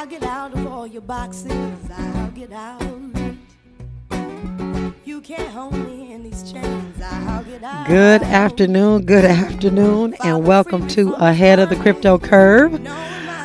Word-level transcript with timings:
I'll 0.00 0.06
get 0.06 0.22
out 0.22 0.54
of 0.54 0.66
all 0.66 0.86
your 0.86 1.02
boxes. 1.02 1.52
I'll 1.94 2.30
get 2.30 2.50
out. 2.52 2.80
You 5.04 5.20
can't 5.20 5.50
hold 5.50 5.74
me 5.74 6.10
in 6.10 6.22
these 6.22 6.50
chains. 6.50 7.02
I'll 7.02 7.44
get 7.44 7.62
out. 7.62 7.86
Good 7.86 8.22
afternoon, 8.22 9.04
good 9.04 9.26
afternoon, 9.26 10.14
and 10.24 10.46
welcome 10.46 10.88
to 10.88 11.12
Ahead 11.16 11.58
of 11.58 11.68
the 11.68 11.76
Crypto 11.76 12.18
Curve. 12.18 12.80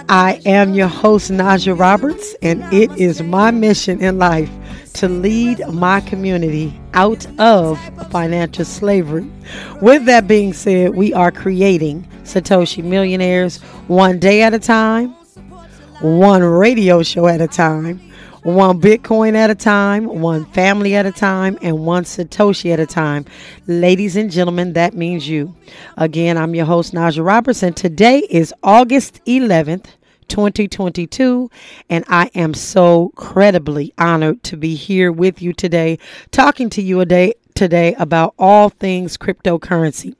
I 0.07 0.39
am 0.45 0.73
your 0.73 0.87
host, 0.87 1.29
Naja 1.29 1.77
Roberts, 1.77 2.33
and 2.41 2.63
it 2.73 2.89
is 2.97 3.21
my 3.21 3.51
mission 3.51 4.01
in 4.01 4.17
life 4.17 4.49
to 4.93 5.09
lead 5.09 5.59
my 5.73 5.99
community 5.99 6.79
out 6.93 7.27
of 7.37 7.77
financial 8.11 8.63
slavery. 8.63 9.29
With 9.81 10.05
that 10.05 10.25
being 10.25 10.53
said, 10.53 10.95
we 10.95 11.13
are 11.13 11.33
creating 11.33 12.07
Satoshi 12.23 12.81
Millionaires 12.81 13.57
one 13.87 14.19
day 14.19 14.41
at 14.41 14.53
a 14.53 14.59
time, 14.59 15.13
one 16.01 16.43
radio 16.43 17.01
show 17.03 17.27
at 17.27 17.39
a 17.39 17.47
time, 17.47 17.99
one 18.43 18.81
Bitcoin 18.81 19.33
at 19.33 19.49
a 19.49 19.55
time, 19.55 20.05
one 20.05 20.45
family 20.47 20.93
at 20.93 21.05
a 21.05 21.11
time, 21.11 21.57
and 21.61 21.85
one 21.85 22.03
Satoshi 22.03 22.71
at 22.73 22.79
a 22.79 22.85
time. 22.85 23.25
Ladies 23.67 24.17
and 24.17 24.29
gentlemen, 24.29 24.73
that 24.73 24.93
means 24.93 25.27
you. 25.27 25.55
Again, 25.97 26.37
I'm 26.37 26.53
your 26.53 26.65
host, 26.65 26.93
Naja 26.93 27.25
Robertson. 27.25 27.73
today 27.73 28.19
is 28.29 28.53
August 28.63 29.23
11th. 29.25 29.87
2022, 30.27 31.51
and 31.87 32.03
I 32.07 32.31
am 32.33 32.55
so 32.55 33.11
credibly 33.15 33.93
honored 33.95 34.41
to 34.45 34.57
be 34.57 34.73
here 34.73 35.11
with 35.11 35.39
you 35.39 35.53
today, 35.53 35.99
talking 36.31 36.67
to 36.71 36.81
you 36.81 36.99
a 36.99 37.05
day 37.05 37.35
today 37.53 37.93
about 37.99 38.33
all 38.39 38.69
things 38.69 39.17
cryptocurrency. 39.17 40.15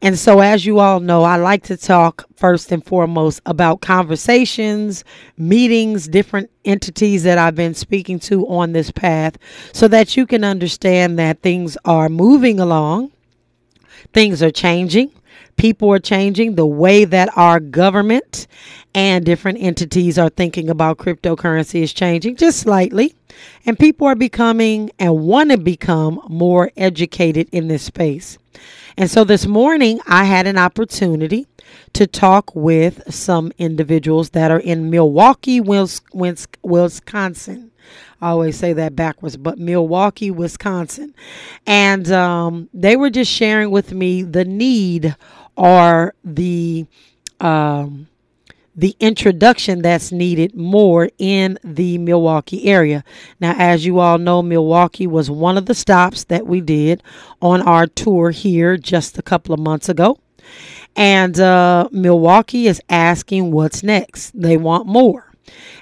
And 0.00 0.18
so, 0.18 0.40
as 0.40 0.64
you 0.64 0.78
all 0.78 1.00
know, 1.00 1.22
I 1.22 1.36
like 1.36 1.64
to 1.64 1.76
talk 1.76 2.24
first 2.36 2.72
and 2.72 2.84
foremost 2.84 3.40
about 3.44 3.80
conversations, 3.82 5.04
meetings, 5.36 6.08
different 6.08 6.50
entities 6.64 7.24
that 7.24 7.38
I've 7.38 7.54
been 7.54 7.74
speaking 7.74 8.18
to 8.20 8.48
on 8.48 8.72
this 8.72 8.90
path 8.90 9.36
so 9.72 9.88
that 9.88 10.16
you 10.16 10.26
can 10.26 10.44
understand 10.44 11.18
that 11.18 11.42
things 11.42 11.76
are 11.84 12.08
moving 12.08 12.60
along, 12.60 13.12
things 14.12 14.42
are 14.42 14.50
changing. 14.50 15.10
People 15.56 15.92
are 15.92 15.98
changing 15.98 16.54
the 16.54 16.66
way 16.66 17.04
that 17.04 17.28
our 17.36 17.60
government 17.60 18.46
and 18.94 19.24
different 19.24 19.58
entities 19.60 20.18
are 20.18 20.30
thinking 20.30 20.70
about 20.70 20.98
cryptocurrency 20.98 21.82
is 21.82 21.92
changing 21.92 22.36
just 22.36 22.58
slightly. 22.58 23.14
And 23.66 23.78
people 23.78 24.06
are 24.06 24.14
becoming 24.14 24.90
and 24.98 25.20
want 25.20 25.50
to 25.50 25.58
become 25.58 26.20
more 26.28 26.70
educated 26.76 27.48
in 27.52 27.68
this 27.68 27.82
space. 27.82 28.38
And 28.96 29.10
so 29.10 29.24
this 29.24 29.46
morning, 29.46 30.00
I 30.06 30.24
had 30.24 30.46
an 30.46 30.58
opportunity 30.58 31.46
to 31.94 32.06
talk 32.06 32.54
with 32.54 33.12
some 33.12 33.52
individuals 33.58 34.30
that 34.30 34.50
are 34.50 34.60
in 34.60 34.90
Milwaukee, 34.90 35.60
Wisconsin. 35.60 37.70
I 38.20 38.28
always 38.28 38.56
say 38.56 38.72
that 38.74 38.94
backwards, 38.94 39.36
but 39.36 39.58
Milwaukee, 39.58 40.30
Wisconsin. 40.30 41.14
And 41.66 42.10
um, 42.12 42.68
they 42.72 42.96
were 42.96 43.10
just 43.10 43.30
sharing 43.30 43.70
with 43.70 43.92
me 43.92 44.22
the 44.22 44.44
need 44.44 45.16
or 45.56 46.14
the. 46.24 46.86
Um, 47.40 48.06
the 48.74 48.96
introduction 49.00 49.82
that's 49.82 50.12
needed 50.12 50.54
more 50.54 51.10
in 51.18 51.58
the 51.62 51.98
Milwaukee 51.98 52.66
area. 52.66 53.04
Now, 53.38 53.54
as 53.58 53.84
you 53.84 53.98
all 53.98 54.18
know, 54.18 54.42
Milwaukee 54.42 55.06
was 55.06 55.30
one 55.30 55.58
of 55.58 55.66
the 55.66 55.74
stops 55.74 56.24
that 56.24 56.46
we 56.46 56.60
did 56.60 57.02
on 57.40 57.60
our 57.62 57.86
tour 57.86 58.30
here 58.30 58.76
just 58.76 59.18
a 59.18 59.22
couple 59.22 59.52
of 59.52 59.60
months 59.60 59.88
ago. 59.88 60.18
And 60.96 61.38
uh, 61.38 61.88
Milwaukee 61.90 62.66
is 62.66 62.80
asking 62.88 63.52
what's 63.52 63.82
next. 63.82 64.38
They 64.38 64.56
want 64.56 64.86
more. 64.86 65.32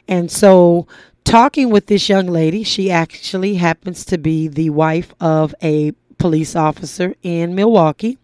And 0.09 0.31
so, 0.31 0.87
talking 1.25 1.71
with 1.71 1.87
this 1.87 2.09
young 2.09 2.27
lady, 2.27 2.63
she 2.65 2.91
actually 2.91 3.55
happens 3.55 4.05
to 4.07 4.19
be 4.19 4.49
the 4.49 4.71
wife 4.71 5.15
of 5.21 5.55
a 5.63 5.93
police 6.19 6.55
officer 6.55 7.15
in 7.23 7.55
Milwaukee 7.55 8.19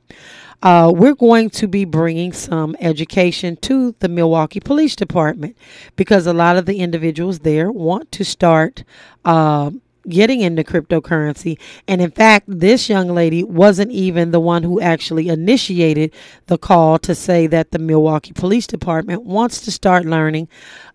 uh, 0.66 0.91
we're 0.91 1.15
going 1.15 1.49
to 1.49 1.69
be 1.69 1.84
bringing 1.84 2.32
some 2.32 2.75
education 2.81 3.54
to 3.54 3.94
the 4.00 4.09
Milwaukee 4.09 4.59
Police 4.59 4.97
Department 4.97 5.56
because 5.94 6.27
a 6.27 6.32
lot 6.32 6.56
of 6.56 6.66
the 6.66 6.81
individuals 6.81 7.38
there 7.38 7.71
want 7.71 8.10
to 8.10 8.25
start. 8.25 8.82
Uh, 9.25 9.71
getting 10.09 10.41
into 10.41 10.62
cryptocurrency. 10.62 11.59
And 11.88 12.00
in 12.00 12.12
fact, 12.12 12.44
this 12.47 12.88
young 12.88 13.09
lady 13.09 13.43
wasn't 13.43 13.91
even 13.91 14.31
the 14.31 14.38
one 14.38 14.62
who 14.62 14.81
actually 14.81 15.28
initiated 15.28 16.12
the 16.47 16.59
call 16.59 17.00
to 17.00 17.12
say 17.12 17.48
that 17.48 17.72
the 17.72 17.81
Milwaukee 17.81 18.33
Police 18.33 18.69
Department 18.69 19.25
wants 19.25 19.60
to 19.62 19.72
start 19.72 20.04
learning 20.04 20.47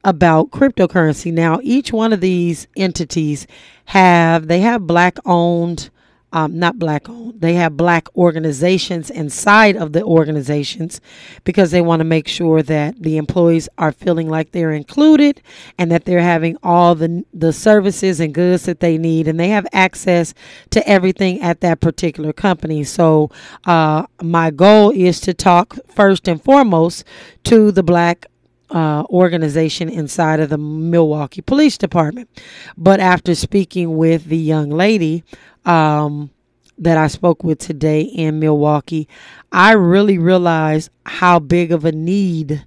about 0.06 0.52
cryptocurrency. 0.52 1.30
Now, 1.34 1.60
each 1.62 1.92
one 1.92 2.14
of 2.14 2.22
these 2.22 2.68
entities 2.78 3.48
have 3.84 4.48
they 4.48 4.62
have 4.62 4.88
black 4.88 5.18
owned 5.26 5.90
um, 6.34 6.58
not 6.58 6.80
black 6.80 7.10
owned. 7.10 7.42
They 7.42 7.56
have 7.56 7.76
black 7.76 8.08
organizations 8.16 9.10
inside 9.10 9.76
of 9.76 9.94
the 9.94 10.04
organizations 10.04 11.02
because 11.44 11.72
they 11.72 11.82
want 11.82 12.00
to 12.00 12.06
make 12.06 12.28
sure 12.28 12.62
that 12.64 13.02
the 13.02 13.18
employees 13.18 13.68
are 13.78 13.92
feeling 13.92 14.30
like 14.30 14.52
they're 14.52 14.72
included 14.72 15.42
and 15.78 15.92
that 15.92 16.06
they're 16.06 16.22
having 16.22 16.58
all 16.64 16.96
the 16.96 17.24
the 17.34 17.54
services 17.54 18.20
and 18.20 18.34
goods 18.34 18.64
that 18.66 18.80
they 18.80 18.98
need 18.98 19.28
and 19.28 19.40
they 19.40 19.50
have 19.50 19.68
access 19.74 20.34
to 20.70 20.88
everything 20.88 21.42
at 21.42 21.62
that 21.62 21.80
particular 21.80 22.34
company. 22.34 22.84
So 22.84 23.30
uh, 23.66 24.06
my 24.22 24.52
goal 24.52 24.92
is 24.92 25.20
to 25.22 25.34
talk 25.34 25.76
first 25.88 26.28
and 26.28 26.42
foremost 26.42 27.04
to 27.46 27.72
the 27.72 27.84
black 27.84 28.28
uh, 28.72 29.04
organization 29.10 29.90
inside 29.90 30.40
of 30.40 30.50
the 30.50 30.58
Milwaukee 30.58 31.42
Police 31.42 31.78
Department. 31.78 32.30
But 32.78 33.00
after 33.00 33.36
speaking 33.36 33.98
with 33.98 34.26
the 34.26 34.38
young 34.38 34.70
lady, 34.70 35.24
um, 35.66 36.32
that 36.78 36.98
I 36.98 37.08
spoke 37.08 37.44
with 37.44 37.60
today 37.60 38.02
in 38.02 38.40
Milwaukee, 38.40 39.08
I 39.52 39.74
really 39.74 40.18
realized 40.18 40.90
how 41.06 41.40
big 41.40 41.72
of 41.72 41.86
a 41.86 41.92
need 41.92 42.66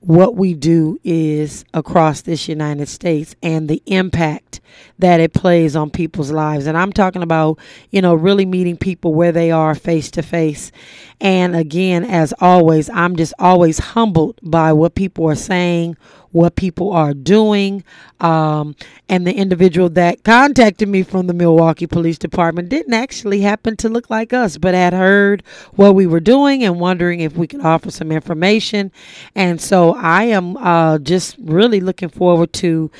what 0.00 0.34
we 0.34 0.54
do 0.54 0.98
is 1.04 1.64
across 1.74 2.22
this 2.22 2.48
United 2.48 2.88
States 2.88 3.36
and 3.42 3.68
the 3.68 3.82
impact 3.84 4.60
that 4.98 5.20
it 5.20 5.34
plays 5.34 5.76
on 5.76 5.90
people's 5.90 6.30
lives. 6.30 6.66
And 6.66 6.76
I'm 6.76 6.92
talking 6.92 7.22
about, 7.22 7.58
you 7.90 8.00
know, 8.00 8.14
really 8.14 8.46
meeting 8.46 8.78
people 8.78 9.12
where 9.12 9.32
they 9.32 9.50
are 9.50 9.74
face 9.74 10.10
to 10.12 10.22
face. 10.22 10.72
And 11.20 11.54
again, 11.54 12.04
as 12.04 12.32
always, 12.40 12.88
I'm 12.90 13.14
just 13.14 13.34
always 13.38 13.78
humbled 13.78 14.40
by 14.42 14.72
what 14.72 14.94
people 14.94 15.28
are 15.28 15.34
saying, 15.34 15.98
what 16.32 16.56
people 16.56 16.92
are 16.92 17.14
doing. 17.14 17.84
Um, 18.20 18.76
and 19.08 19.26
the 19.26 19.34
individual 19.34 19.88
that 19.90 20.24
contacted 20.24 20.88
me 20.88 21.02
from 21.02 21.26
the 21.26 21.34
Milwaukee 21.34 21.86
Police 21.86 22.18
Department 22.18 22.68
didn't 22.68 22.94
actually 22.94 23.40
happen 23.40 23.76
to 23.78 23.88
look 23.88 24.10
like 24.10 24.32
us, 24.32 24.58
but 24.58 24.74
had 24.74 24.92
heard 24.92 25.42
what 25.72 25.94
we 25.94 26.06
were 26.06 26.20
doing 26.20 26.62
and 26.62 26.78
wondering 26.80 27.20
if 27.20 27.36
we 27.36 27.46
could 27.46 27.62
offer 27.62 27.90
some 27.90 28.12
information. 28.12 28.92
And 29.34 29.60
so 29.60 29.94
I 29.94 30.24
am 30.24 30.56
uh, 30.56 30.98
just 30.98 31.36
really 31.38 31.80
looking 31.80 32.08
forward 32.08 32.52
to 32.54 32.90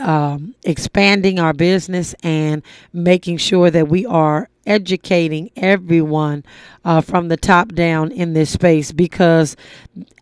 um, 0.00 0.54
expanding 0.64 1.38
our 1.38 1.52
business 1.52 2.14
and 2.22 2.62
making 2.92 3.38
sure 3.38 3.70
that 3.70 3.88
we 3.88 4.04
are 4.06 4.48
educating 4.66 5.50
everyone 5.56 6.44
uh, 6.84 7.00
from 7.00 7.28
the 7.28 7.36
top 7.36 7.72
down 7.72 8.10
in 8.10 8.34
this 8.34 8.50
space 8.50 8.92
because, 8.92 9.56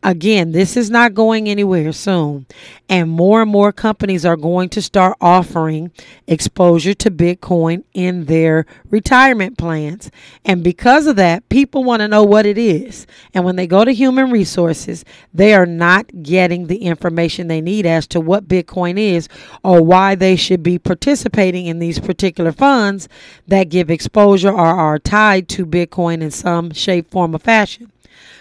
again, 0.05 0.53
this 0.53 0.77
is 0.77 0.91
not 0.91 1.15
going 1.15 1.49
anywhere 1.49 1.91
soon. 1.93 2.47
And 2.89 3.11
more 3.11 3.41
and 3.43 3.51
more 3.51 3.73
companies 3.73 4.27
are 4.27 4.37
going 4.37 4.69
to 4.71 4.83
start 4.83 5.17
offering 5.21 5.91
exposure 6.27 6.93
to 6.95 7.11
Bitcoin 7.11 7.85
in 7.95 8.27
their 8.27 8.67
retirement 8.91 9.57
plans. 9.57 10.11
And 10.45 10.63
because 10.63 11.07
of 11.07 11.17
that, 11.17 11.49
people 11.49 11.83
want 11.83 12.01
to 12.01 12.09
know 12.09 12.23
what 12.23 12.45
it 12.45 12.59
is. 12.59 13.07
And 13.33 13.45
when 13.45 13.57
they 13.57 13.67
go 13.67 13.85
to 13.85 13.93
human 13.93 14.31
resources, 14.31 15.05
they 15.33 15.55
are 15.55 15.67
not 15.67 16.23
getting 16.23 16.67
the 16.67 16.83
information 16.83 17.49
they 17.49 17.63
need 17.63 17.87
as 17.87 18.07
to 18.09 18.21
what 18.21 18.47
Bitcoin 18.47 18.99
is 18.99 19.29
or 19.63 19.83
why 19.83 20.15
they 20.15 20.37
should 20.37 20.63
be 20.63 20.79
participating 20.79 21.67
in 21.67 21.79
these 21.79 21.99
particular 21.99 22.53
funds 22.53 23.09
that 23.49 23.71
give 23.71 23.91
exposure 23.91 24.53
or 24.53 24.67
are 24.67 24.99
tied 24.99 25.49
to 25.49 25.65
Bitcoin 25.65 26.21
in 26.21 26.31
some 26.31 26.71
shape, 26.73 27.11
form, 27.11 27.35
or 27.35 27.39
fashion. 27.39 27.91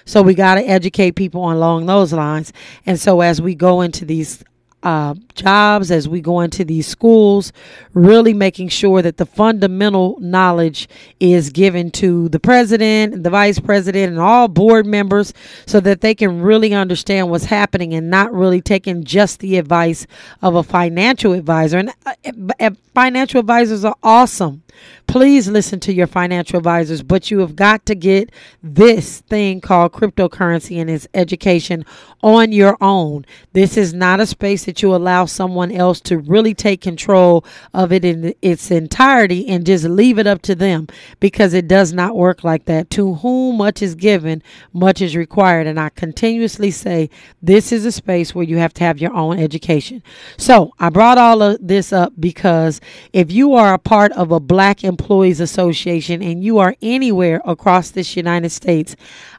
So 0.06 0.22
we 0.22 0.34
got 0.34 0.56
to 0.56 0.62
educate 0.62 1.12
people 1.12 1.52
along 1.52 1.86
those 1.86 2.14
lines. 2.14 2.52
And 2.86 3.00
so 3.00 3.22
as 3.22 3.42
we 3.42 3.56
go 3.56 3.82
into 3.82 4.06
these 4.06 4.44
uh, 4.84 5.16
jobs, 5.34 5.92
as 5.92 6.08
we 6.10 6.22
go 6.22 6.42
into 6.42 6.66
these 6.66 6.86
schools, 6.86 7.54
really 7.94 8.34
making 8.34 8.68
sure 8.68 9.02
that 9.02 9.18
the 9.18 9.26
fundamental 9.26 10.18
knowledge 10.20 10.90
is 11.20 11.50
given 11.50 11.90
to 11.90 12.28
the 12.30 12.40
president, 12.40 13.24
the 13.24 13.30
vice 13.30 13.60
president, 13.60 14.12
and 14.12 14.20
all 14.20 14.48
board 14.48 14.86
members 14.86 15.34
so 15.66 15.80
that 15.80 16.02
they 16.02 16.14
can 16.14 16.42
really 16.42 16.74
understand 16.74 17.30
what's 17.30 17.46
happening 17.46 17.94
and 17.94 18.10
not 18.10 18.34
really 18.34 18.62
taking 18.62 19.04
just 19.04 19.40
the 19.40 19.58
advice 19.58 20.06
of 20.42 20.56
a 20.56 20.64
financial 20.64 21.32
advisor. 21.32 21.78
And 21.78 21.94
uh, 22.06 22.14
uh 22.60 22.72
financial 22.94 23.40
advisors 23.40 23.86
are 23.86 23.96
awesome 24.04 24.64
Please 25.08 25.48
listen 25.48 25.80
to 25.82 25.94
your 25.94 26.08
financial 26.08 26.58
advisors, 26.58 27.04
but 27.04 27.30
you 27.30 27.40
have 27.40 27.56
got 27.56 27.86
to 27.86 27.96
get 27.96 28.32
this 28.64 29.20
thing 29.22 29.62
called 29.62 29.92
cryptocurrency 29.92 30.80
and 30.80 30.90
its 30.90 31.08
education 31.14 31.86
on 32.24 32.52
your 32.52 32.78
own. 32.82 33.26
This 33.52 33.78
is 33.78 33.94
not 33.94 34.20
a 34.20 34.26
space 34.26 34.66
that 34.66 34.82
you 34.82 34.96
allow 34.96 35.26
someone 35.26 35.72
else 35.72 36.00
to 36.02 36.18
really 36.18 36.54
take 36.54 36.82
control 36.82 37.46
of 37.74 37.92
it 37.92 38.06
in 38.06 38.34
its 38.42 38.72
entirety 38.72 39.48
and 39.48 39.66
just 39.66 39.84
leave 39.84 40.18
it 40.18 40.26
up 40.26 40.42
to 40.44 40.56
them 40.56 40.88
because 41.20 41.54
it 41.54 41.68
does 41.68 41.94
not 41.94 42.16
work 42.16 42.44
like 42.44 42.66
that. 42.66 42.90
To 42.92 43.16
whom 43.16 43.58
much 43.58 43.82
is 43.82 43.96
given, 43.96 44.42
much 44.72 45.02
is 45.02 45.16
required. 45.16 45.68
And 45.68 45.80
I 45.80 45.90
continuously 45.90 46.72
say 46.72 47.10
this 47.42 47.72
is 47.72 47.86
a 47.86 47.92
space 47.92 48.34
where 48.34 48.46
you 48.46 48.58
have 48.58 48.74
to 48.76 48.84
have 48.84 49.00
your 49.00 49.14
own 49.14 49.38
education. 49.38 50.02
So 50.38 50.74
I 50.80 50.90
brought 50.90 51.18
all 51.18 51.42
of 51.42 51.58
this 51.62 51.92
up 51.94 52.14
because 52.20 52.80
if 53.12 53.32
you 53.32 53.54
are 53.54 53.74
a 53.74 53.80
part 53.80 54.12
of 54.14 54.32
a 54.32 54.40
Black 54.40 54.84
Employees 55.04 55.42
Association 55.42 56.24
and 56.24 56.42
you 56.42 56.60
are 56.60 56.76
anywhere 56.82 57.42
across 57.44 57.90
this 57.90 58.16
United 58.16 58.52
States, 58.52 58.96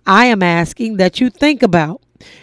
I 0.06 0.26
am 0.26 0.42
asking 0.42 0.98
that 0.98 1.22
you 1.22 1.30
think 1.30 1.62
about 1.62 2.02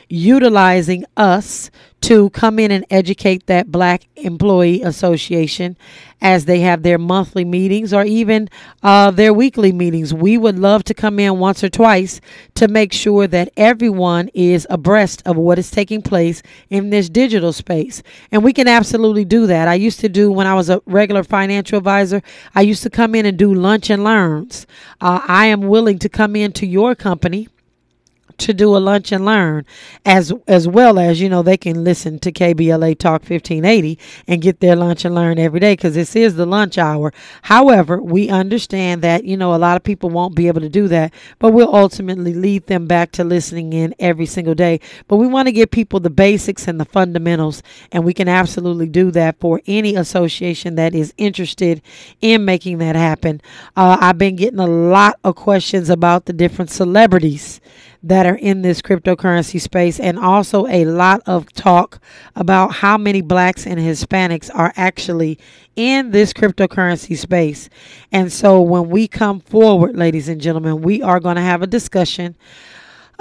utilizing 0.09 1.05
us 1.17 1.71
to 2.01 2.31
come 2.31 2.57
in 2.57 2.71
and 2.71 2.85
educate 2.89 3.45
that 3.45 3.71
Black 3.71 4.07
Employee 4.15 4.81
Association 4.81 5.77
as 6.19 6.45
they 6.45 6.59
have 6.59 6.81
their 6.81 6.97
monthly 6.97 7.45
meetings 7.45 7.93
or 7.93 8.03
even 8.03 8.49
uh, 8.81 9.11
their 9.11 9.33
weekly 9.33 9.71
meetings. 9.71 10.13
We 10.13 10.37
would 10.37 10.57
love 10.57 10.83
to 10.85 10.93
come 10.93 11.19
in 11.19 11.37
once 11.39 11.63
or 11.63 11.69
twice 11.69 12.19
to 12.55 12.67
make 12.67 12.91
sure 12.91 13.27
that 13.27 13.51
everyone 13.55 14.29
is 14.33 14.65
abreast 14.69 15.21
of 15.25 15.37
what 15.37 15.59
is 15.59 15.69
taking 15.69 16.01
place 16.01 16.41
in 16.69 16.89
this 16.89 17.07
digital 17.07 17.53
space. 17.53 18.01
And 18.31 18.43
we 18.43 18.53
can 18.53 18.67
absolutely 18.67 19.25
do 19.25 19.45
that. 19.47 19.67
I 19.67 19.75
used 19.75 19.99
to 20.01 20.09
do 20.09 20.31
when 20.31 20.47
I 20.47 20.55
was 20.55 20.69
a 20.69 20.81
regular 20.85 21.23
financial 21.23 21.77
advisor, 21.77 22.21
I 22.55 22.61
used 22.61 22.83
to 22.83 22.89
come 22.89 23.13
in 23.13 23.25
and 23.25 23.37
do 23.37 23.53
lunch 23.53 23.89
and 23.89 24.03
learns. 24.03 24.65
Uh, 24.99 25.21
I 25.27 25.47
am 25.47 25.61
willing 25.61 25.99
to 25.99 26.09
come 26.09 26.35
into 26.35 26.65
your 26.65 26.95
company 26.95 27.47
to 28.41 28.53
do 28.53 28.75
a 28.75 28.79
lunch 28.79 29.11
and 29.11 29.25
learn 29.25 29.65
as 30.05 30.33
as 30.47 30.67
well 30.67 30.97
as 30.99 31.21
you 31.21 31.29
know 31.29 31.41
they 31.41 31.57
can 31.57 31.83
listen 31.83 32.19
to 32.19 32.31
KBLA 32.31 32.97
Talk 32.97 33.21
1580 33.21 33.99
and 34.27 34.41
get 34.41 34.59
their 34.59 34.75
lunch 34.75 35.05
and 35.05 35.13
learn 35.13 35.39
every 35.39 35.59
day 35.59 35.75
cuz 35.75 35.93
this 35.93 36.15
is 36.15 36.35
the 36.35 36.45
lunch 36.45 36.77
hour. 36.77 37.13
However, 37.43 38.01
we 38.01 38.29
understand 38.29 39.01
that 39.01 39.25
you 39.25 39.37
know 39.37 39.53
a 39.53 39.57
lot 39.57 39.77
of 39.77 39.83
people 39.83 40.09
won't 40.09 40.35
be 40.35 40.47
able 40.47 40.61
to 40.61 40.69
do 40.69 40.87
that, 40.87 41.13
but 41.39 41.53
we'll 41.53 41.73
ultimately 41.75 42.33
lead 42.33 42.67
them 42.67 42.87
back 42.87 43.11
to 43.13 43.23
listening 43.23 43.73
in 43.73 43.93
every 43.99 44.25
single 44.25 44.55
day. 44.55 44.79
But 45.07 45.17
we 45.17 45.27
want 45.27 45.47
to 45.47 45.51
give 45.51 45.71
people 45.71 45.99
the 45.99 46.09
basics 46.09 46.67
and 46.67 46.79
the 46.79 46.85
fundamentals 46.85 47.61
and 47.91 48.03
we 48.03 48.13
can 48.13 48.27
absolutely 48.27 48.87
do 48.87 49.11
that 49.11 49.39
for 49.39 49.61
any 49.67 49.95
association 49.95 50.75
that 50.75 50.95
is 50.95 51.13
interested 51.17 51.81
in 52.21 52.45
making 52.45 52.79
that 52.79 52.95
happen. 52.95 53.41
Uh, 53.75 53.97
I've 53.99 54.17
been 54.17 54.35
getting 54.35 54.59
a 54.59 54.67
lot 54.67 55.19
of 55.23 55.35
questions 55.35 55.89
about 55.89 56.25
the 56.25 56.33
different 56.33 56.71
celebrities 56.71 57.61
that 58.03 58.25
are 58.25 58.35
in 58.35 58.61
this 58.61 58.81
cryptocurrency 58.81 59.59
space, 59.61 59.99
and 59.99 60.17
also 60.17 60.67
a 60.67 60.85
lot 60.85 61.21
of 61.25 61.51
talk 61.53 62.01
about 62.35 62.73
how 62.73 62.97
many 62.97 63.21
blacks 63.21 63.67
and 63.67 63.79
Hispanics 63.79 64.49
are 64.53 64.73
actually 64.75 65.37
in 65.75 66.11
this 66.11 66.33
cryptocurrency 66.33 67.17
space. 67.17 67.69
And 68.11 68.31
so, 68.31 68.61
when 68.61 68.89
we 68.89 69.07
come 69.07 69.39
forward, 69.39 69.95
ladies 69.95 70.29
and 70.29 70.41
gentlemen, 70.41 70.81
we 70.81 71.01
are 71.01 71.19
going 71.19 71.35
to 71.35 71.41
have 71.41 71.61
a 71.61 71.67
discussion 71.67 72.35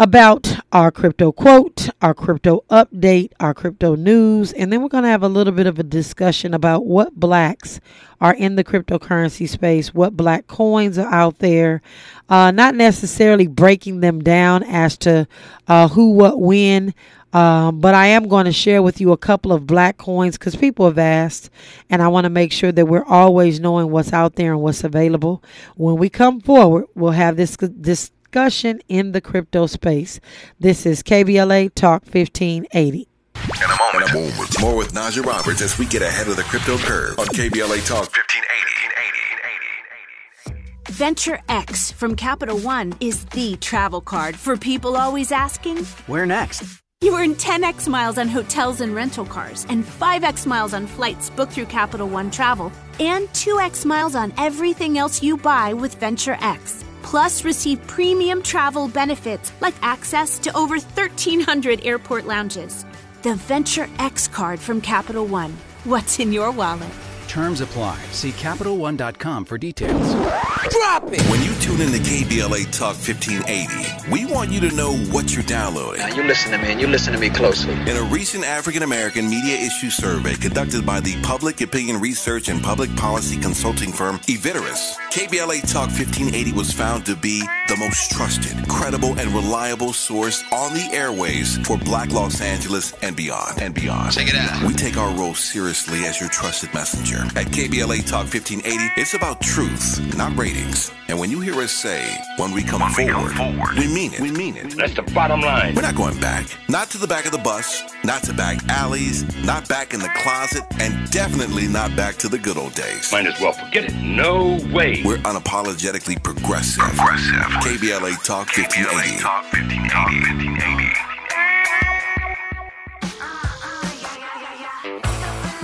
about 0.01 0.57
our 0.73 0.91
crypto 0.91 1.31
quote, 1.31 1.91
our 2.01 2.15
crypto 2.15 2.65
update, 2.71 3.33
our 3.39 3.53
crypto 3.53 3.95
news, 3.95 4.51
and 4.55 4.73
then 4.73 4.81
we're 4.81 4.89
going 4.89 5.05
to 5.05 5.11
have 5.11 5.23
a 5.23 5.29
little 5.29 5.53
bit 5.53 5.67
of 5.67 5.79
a 5.79 5.83
discussion 5.83 6.55
about 6.55 6.87
what 6.87 7.15
blacks 7.15 7.81
are 8.19 8.33
in 8.33 8.57
the 8.57 8.65
cryptocurrency 8.65 9.47
space, 9.47 9.93
what 9.93 10.17
black 10.17 10.47
coins 10.47 10.97
are 10.97 11.13
out 11.13 11.39
there, 11.41 11.83
uh, 12.31 12.51
not 12.51 12.75
necessarily 12.75 13.47
breaking 13.47 14.01
them 14.01 14.21
down 14.21 14.63
as 14.63 14.97
to 14.97 15.29
uh, 15.69 15.87
who, 15.89 16.13
what, 16.13 16.41
when. 16.41 16.95
Um, 17.35 17.81
but 17.81 17.95
I 17.95 18.07
am 18.07 18.27
going 18.27 18.47
to 18.47 18.53
share 18.53 18.83
with 18.83 19.03
you 19.03 19.13
a 19.13 19.19
couple 19.19 19.53
of 19.53 19.67
black 19.67 19.99
coins 19.99 20.39
because 20.39 20.57
people 20.57 20.87
have 20.87 20.99
asked, 20.99 21.51
and 21.91 22.01
I 22.01 22.09
want 22.09 22.25
to 22.25 22.31
make 22.31 22.53
sure 22.53 22.73
that 22.73 22.87
we're 22.87 23.05
always 23.05 23.61
knowing 23.61 23.91
what's 23.91 24.15
out 24.15 24.37
there 24.37 24.53
and 24.53 24.63
what's 24.63 24.83
available. 24.83 25.45
When 25.77 25.97
we 25.97 26.09
come 26.09 26.41
forward, 26.41 26.87
we'll 26.95 27.13
have 27.13 27.37
this 27.37 27.59
this 27.61 28.11
discussion 28.31 28.81
in 28.89 29.11
the 29.11 29.21
crypto 29.21 29.67
space. 29.67 30.21
This 30.61 30.87
is 30.87 31.03
KBLA 31.03 31.75
Talk 31.75 32.05
1580. 32.05 33.09
In 33.35 33.41
a 33.63 33.77
moment, 33.77 33.97
in 33.97 34.03
a 34.03 34.15
moment. 34.15 34.61
more 34.61 34.77
with 34.77 34.93
Naja 34.93 35.25
Roberts 35.25 35.61
as 35.63 35.81
we 35.81 35.87
get 35.87 36.03
ahead 36.03 36.29
of 36.29 36.37
the 36.37 36.45
crypto 36.45 36.79
curve 36.79 37.19
on 37.19 37.27
KBLA 37.27 37.85
Talk 37.89 38.09
1580. 38.09 40.93
Venture 40.93 41.41
X 41.49 41.91
from 41.91 42.15
Capital 42.15 42.57
One 42.59 42.95
is 43.01 43.25
the 43.27 43.57
travel 43.57 44.01
card 44.01 44.37
for 44.37 44.57
people 44.57 44.97
always 44.97 45.33
asking, 45.33 45.79
Where 46.07 46.27
next? 46.27 46.63
You 47.01 47.17
earn 47.17 47.35
10x 47.35 47.89
miles 47.89 48.17
on 48.17 48.29
hotels 48.29 48.81
and 48.81 48.95
rental 48.95 49.25
cars, 49.25 49.67
and 49.69 49.85
5x 49.85 50.47
miles 50.47 50.73
on 50.75 50.87
flights 50.87 51.31
booked 51.31 51.55
through 51.55 51.67
Capital 51.67 52.09
One 52.09 52.31
Travel, 52.31 52.71
and 53.01 53.29
2x 53.31 53.85
miles 53.87 54.15
on 54.15 54.33
everything 54.37 54.99
else 54.99 55.21
you 55.21 55.37
buy 55.37 55.73
with 55.73 55.97
Venture 55.97 56.37
X. 56.41 56.85
Plus, 57.11 57.45
receive 57.45 57.85
premium 57.89 58.41
travel 58.41 58.87
benefits 58.87 59.53
like 59.61 59.75
access 59.83 60.39
to 60.39 60.57
over 60.57 60.77
1,300 60.77 61.85
airport 61.85 62.25
lounges. 62.25 62.87
The 63.23 63.35
Venture 63.35 63.89
X 63.99 64.29
card 64.29 64.61
from 64.61 64.81
Capital 64.81 65.27
One. 65.27 65.53
What's 65.83 66.21
in 66.21 66.33
your 66.33 66.53
wallet? 66.53 67.10
Terms 67.31 67.61
apply. 67.61 68.03
See 68.11 68.33
CapitalOne.com 68.33 69.45
for 69.45 69.57
details. 69.57 70.15
Drop 70.15 71.13
it! 71.13 71.23
When 71.31 71.41
you 71.45 71.55
tune 71.61 71.81
in 71.81 71.93
to 71.93 71.99
KBLA 71.99 72.73
Talk 72.73 72.97
1580, 72.99 74.11
we 74.11 74.27
want 74.27 74.51
you 74.51 74.59
to 74.69 74.75
know 74.75 74.97
what 75.13 75.33
you're 75.33 75.45
downloading. 75.45 76.01
Now 76.01 76.13
you 76.13 76.25
listen 76.25 76.51
to 76.51 76.59
me 76.59 76.73
and 76.73 76.81
you 76.81 76.89
listen 76.89 77.13
to 77.13 77.21
me 77.21 77.31
closely. 77.31 77.73
In 77.73 77.97
a 77.97 78.03
recent 78.03 78.45
African 78.45 78.83
American 78.83 79.31
media 79.31 79.57
issue 79.57 79.91
survey 79.91 80.35
conducted 80.35 80.85
by 80.85 80.99
the 80.99 81.15
public 81.23 81.61
opinion 81.61 82.01
research 82.01 82.49
and 82.49 82.61
public 82.61 82.95
policy 82.97 83.37
consulting 83.37 83.93
firm 83.93 84.19
Evitarus, 84.27 84.97
KBLA 85.13 85.61
Talk 85.73 85.87
1580 85.87 86.53
was 86.53 86.73
found 86.73 87.07
to 87.07 87.15
be 87.15 87.43
the 87.69 87.77
most 87.77 88.11
trusted, 88.11 88.57
credible, 88.67 89.17
and 89.21 89.31
reliable 89.31 89.93
source 89.93 90.43
on 90.53 90.75
the 90.75 90.89
airways 90.93 91.59
for 91.59 91.79
Black 91.79 92.11
Los 92.11 92.41
Angeles 92.41 92.93
and 93.03 93.15
beyond. 93.15 93.63
And 93.63 93.73
beyond. 93.73 94.15
Check 94.15 94.29
it 94.29 94.35
out. 94.35 94.67
We 94.67 94.75
take 94.75 94.97
our 94.97 95.17
role 95.17 95.35
seriously 95.35 96.05
as 96.07 96.19
your 96.19 96.29
trusted 96.29 96.75
messenger. 96.75 97.20
At 97.37 97.47
KBLA 97.47 98.07
Talk 98.09 98.27
1580, 98.33 99.01
it's 99.01 99.15
about 99.15 99.41
truth, 99.41 99.99
not 100.17 100.37
ratings. 100.37 100.91
And 101.09 101.19
when 101.19 101.31
you 101.31 101.41
hear 101.41 101.55
us 101.55 101.73
say, 101.73 102.17
when 102.37 102.53
we 102.53 102.63
come, 102.63 102.81
When 102.81 102.91
we 102.97 103.11
forward, 103.13 103.33
come 103.33 103.57
forward. 103.57 103.77
we 103.79 103.87
mean 103.93 104.15
it. 104.15 104.21
We 104.21 104.31
mean 104.31 104.57
it. 104.57 104.77
That's 104.77 104.95
the 104.95 105.03
bottom 105.03 105.41
line. 105.41 105.75
We're 105.75 105.83
not 105.83 105.95
going 105.97 106.19
back. 106.21 106.47
Not 106.69 106.89
to 106.91 106.99
the 106.99 107.07
back 107.07 107.27
of 107.27 107.33
the 107.33 107.39
bus, 107.39 107.83
not 108.05 108.23
to 108.25 108.33
back 108.33 108.59
alleys, 108.69 109.25
not 109.45 109.69
back 109.69 109.93
in 109.95 110.01
the 110.01 110.09
closet, 110.17 110.63
and 110.81 111.11
definitely 111.11 111.67
not 111.69 111.95
back 111.97 112.17
to 112.17 112.29
the 112.29 112.39
good 112.39 112.57
old 112.57 112.75
days. 112.75 113.11
Might 113.13 113.27
as 113.27 113.41
well 113.41 113.53
forget 113.53 113.85
it. 113.85 113.95
No 113.95 114.59
way. 114.73 115.03
We're 115.05 115.19
unapologetically 115.19 116.23
progressive. 116.23 116.83
Progressive. 116.83 117.35
KBLA 117.65 118.23
Talk 118.25 118.47
1580. 118.57 119.21
Talk 119.23 119.45
1580. 119.53 121.20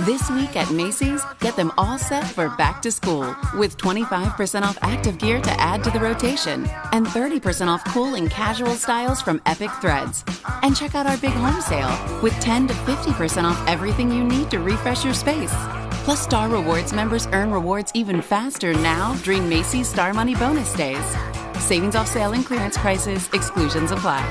This 0.07 0.31
week 0.31 0.55
at 0.55 0.71
Macy's, 0.71 1.21
get 1.41 1.57
them 1.57 1.73
all 1.77 1.97
set 1.97 2.25
for 2.25 2.47
back 2.55 2.81
to 2.83 2.93
school 2.93 3.35
with 3.55 3.77
25% 3.77 4.61
off 4.61 4.77
active 4.81 5.17
gear 5.17 5.41
to 5.41 5.51
add 5.59 5.83
to 5.83 5.91
the 5.91 5.99
rotation 5.99 6.65
and 6.93 7.05
30% 7.05 7.67
off 7.67 7.83
cool 7.93 8.15
and 8.15 8.31
casual 8.31 8.75
styles 8.75 9.21
from 9.21 9.41
Epic 9.45 9.69
Threads. 9.81 10.23
And 10.61 10.77
check 10.77 10.95
out 10.95 11.07
our 11.07 11.17
big 11.17 11.33
home 11.33 11.59
sale 11.59 11.91
with 12.21 12.31
10 12.39 12.69
to 12.69 12.73
50% 12.73 13.43
off 13.43 13.61
everything 13.67 14.09
you 14.09 14.23
need 14.23 14.49
to 14.51 14.59
refresh 14.59 15.03
your 15.03 15.13
space. 15.13 15.53
Plus, 16.05 16.21
Star 16.21 16.47
Rewards 16.47 16.93
members 16.93 17.27
earn 17.33 17.51
rewards 17.51 17.91
even 17.93 18.21
faster 18.21 18.73
now 18.75 19.13
during 19.25 19.49
Macy's 19.49 19.89
Star 19.89 20.13
Money 20.13 20.35
Bonus 20.35 20.71
Days. 20.71 21.17
Savings 21.59 21.97
off 21.97 22.07
sale 22.07 22.31
and 22.31 22.45
clearance 22.45 22.77
prices, 22.77 23.29
exclusions 23.33 23.91
apply. 23.91 24.23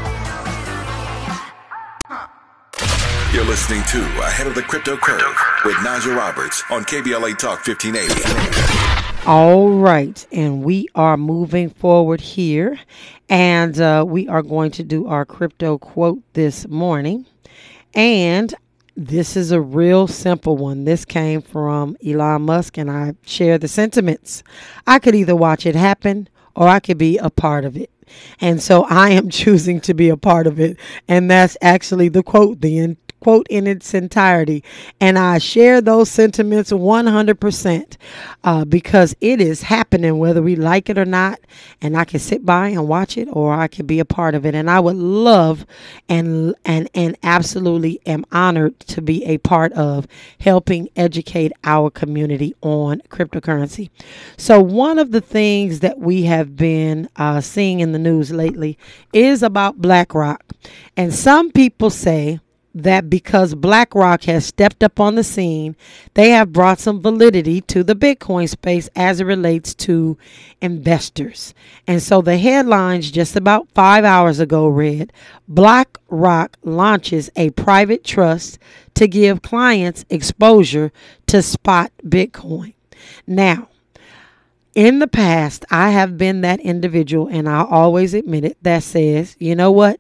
You're 3.33 3.45
listening 3.45 3.83
to 3.91 3.99
Ahead 4.21 4.47
of 4.47 4.55
the 4.55 4.63
Crypto 4.63 4.97
Curve 4.97 5.37
with 5.65 5.75
Naja 5.77 6.17
Roberts 6.17 6.63
on 6.71 6.85
KBLA 6.85 7.37
Talk 7.37 7.67
1580. 7.67 9.27
All 9.27 9.71
right, 9.71 10.25
and 10.31 10.63
we 10.63 10.87
are 10.95 11.17
moving 11.17 11.69
forward 11.69 12.21
here, 12.21 12.79
and 13.29 13.79
uh, 13.81 14.05
we 14.07 14.29
are 14.29 14.43
going 14.43 14.71
to 14.73 14.85
do 14.85 15.09
our 15.09 15.25
crypto 15.25 15.77
quote 15.77 16.23
this 16.35 16.69
morning. 16.69 17.27
And 17.95 18.55
this 18.97 19.37
is 19.37 19.51
a 19.51 19.61
real 19.61 20.07
simple 20.07 20.57
one. 20.57 20.85
This 20.85 21.05
came 21.05 21.43
from 21.43 21.97
Elon 22.07 22.43
Musk, 22.43 22.79
and 22.79 22.91
I 22.91 23.15
share 23.27 23.59
the 23.59 23.69
sentiments. 23.69 24.45
I 24.87 25.01
could 25.01 25.17
either 25.17 25.35
watch 25.35 25.67
it 25.67 25.75
happen 25.75 26.29
or 26.55 26.69
I 26.69 26.79
could 26.79 26.99
be 26.99 27.19
a 27.19 27.29
part 27.29 27.65
of 27.65 27.77
it. 27.77 27.91
And 28.41 28.63
so 28.63 28.85
I 28.85 29.11
am 29.11 29.31
choosing 29.31 29.81
to 29.83 29.95
be 29.95 30.09
a 30.09 30.17
part 30.17 30.47
of 30.47 30.61
it. 30.61 30.79
And 31.09 31.31
that's 31.31 31.57
actually 31.61 32.09
the 32.09 32.23
quote. 32.23 32.61
The 32.61 32.97
quote 33.21 33.47
in 33.49 33.67
its 33.67 33.95
entirety. 33.95 34.63
And 35.01 35.19
I 35.19 35.39
share 35.39 35.81
those 35.81 36.11
sentiments 36.11 36.71
100% 36.73 37.97
uh, 38.45 38.65
because 38.65 39.15
it 39.21 39.41
is 39.41 39.63
happening 39.63 40.19
whether 40.19 40.43
we 40.43 40.57
like 40.57 40.89
it 40.89 40.99
or 40.99 41.05
not. 41.05 41.41
And 41.81 41.97
I 41.97 42.05
can 42.05 42.21
sit 42.21 42.45
by 42.45 42.69
and 42.69 42.89
watch 42.89 43.17
it 43.17 43.29
or 43.33 43.55
I 43.55 43.69
can 43.69 43.87
be 43.87 44.01
a 44.01 44.05
part 44.05 44.35
of 44.35 44.47
it. 44.47 44.55
And 44.55 44.71
I 44.71 44.81
would 44.81 44.97
love 44.97 45.67
and, 46.09 46.55
and, 46.65 46.89
and 46.95 47.17
absolutely 47.23 48.01
am 48.07 48.25
honored 48.33 48.79
to 48.81 49.03
be 49.03 49.25
a 49.25 49.39
part 49.39 49.73
of 49.73 50.07
helping 50.41 50.89
educate 50.97 51.53
our 51.65 51.91
community 51.91 52.55
on 52.63 53.01
cryptocurrency. 53.09 53.91
So, 54.37 54.61
one 54.61 54.99
of 54.99 55.11
the 55.13 55.21
things 55.21 55.81
that 55.81 55.99
we 55.99 56.23
have 56.23 56.57
been 56.57 57.09
uh, 57.17 57.41
seeing 57.41 57.81
in 57.81 57.93
the 57.93 57.99
news 57.99 58.31
lately 58.31 58.79
is 59.13 59.43
about 59.43 59.81
BlackRock. 59.81 60.43
And 60.97 61.13
some 61.15 61.51
people 61.51 61.91
say 61.91 62.41
that 62.83 63.09
because 63.09 63.55
BlackRock 63.55 64.25
has 64.25 64.45
stepped 64.45 64.83
up 64.83 65.01
on 65.01 65.15
the 65.15 65.25
scene, 65.25 65.77
they 66.15 66.31
have 66.31 66.53
brought 66.53 66.79
some 66.79 67.01
validity 67.01 67.63
to 67.63 67.83
the 67.83 67.97
Bitcoin 67.97 68.49
space 68.49 68.89
as 68.95 69.21
it 69.21 69.25
relates 69.25 69.75
to 69.75 70.19
investors. 70.61 71.55
And 71.87 72.03
so 72.03 72.21
the 72.21 72.37
headlines 72.37 73.11
just 73.11 73.35
about 73.35 73.69
five 73.75 74.05
hours 74.05 74.41
ago 74.41 74.69
read 74.69 75.13
BlackRock 75.49 76.59
launches 76.63 77.31
a 77.35 77.51
private 77.51 78.05
trust 78.05 78.59
to 78.95 79.09
give 79.09 79.43
clients 79.43 80.05
exposure 80.11 80.93
to 81.29 81.43
spot 81.43 81.93
Bitcoin. 82.05 82.75
Now, 83.27 83.69
in 84.75 84.99
the 84.99 85.09
past, 85.09 85.65
I 85.71 85.91
have 85.91 86.19
been 86.19 86.43
that 86.43 86.61
individual, 86.61 87.29
and 87.29 87.49
I 87.49 87.65
always 87.65 88.13
admit 88.13 88.45
it, 88.45 88.59
that 88.63 88.83
says, 88.83 89.35
you 89.39 89.55
know 89.55 89.73
what? 89.73 89.99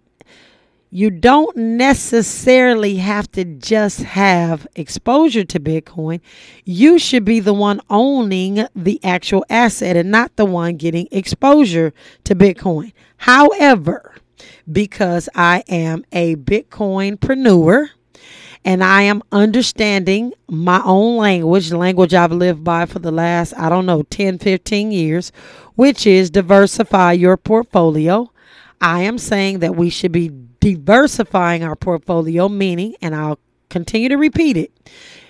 You 0.90 1.10
don't 1.10 1.56
necessarily 1.56 2.96
have 2.96 3.30
to 3.32 3.44
just 3.44 4.02
have 4.02 4.66
exposure 4.76 5.44
to 5.44 5.58
Bitcoin. 5.58 6.20
You 6.64 6.98
should 6.98 7.24
be 7.24 7.40
the 7.40 7.54
one 7.54 7.80
owning 7.90 8.66
the 8.74 9.00
actual 9.02 9.44
asset 9.50 9.96
and 9.96 10.10
not 10.10 10.36
the 10.36 10.44
one 10.44 10.76
getting 10.76 11.08
exposure 11.10 11.92
to 12.24 12.34
Bitcoin. 12.34 12.92
However, 13.18 14.14
because 14.70 15.28
I 15.34 15.64
am 15.68 16.04
a 16.12 16.36
Bitcoinpreneur 16.36 17.88
and 18.64 18.82
I 18.82 19.02
am 19.02 19.22
understanding 19.30 20.32
my 20.48 20.82
own 20.84 21.18
language, 21.18 21.72
language 21.72 22.14
I've 22.14 22.32
lived 22.32 22.64
by 22.64 22.86
for 22.86 22.98
the 22.98 23.12
last, 23.12 23.54
I 23.56 23.68
don't 23.68 23.86
know, 23.86 24.02
10, 24.02 24.38
15 24.38 24.90
years, 24.90 25.30
which 25.74 26.06
is 26.06 26.30
diversify 26.30 27.12
your 27.12 27.36
portfolio. 27.36 28.30
I 28.80 29.02
am 29.02 29.18
saying 29.18 29.60
that 29.60 29.76
we 29.76 29.88
should 29.88 30.12
be 30.12 30.30
diversifying 30.74 31.62
our 31.62 31.76
portfolio, 31.76 32.48
meaning, 32.48 32.96
and 33.00 33.14
I'll 33.14 33.38
continue 33.68 34.08
to 34.08 34.16
repeat 34.16 34.56
it. 34.56 34.72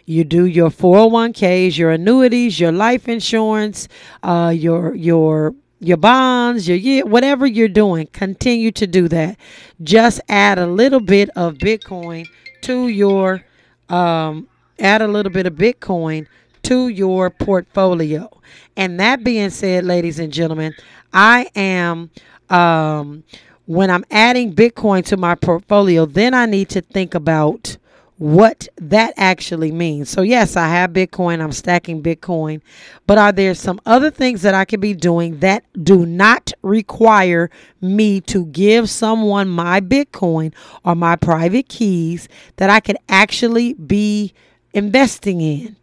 You 0.07 0.25
do 0.25 0.47
your 0.47 0.71
401ks, 0.71 1.77
your 1.77 1.91
annuities, 1.91 2.59
your 2.59 2.73
life 2.73 3.09
insurance, 3.09 3.89
uh, 4.23 4.53
your 4.55 4.95
your 4.95 5.55
your 5.81 5.97
bonds, 5.99 6.69
your 6.69 7.07
whatever 7.07 7.47
you're 7.47 7.69
doing, 7.69 8.07
continue 8.13 8.71
to 8.73 8.87
do 8.87 9.09
that. 9.09 9.37
Just 9.83 10.21
add 10.29 10.59
a 10.59 10.67
little 10.67 11.01
bit 11.01 11.29
of 11.37 11.55
Bitcoin 11.55 12.27
to 12.63 12.89
your 12.89 13.45
um, 13.89 14.49
add 14.79 15.03
a 15.03 15.09
little 15.09 15.33
bit 15.33 15.47
of 15.47 15.55
Bitcoin 15.55 16.27
to 16.63 16.89
your 16.89 17.29
portfolio. 17.31 18.31
And 18.77 18.99
that 19.01 19.23
being 19.23 19.51
said, 19.51 19.85
ladies 19.85 20.19
and 20.19 20.33
gentlemen, 20.33 20.75
I 21.13 21.49
am 21.55 22.11
um, 22.49 23.25
when 23.67 23.91
I'm 23.91 24.05
adding 24.11 24.55
Bitcoin 24.55 25.05
to 25.07 25.17
my 25.17 25.35
portfolio, 25.35 26.07
then 26.07 26.35
I 26.35 26.47
need 26.47 26.69
to 26.71 26.81
think 26.81 27.15
about 27.15 27.77
what 28.19 28.67
that 28.79 29.13
actually 29.17 29.73
means. 29.73 30.09
So, 30.09 30.23
yes, 30.23 30.57
I 30.57 30.69
have 30.69 30.91
Bitcoin, 30.91 31.41
I'm 31.41 31.53
stacking 31.53 32.03
Bitcoin, 32.03 32.63
but 33.07 33.19
are 33.19 33.33
there 33.33 33.55
some 33.55 33.79
other 33.85 34.11
things 34.11 34.43
that 34.43 34.55
I 34.55 34.65
could 34.65 34.81
be 34.81 34.95
doing 34.95 35.41
that 35.41 35.65
do 35.85 36.07
not 36.07 36.53
require 36.63 37.51
me 37.83 38.23
to 38.23 38.47
give 38.47 38.89
someone 38.89 39.49
my 39.49 39.81
Bitcoin 39.81 40.55
or 40.85 40.95
my 40.95 41.17
private 41.17 41.69
keys 41.69 42.29
that 42.57 42.71
I 42.71 42.81
could 42.81 42.97
actually 43.09 43.75
be 43.75 44.33
investing 44.73 45.43
in? 45.43 45.77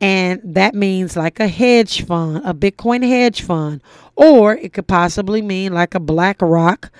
And 0.00 0.40
that 0.44 0.74
means 0.74 1.16
like 1.16 1.40
a 1.40 1.48
hedge 1.48 2.06
fund, 2.06 2.42
a 2.46 2.54
Bitcoin 2.54 3.02
hedge 3.02 3.42
fund, 3.42 3.82
or 4.14 4.54
it 4.54 4.72
could 4.72 4.86
possibly 4.86 5.42
mean 5.42 5.74
like 5.74 5.94
a 5.94 6.00
BlackRock 6.00 6.90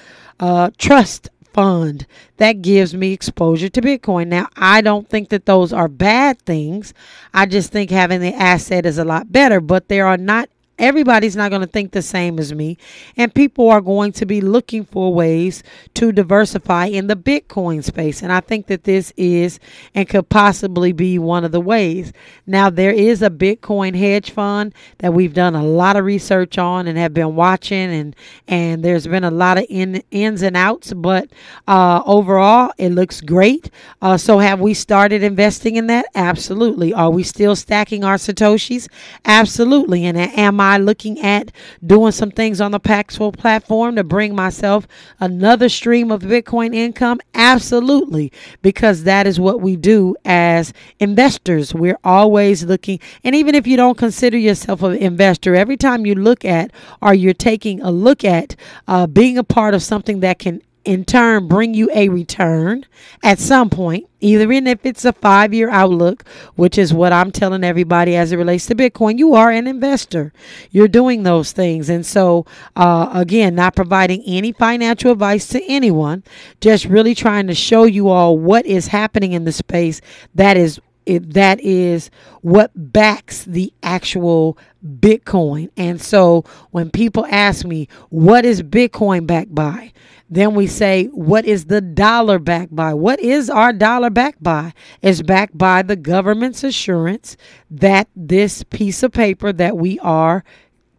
uh, 0.41 0.71
trust 0.79 1.31
fund 1.53 2.07
that 2.39 2.63
gives 2.63 2.95
me 2.95 3.13
exposure 3.13 3.69
to 3.69 3.81
Bitcoin. 3.81 4.29
Now, 4.29 4.49
I 4.57 4.81
don't 4.81 5.09
think 5.09 5.29
that 5.29 5.47
those 5.47 5.73
are 5.73 5.89
bad 5.89 6.41
things. 6.43 6.95
I 7.35 7.47
just 7.47 7.71
think 7.73 7.91
having 7.91 8.21
the 8.21 8.35
asset 8.35 8.87
is 8.87 8.99
a 8.99 9.05
lot 9.05 9.31
better, 9.31 9.61
but 9.61 9.89
there 9.89 10.07
are 10.07 10.17
not 10.17 10.49
everybody's 10.81 11.37
not 11.37 11.51
going 11.51 11.61
to 11.61 11.67
think 11.67 11.93
the 11.93 12.03
same 12.03 12.39
as 12.39 12.53
me. 12.53 12.79
And 13.17 13.33
people 13.33 13.69
are 13.69 13.81
going 13.81 14.13
to 14.13 14.27
be 14.27 14.41
looking 14.41 14.85
for 14.85 15.13
ways 15.13 15.63
to 15.95 16.11
diversify 16.11 16.87
in 16.87 17.07
the 17.07 17.17
Bitcoin 17.17 17.85
space. 17.85 18.23
And 18.23 18.33
I 18.33 18.41
think 18.41 18.67
that 18.67 18.85
this 18.85 19.13
is 19.17 19.61
and 19.95 20.09
could 20.09 20.29
possibly 20.29 20.93
be 20.93 21.19
one 21.19 21.45
of 21.45 21.53
the 21.53 21.61
ways. 21.61 22.13
Now, 22.47 22.71
there 22.71 22.91
is 22.91 23.23
a 23.23 23.31
Bitcoin 23.31 23.95
hedge 23.95 24.31
fund 24.31 24.75
that 24.99 25.13
we've 25.15 25.35
done 25.35 25.55
a 25.55 25.63
lot 25.63 25.97
of 25.97 26.05
research 26.05 26.59
on 26.59 26.87
and 26.87 26.97
have 26.99 27.15
been 27.15 27.37
watching, 27.37 27.91
and, 27.93 28.17
and 28.49 28.83
there's 28.83 29.07
been 29.07 29.25
a 29.25 29.31
lot 29.31 29.59
of 29.59 29.67
in, 29.69 30.03
ins 30.11 30.43
and 30.43 30.57
outs. 30.57 30.93
But 30.93 31.29
uh, 31.69 32.03
overall, 32.07 32.73
it 32.79 32.91
looks 32.91 33.21
great. 33.21 33.71
Uh, 34.01 34.17
so, 34.17 34.39
have 34.39 34.61
we 34.61 34.75
started 34.75 35.23
investing 35.23 35.77
in 35.77 35.87
that? 35.89 36.07
Absolutely. 36.15 36.93
Are 36.95 37.11
we 37.11 37.23
still 37.23 37.55
stacking 37.55 38.05
our 38.05 38.17
Satoshis? 38.17 38.89
Absolutely. 39.25 40.05
And 40.05 40.17
am 40.17 40.61
I 40.61 40.70
I 40.71 40.79
looking 40.79 41.19
at 41.21 41.51
doing 41.85 42.13
some 42.13 42.31
things 42.31 42.61
on 42.61 42.71
the 42.71 42.79
Paxful 42.79 43.33
platform 43.33 43.97
to 43.97 44.05
bring 44.05 44.37
myself 44.37 44.87
another 45.19 45.69
stream 45.69 46.13
of 46.13 46.23
Bitcoin 46.23 46.73
income? 46.75 47.19
Absolutely, 47.35 48.33
because 48.63 49.03
that 49.03 49.27
is 49.27 49.41
what 49.41 49.61
we 49.61 49.75
do 49.75 50.15
as 50.25 50.73
investors. 51.01 51.75
We're 51.75 51.99
always 52.05 52.63
looking, 52.63 53.01
and 53.25 53.35
even 53.35 53.57
if 53.57 53.67
you 53.67 53.77
don't 53.77 53.99
consider 53.99 54.39
yourself 54.39 54.83
an 54.85 54.95
investor, 54.95 55.57
every 55.57 55.77
time 55.77 56.07
you 56.07 56.15
look 56.15 56.45
at 56.45 56.71
or 57.03 57.15
you're 57.15 57.35
taking 57.35 57.83
a 57.83 57.91
look 57.91 58.23
at 58.23 58.55
uh, 58.87 59.09
being 59.09 59.39
a 59.39 59.45
part 59.45 59.75
of 59.75 59.83
something 59.83 60.21
that 60.21 60.39
can 60.39 60.63
in 60.85 61.05
turn 61.05 61.47
bring 61.47 61.75
you 61.75 61.91
a 61.95 62.09
return 62.09 62.87
at 63.23 63.39
some 63.39 63.69
point, 63.69 64.09
either 64.21 64.51
in 64.51 64.67
if 64.67 64.85
it's 64.85 65.05
a 65.05 65.13
five 65.13 65.53
year 65.53 65.71
outlook, 65.71 66.25
which 66.57 66.79
is 66.79 66.95
what 66.95 67.13
I'm 67.13 67.31
telling 67.31 67.65
everybody 67.65 68.17
as 68.17 68.33
it 68.33 68.37
relates 68.37 68.67
to 68.67 68.75
Bitcoin, 68.75 69.19
you 69.19 69.35
are 69.35 69.51
an 69.51 69.67
investor. 69.67 70.33
You're 70.71 70.89
doing 70.89 71.23
those 71.23 71.53
things. 71.53 71.89
And 71.89 72.05
so, 72.05 72.47
uh, 72.77 73.11
again, 73.13 73.55
not 73.55 73.77
providing 73.77 74.23
any 74.27 74.53
financial 74.53 75.13
advice 75.13 75.49
to 75.49 75.63
anyone, 75.65 76.25
just 76.61 76.87
really 76.87 77.15
trying 77.15 77.47
to 77.49 77.55
show 77.55 77.85
you 77.85 78.09
all 78.09 78.39
what 78.39 78.65
is 78.67 78.89
happening 78.89 79.33
in 79.33 79.45
the 79.45 79.53
space 79.53 80.01
that 80.35 80.57
is 80.57 80.81
it, 81.07 81.33
that 81.33 81.61
is 81.61 82.11
what 82.43 82.71
backs 82.75 83.45
the 83.45 83.73
actual 83.83 84.57
Bitcoin. 84.85 85.71
And 85.77 86.01
so 86.01 86.45
when 86.71 86.91
people 86.91 87.27
ask 87.27 87.65
me, 87.65 87.89
what 88.11 88.45
is 88.45 88.63
Bitcoin 88.63 89.27
backed 89.27 89.55
by? 89.55 89.93
Then 90.31 90.55
we 90.55 90.69
say, 90.69 91.07
what 91.07 91.45
is 91.45 91.65
the 91.65 91.81
dollar 91.81 92.39
backed 92.39 92.75
by? 92.75 92.95
What 92.95 93.19
is 93.19 93.51
our 93.51 93.73
dollar 93.73 94.11
backed 94.11 94.43
by? 94.43 94.73
It's 95.03 95.23
backed 95.23 95.59
by 95.59 95.83
the 95.83 95.97
government's 95.97 96.63
assurance 96.63 97.37
that 97.69 98.09
this 98.15 98.63
piece 98.63 99.03
of 99.03 99.11
paper 99.11 99.53
that 99.53 99.77
we 99.77 99.99
are 99.99 100.45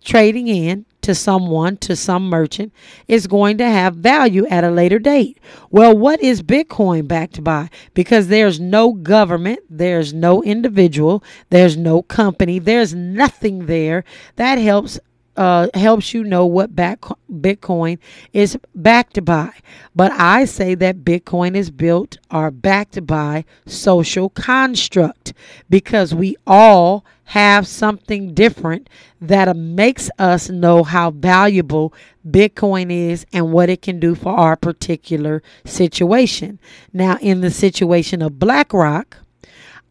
trading 0.03 0.49
in 0.49 0.85
to 1.01 1.15
someone, 1.15 1.77
to 1.77 1.95
some 1.95 2.29
merchant, 2.29 2.73
is 3.07 3.25
going 3.25 3.57
to 3.57 3.65
have 3.65 3.95
value 3.95 4.45
at 4.47 4.63
a 4.63 4.69
later 4.69 4.99
date. 4.99 5.39
Well, 5.69 5.97
what 5.97 6.21
is 6.21 6.43
Bitcoin 6.43 7.07
backed 7.07 7.43
by? 7.43 7.69
Because 7.93 8.27
there's 8.27 8.59
no 8.59 8.93
government, 8.93 9.61
there's 9.69 10.13
no 10.13 10.43
individual, 10.43 11.23
there's 11.49 11.77
no 11.77 12.03
company, 12.03 12.59
there's 12.59 12.93
nothing 12.93 13.65
there 13.65 14.03
that 14.35 14.57
helps 14.57 14.99
uh, 15.37 15.67
helps 15.73 16.13
you 16.13 16.23
know 16.23 16.45
what 16.45 16.75
back 16.75 17.01
Bitcoin 17.31 17.97
is 18.33 18.57
backed 18.75 19.23
by. 19.23 19.51
But 19.95 20.11
I 20.11 20.45
say 20.45 20.75
that 20.75 21.03
Bitcoin 21.03 21.55
is 21.55 21.71
built 21.71 22.17
or 22.29 22.51
backed 22.51 23.05
by 23.05 23.45
social 23.65 24.29
construct 24.29 25.33
because 25.69 26.13
we 26.13 26.35
all 26.45 27.05
have 27.25 27.65
something 27.65 28.33
different 28.33 28.89
that 29.21 29.55
makes 29.55 30.09
us 30.19 30.49
know 30.49 30.83
how 30.83 31.11
valuable 31.11 31.93
Bitcoin 32.29 32.91
is 32.91 33.25
and 33.31 33.53
what 33.53 33.69
it 33.69 33.81
can 33.81 34.01
do 34.01 34.15
for 34.15 34.33
our 34.33 34.57
particular 34.57 35.41
situation. 35.63 36.59
Now, 36.91 37.17
in 37.21 37.39
the 37.39 37.49
situation 37.49 38.21
of 38.21 38.37
BlackRock, 38.37 39.17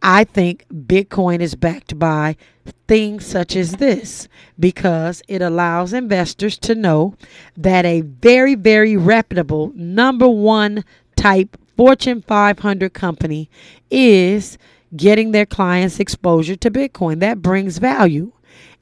I 0.02 0.24
think 0.24 0.66
Bitcoin 0.72 1.40
is 1.40 1.54
backed 1.54 1.98
by 1.98 2.36
things 2.88 3.26
such 3.26 3.54
as 3.54 3.72
this 3.72 4.28
because 4.58 5.22
it 5.28 5.42
allows 5.42 5.92
investors 5.92 6.58
to 6.58 6.74
know 6.74 7.14
that 7.56 7.84
a 7.84 8.00
very, 8.00 8.54
very 8.54 8.96
reputable 8.96 9.72
number 9.74 10.28
one 10.28 10.84
type 11.16 11.56
Fortune 11.76 12.22
500 12.22 12.92
company 12.92 13.50
is 13.90 14.58
getting 14.96 15.32
their 15.32 15.46
clients 15.46 16.00
exposure 16.00 16.56
to 16.56 16.70
Bitcoin. 16.70 17.20
That 17.20 17.42
brings 17.42 17.78
value. 17.78 18.32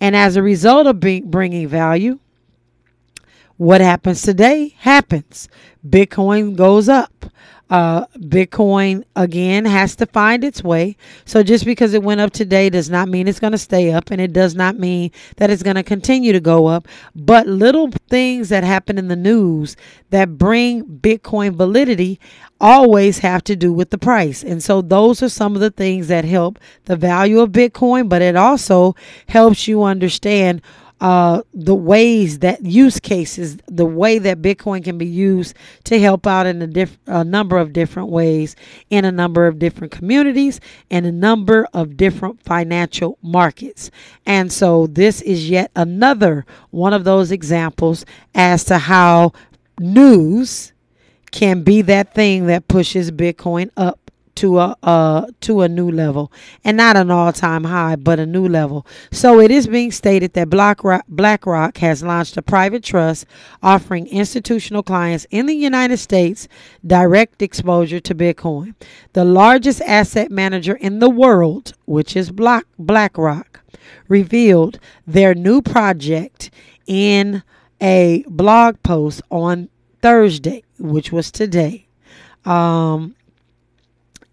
And 0.01 0.17
as 0.17 0.37
a 0.37 0.43
result 0.43 0.87
of 0.87 1.01
bringing 1.01 1.69
value, 1.69 2.19
what 3.57 3.81
happens 3.81 4.23
today 4.23 4.75
happens. 4.79 5.49
Bitcoin 5.87 6.57
goes 6.57 6.89
up. 6.89 7.27
Uh, 7.71 8.07
Bitcoin 8.17 9.05
again 9.15 9.67
has 9.67 9.95
to 9.97 10.07
find 10.07 10.43
its 10.43 10.65
way. 10.65 10.97
So 11.27 11.43
just 11.43 11.67
because 11.67 11.93
it 11.93 12.03
went 12.03 12.21
up 12.21 12.33
today 12.33 12.71
does 12.71 12.89
not 12.89 13.09
mean 13.09 13.29
it's 13.29 13.41
going 13.41 13.53
to 13.53 13.59
stay 13.59 13.93
up, 13.93 14.11
and 14.11 14.21
it 14.21 14.33
does 14.33 14.55
not 14.55 14.79
mean 14.79 15.11
that 15.37 15.51
it's 15.51 15.63
going 15.63 15.77
to 15.77 15.83
continue 15.83 16.33
to 16.33 16.41
go 16.41 16.67
up. 16.67 16.89
But 17.15 17.47
little 17.47 17.91
things 18.09 18.49
that 18.49 18.65
happen 18.65 18.97
in 18.97 19.09
the 19.09 19.17
news 19.17 19.77
that 20.11 20.39
bring 20.39 20.85
Bitcoin 20.85 21.55
validity 21.55 22.19
always 22.61 23.19
have 23.19 23.45
to 23.45 23.55
do 23.55 23.73
with 23.73 23.91
the 23.91 23.99
price. 23.99 24.43
And 24.43 24.63
so 24.63 24.81
those 24.81 25.23
are 25.23 25.29
some 25.29 25.55
of 25.55 25.61
the 25.61 25.71
things 25.71 26.09
that 26.09 26.25
help 26.25 26.59
the 26.87 26.97
value 26.97 27.41
of 27.41 27.51
Bitcoin, 27.51 28.09
but 28.09 28.23
it 28.23 28.35
also 28.35 28.97
helps 29.29 29.69
you 29.69 29.83
understand 29.83 30.63
uh, 31.01 31.43
the 31.55 31.75
ways 31.75 32.41
that 32.41 32.65
use 32.65 32.99
cases, 32.99 33.59
the 33.67 33.87
way 33.87 34.19
that 34.19 34.43
Bitcoin 34.43 34.83
can 34.83 34.99
be 34.99 35.07
used 35.07 35.55
to 35.85 36.01
help 36.01 36.27
out 36.27 36.47
in 36.47 36.61
a, 36.61 36.67
diff- 36.67 36.99
a 37.07 37.23
number 37.25 37.57
of 37.57 37.73
different 37.73 38.09
ways 38.09 38.57
in 38.91 39.05
a 39.05 39.13
number 39.13 39.47
of 39.47 39.59
different 39.59 39.93
communities 39.93 40.61
and 40.91 41.07
a 41.07 41.13
number 41.13 41.69
of 41.73 41.97
different 41.97 42.43
financial 42.43 43.19
markets. 43.23 43.91
And 44.27 44.53
so 44.53 44.87
this 44.89 45.21
is 45.23 45.49
yet 45.49 45.71
another 45.77 46.45
one 46.71 46.93
of 46.93 47.05
those 47.05 47.31
examples 47.31 48.05
as 48.35 48.65
to 48.65 48.79
how 48.79 49.33
news 49.79 50.73
can 51.31 51.63
be 51.63 51.83
that 51.83 52.15
thing 52.15 52.47
that 52.47 52.69
pushes 52.69 53.11
Bitcoin 53.11 53.71
up 53.77 54.08
to 54.39 54.59
a 54.61 54.77
uh, 54.85 55.27
to 55.41 55.63
a 55.63 55.69
new 55.69 55.91
level, 55.91 56.33
and 56.65 56.77
not 56.77 56.97
an 56.97 57.11
all 57.11 57.33
time 57.33 57.65
high, 57.65 57.97
but 57.97 58.21
a 58.21 58.27
new 58.27 58.47
level. 58.47 58.87
So 59.11 59.41
it 59.41 59.51
is 59.51 59.67
being 59.67 59.91
stated 59.91 60.33
that 60.35 60.49
BlackRock, 60.49 61.05
BlackRock 61.09 61.79
has 61.79 62.03
launched 62.05 62.37
a 62.37 62.43
private 62.43 62.85
trust 62.85 63.27
offering 63.63 64.07
institutional 64.07 64.85
clients 64.85 65.27
in 65.31 65.47
the 65.47 65.55
United 65.55 65.99
States 65.99 66.47
direct 66.87 67.43
exposure 67.43 68.01
to 68.01 68.15
Bitcoin. 68.15 68.75
The 69.13 69.25
largest 69.25 69.81
asset 69.83 70.31
manager 70.31 70.77
in 70.77 71.01
the 71.01 71.11
world, 71.11 71.73
which 71.87 72.15
is 72.15 72.31
Black 72.31 72.65
BlackRock, 72.79 73.61
revealed 74.07 74.79
their 75.05 75.35
new 75.35 75.61
project 75.61 76.51
in 76.87 77.43
a 77.81 78.25
blog 78.29 78.81
post 78.85 79.21
on 79.31 79.69
Thursday, 80.01 80.63
which 80.79 81.11
was 81.11 81.33
today. 81.33 81.89
Um, 82.45 83.17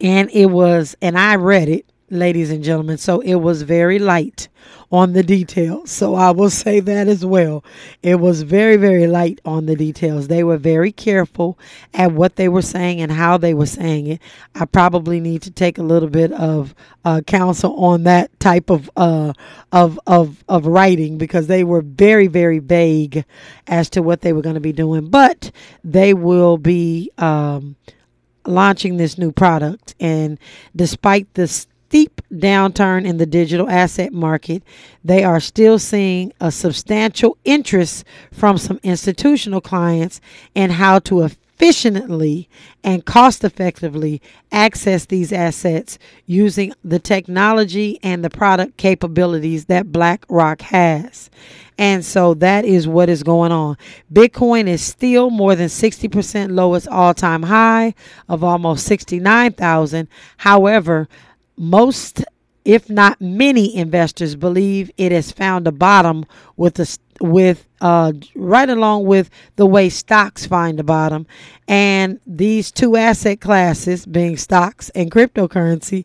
and 0.02 0.30
it 0.32 0.48
was, 0.48 0.96
and 1.02 1.18
I 1.18 1.36
read 1.36 1.70
it, 1.70 1.86
ladies 2.10 2.52
and 2.52 2.64
gentlemen, 2.64 2.98
so 2.98 3.20
it 3.22 3.36
was 3.36 3.64
very 3.64 3.98
light 4.00 4.48
on 4.92 5.14
the 5.14 5.24
details. 5.24 5.92
So 5.92 6.16
I 6.16 6.32
will 6.32 6.50
say 6.66 6.80
that 6.80 7.08
as 7.08 7.26
well. 7.26 7.64
It 8.04 8.16
was 8.16 8.44
very, 8.44 8.78
very 8.78 9.08
light 9.08 9.40
on 9.46 9.66
the 9.66 9.76
details. 9.76 10.28
They 10.28 10.44
were 10.44 10.58
very 10.58 10.92
careful 10.92 11.58
at 11.94 12.12
what 12.12 12.36
they 12.36 12.48
were 12.48 12.62
saying 12.62 13.02
and 13.02 13.12
how 13.12 13.38
they 13.38 13.54
were 13.54 13.66
saying 13.66 14.08
it. 14.08 14.22
I 14.54 14.66
probably 14.66 15.20
need 15.20 15.42
to 15.44 15.52
take 15.52 15.78
a 15.78 15.84
little 15.84 16.10
bit 16.10 16.32
of 16.32 16.76
uh, 17.04 17.22
counsel 17.22 17.76
on 17.84 18.04
that 18.04 18.38
type 18.40 18.70
of 18.70 18.90
uh, 18.96 19.34
of 19.72 20.00
of 20.08 20.44
of 20.48 20.66
writing 20.66 21.18
because 21.18 21.48
they 21.48 21.64
were 21.64 21.82
very, 21.82 22.28
very 22.28 22.60
vague 22.60 23.26
as 23.68 23.90
to 23.92 24.02
what 24.02 24.22
they 24.22 24.34
were 24.34 24.42
going 24.42 24.56
to 24.56 24.62
be 24.62 24.74
doing. 24.74 25.10
But 25.10 25.52
they 25.84 26.14
will 26.14 26.58
be. 26.58 27.12
Um, 27.18 27.76
launching 28.48 28.98
this 28.98 29.18
new 29.18 29.32
product. 29.32 29.96
And 30.00 30.40
despite 30.76 31.34
the 31.34 31.48
steep 31.48 32.22
downturn 32.34 33.06
in 33.06 33.18
the 33.18 33.26
digital 33.26 33.70
asset 33.70 34.12
market, 34.12 34.64
they 35.04 35.24
are 35.24 35.40
still 35.40 35.80
seeing 35.80 36.34
a 36.42 36.52
substantial 36.52 37.38
interest 37.46 38.06
from 38.32 38.58
some 38.58 38.80
institutional 38.84 39.62
clients 39.62 40.20
in 40.54 40.72
how 40.72 41.00
to 41.00 41.22
efficiently 41.22 42.50
and 42.84 43.06
cost 43.06 43.44
effectively 43.44 44.22
access 44.52 45.06
these 45.06 45.32
assets 45.32 45.98
using 46.26 46.74
the 46.84 47.00
technology 47.00 48.00
and 48.04 48.24
the 48.24 48.30
product 48.30 48.78
capabilities 48.78 49.66
that 49.66 49.92
BlackRock 49.92 50.62
has. 50.62 51.30
And 51.78 52.06
so 52.06 52.34
that 52.36 52.66
is 52.66 52.88
what 52.88 53.10
is 53.10 53.24
going 53.24 53.52
on. 53.52 53.78
Bitcoin 54.12 54.68
is 54.68 54.82
still 54.82 55.30
more 55.30 55.56
than 55.56 55.68
60% 55.68 56.52
lowest 56.52 56.88
all 56.88 57.14
time 57.14 57.44
high 57.44 57.94
of 58.30 58.44
almost 58.44 58.86
69,000. 58.86 60.08
However, 60.38 61.08
most 61.58 62.24
if 62.64 62.90
not 62.90 63.22
many 63.22 63.76
investors 63.76 64.36
believe 64.36 64.90
it 64.98 65.12
has 65.12 65.32
found 65.32 65.68
a 65.68 65.72
bottom 65.72 66.26
with 66.58 66.76
the 66.76 66.98
with 67.22 67.68
uh, 67.86 68.12
right 68.34 68.68
along 68.68 69.06
with 69.06 69.30
the 69.58 69.66
way 69.68 69.90
stocks 69.90 70.44
find 70.48 70.80
the 70.80 70.84
bottom. 70.84 71.28
And 71.68 72.20
these 72.26 72.72
two 72.72 72.96
asset 72.96 73.42
classes 73.42 74.08
being 74.08 74.38
stocks 74.38 74.90
and 74.96 75.12
cryptocurrency 75.12 76.04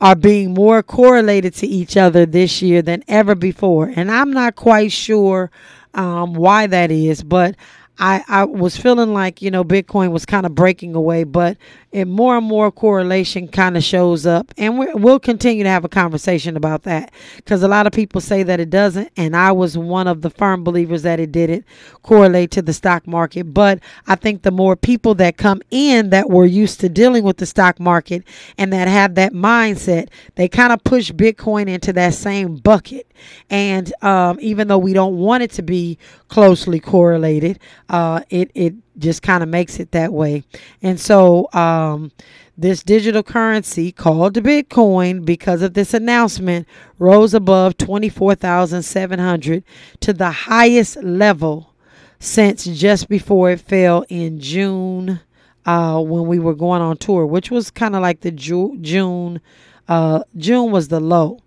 are 0.00 0.14
being 0.14 0.54
more 0.54 0.84
correlated 0.84 1.52
to 1.54 1.66
each 1.66 1.96
other 1.96 2.26
this 2.26 2.62
year 2.62 2.80
than 2.80 3.02
ever 3.08 3.34
before. 3.34 3.92
And 3.96 4.08
i'm 4.08 4.30
not 4.30 4.54
quite 4.54 4.92
sure 4.92 5.50
um, 5.94 6.34
why 6.34 6.68
that 6.68 6.92
is 6.92 7.24
but 7.24 7.56
I, 7.98 8.22
I 8.28 8.44
was 8.44 8.76
feeling 8.76 9.14
like 9.14 9.40
you 9.40 9.50
know 9.50 9.64
Bitcoin 9.64 10.10
was 10.10 10.26
kind 10.26 10.44
of 10.44 10.54
breaking 10.54 10.94
away, 10.94 11.24
but 11.24 11.56
more 12.04 12.36
and 12.36 12.46
more 12.46 12.70
correlation 12.70 13.48
kind 13.48 13.76
of 13.76 13.82
shows 13.82 14.26
up, 14.26 14.52
and 14.58 14.78
we 14.78 14.86
will 14.94 15.18
continue 15.18 15.64
to 15.64 15.70
have 15.70 15.84
a 15.84 15.88
conversation 15.88 16.56
about 16.56 16.82
that 16.82 17.12
because 17.36 17.62
a 17.62 17.68
lot 17.68 17.86
of 17.86 17.92
people 17.92 18.20
say 18.20 18.42
that 18.42 18.60
it 18.60 18.70
doesn't, 18.70 19.10
and 19.16 19.36
I 19.36 19.52
was 19.52 19.78
one 19.78 20.06
of 20.06 20.22
the 20.22 20.30
firm 20.30 20.64
believers 20.64 21.02
that 21.02 21.20
it 21.20 21.32
didn't 21.32 21.64
correlate 22.02 22.50
to 22.52 22.62
the 22.62 22.72
stock 22.72 23.06
market. 23.06 23.54
But 23.54 23.80
I 24.06 24.14
think 24.14 24.42
the 24.42 24.50
more 24.50 24.76
people 24.76 25.14
that 25.16 25.36
come 25.36 25.62
in 25.70 26.10
that 26.10 26.28
were 26.28 26.46
used 26.46 26.80
to 26.80 26.88
dealing 26.88 27.24
with 27.24 27.38
the 27.38 27.46
stock 27.46 27.80
market 27.80 28.24
and 28.58 28.72
that 28.72 28.88
have 28.88 29.14
that 29.14 29.32
mindset, 29.32 30.08
they 30.34 30.48
kind 30.48 30.72
of 30.72 30.84
push 30.84 31.10
Bitcoin 31.12 31.68
into 31.68 31.92
that 31.94 32.14
same 32.14 32.56
bucket. 32.56 33.06
And 33.50 33.92
um, 34.04 34.38
even 34.40 34.68
though 34.68 34.78
we 34.78 34.92
don't 34.92 35.16
want 35.16 35.42
it 35.42 35.50
to 35.52 35.62
be 35.62 35.98
closely 36.28 36.80
correlated, 36.80 37.58
uh, 37.88 38.20
it 38.28 38.50
it 38.54 38.74
just 38.98 39.22
kind 39.22 39.42
of 39.42 39.48
makes 39.48 39.78
it 39.80 39.92
that 39.92 40.12
way. 40.12 40.44
And 40.82 40.98
so 40.98 41.48
um, 41.52 42.12
this 42.56 42.82
digital 42.82 43.22
currency 43.22 43.92
called 43.92 44.34
Bitcoin, 44.34 45.24
because 45.24 45.62
of 45.62 45.74
this 45.74 45.94
announcement, 45.94 46.66
rose 46.98 47.34
above 47.34 47.76
twenty 47.76 48.08
four 48.08 48.34
thousand 48.34 48.82
seven 48.82 49.18
hundred 49.18 49.64
to 50.00 50.12
the 50.12 50.30
highest 50.30 51.02
level 51.02 51.74
since 52.18 52.64
just 52.64 53.08
before 53.08 53.50
it 53.50 53.60
fell 53.60 54.04
in 54.08 54.40
June. 54.40 55.20
Uh, 55.68 56.00
when 56.00 56.28
we 56.28 56.38
were 56.38 56.54
going 56.54 56.80
on 56.80 56.96
tour, 56.96 57.26
which 57.26 57.50
was 57.50 57.72
kind 57.72 57.96
of 57.96 58.00
like 58.00 58.20
the 58.20 58.30
Ju- 58.30 58.78
June, 58.82 59.40
uh, 59.88 60.22
June 60.36 60.70
was 60.70 60.86
the 60.86 61.00
low. 61.00 61.40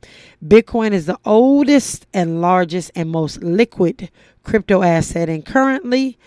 Bitcoin 0.45 0.91
is 0.91 1.05
the 1.05 1.17
oldest 1.23 2.05
and 2.13 2.41
largest 2.41 2.91
and 2.95 3.09
most 3.09 3.41
liquid 3.41 4.12
crypto 4.43 4.83
asset, 4.83 5.29
and 5.29 5.45
currently 5.45 6.17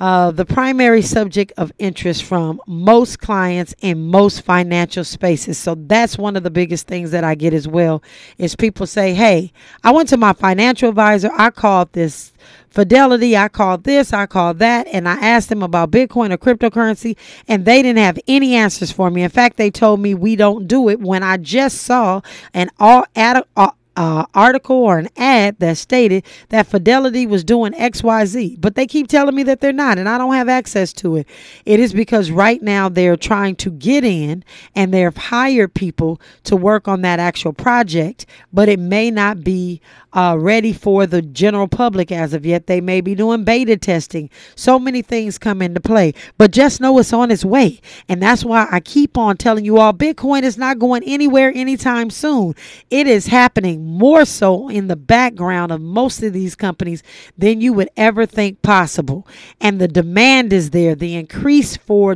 uh, 0.00 0.30
the 0.30 0.46
primary 0.46 1.02
subject 1.02 1.52
of 1.58 1.70
interest 1.78 2.24
from 2.24 2.58
most 2.66 3.20
clients 3.20 3.74
in 3.80 4.08
most 4.08 4.40
financial 4.40 5.04
spaces. 5.04 5.58
So 5.58 5.74
that's 5.76 6.16
one 6.16 6.36
of 6.36 6.42
the 6.42 6.50
biggest 6.50 6.86
things 6.86 7.10
that 7.10 7.22
I 7.22 7.34
get 7.34 7.52
as 7.52 7.68
well 7.68 8.02
is 8.38 8.56
people 8.56 8.86
say, 8.86 9.12
"Hey, 9.12 9.52
I 9.84 9.90
went 9.90 10.08
to 10.08 10.16
my 10.16 10.32
financial 10.32 10.88
advisor. 10.88 11.30
I 11.36 11.50
called 11.50 11.92
this 11.92 12.32
Fidelity. 12.70 13.36
I 13.36 13.48
called 13.48 13.82
this. 13.82 14.12
I 14.12 14.26
called 14.26 14.60
that, 14.60 14.86
and 14.86 15.08
I 15.08 15.14
asked 15.14 15.48
them 15.48 15.62
about 15.62 15.90
Bitcoin 15.90 16.32
or 16.32 16.38
cryptocurrency, 16.38 17.16
and 17.48 17.64
they 17.64 17.82
didn't 17.82 17.98
have 17.98 18.18
any 18.28 18.54
answers 18.54 18.92
for 18.92 19.10
me. 19.10 19.24
In 19.24 19.30
fact, 19.30 19.56
they 19.56 19.72
told 19.72 19.98
me 19.98 20.14
we 20.14 20.36
don't 20.36 20.68
do 20.68 20.88
it 20.88 21.00
when 21.00 21.24
I 21.24 21.36
just 21.36 21.82
saw 21.82 22.20
an 22.54 22.70
all 22.78 23.04
ad, 23.16 23.42
uh, 23.56 23.72
uh, 24.00 24.24
article 24.32 24.76
or 24.76 24.96
an 24.96 25.10
ad 25.18 25.58
that 25.58 25.76
stated 25.76 26.24
that 26.48 26.66
Fidelity 26.66 27.26
was 27.26 27.44
doing 27.44 27.74
XYZ, 27.74 28.58
but 28.58 28.74
they 28.74 28.86
keep 28.86 29.08
telling 29.08 29.34
me 29.34 29.42
that 29.42 29.60
they're 29.60 29.74
not, 29.74 29.98
and 29.98 30.08
I 30.08 30.16
don't 30.16 30.32
have 30.32 30.48
access 30.48 30.94
to 30.94 31.16
it. 31.16 31.26
It 31.66 31.80
is 31.80 31.92
because 31.92 32.30
right 32.30 32.62
now 32.62 32.88
they're 32.88 33.18
trying 33.18 33.56
to 33.56 33.70
get 33.70 34.02
in 34.02 34.42
and 34.74 34.94
they've 34.94 35.14
hired 35.14 35.74
people 35.74 36.18
to 36.44 36.56
work 36.56 36.88
on 36.88 37.02
that 37.02 37.20
actual 37.20 37.52
project, 37.52 38.24
but 38.54 38.70
it 38.70 38.78
may 38.78 39.10
not 39.10 39.44
be 39.44 39.82
uh, 40.12 40.36
ready 40.38 40.72
for 40.72 41.06
the 41.06 41.22
general 41.22 41.68
public 41.68 42.10
as 42.10 42.34
of 42.34 42.44
yet. 42.44 42.66
They 42.66 42.80
may 42.80 43.00
be 43.00 43.14
doing 43.14 43.44
beta 43.44 43.76
testing. 43.76 44.30
So 44.54 44.78
many 44.78 45.02
things 45.02 45.38
come 45.38 45.62
into 45.62 45.80
play, 45.80 46.14
but 46.38 46.50
just 46.50 46.80
know 46.80 46.98
it's 46.98 47.12
on 47.12 47.30
its 47.30 47.44
way. 47.44 47.80
And 48.08 48.22
that's 48.22 48.44
why 48.44 48.66
I 48.70 48.80
keep 48.80 49.16
on 49.16 49.36
telling 49.36 49.64
you 49.64 49.78
all 49.78 49.92
Bitcoin 49.92 50.42
is 50.42 50.58
not 50.58 50.78
going 50.78 51.02
anywhere 51.04 51.52
anytime 51.54 52.10
soon. 52.10 52.54
It 52.90 53.06
is 53.06 53.26
happening 53.26 53.84
more 53.84 54.24
so 54.24 54.68
in 54.68 54.88
the 54.88 54.96
background 54.96 55.72
of 55.72 55.80
most 55.80 56.22
of 56.22 56.32
these 56.32 56.54
companies 56.54 57.02
than 57.36 57.60
you 57.60 57.72
would 57.72 57.90
ever 57.96 58.26
think 58.26 58.62
possible. 58.62 59.26
And 59.60 59.80
the 59.80 59.88
demand 59.88 60.52
is 60.52 60.70
there, 60.70 60.94
the 60.94 61.14
increase 61.14 61.76
for 61.76 62.14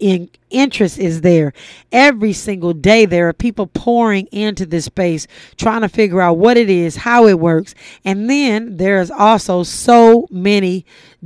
in 0.00 0.30
interest 0.50 0.98
is 0.98 1.20
there. 1.20 1.52
Every 1.92 2.32
single 2.32 2.72
day 2.72 3.04
there 3.06 3.28
are 3.28 3.32
people 3.32 3.68
pouring 3.68 4.26
into 4.32 4.66
this 4.66 4.86
space 4.86 5.26
trying 5.56 5.82
to 5.82 5.88
figure 5.88 6.20
out 6.20 6.38
what 6.38 6.56
it 6.56 6.68
is 6.68 6.96
how 6.96 7.26
it 7.26 7.38
works. 7.38 7.74
And 8.04 8.28
then 8.28 8.76
there's 8.78 9.10
also 9.10 9.62
so 9.62 10.26
many 10.30 10.84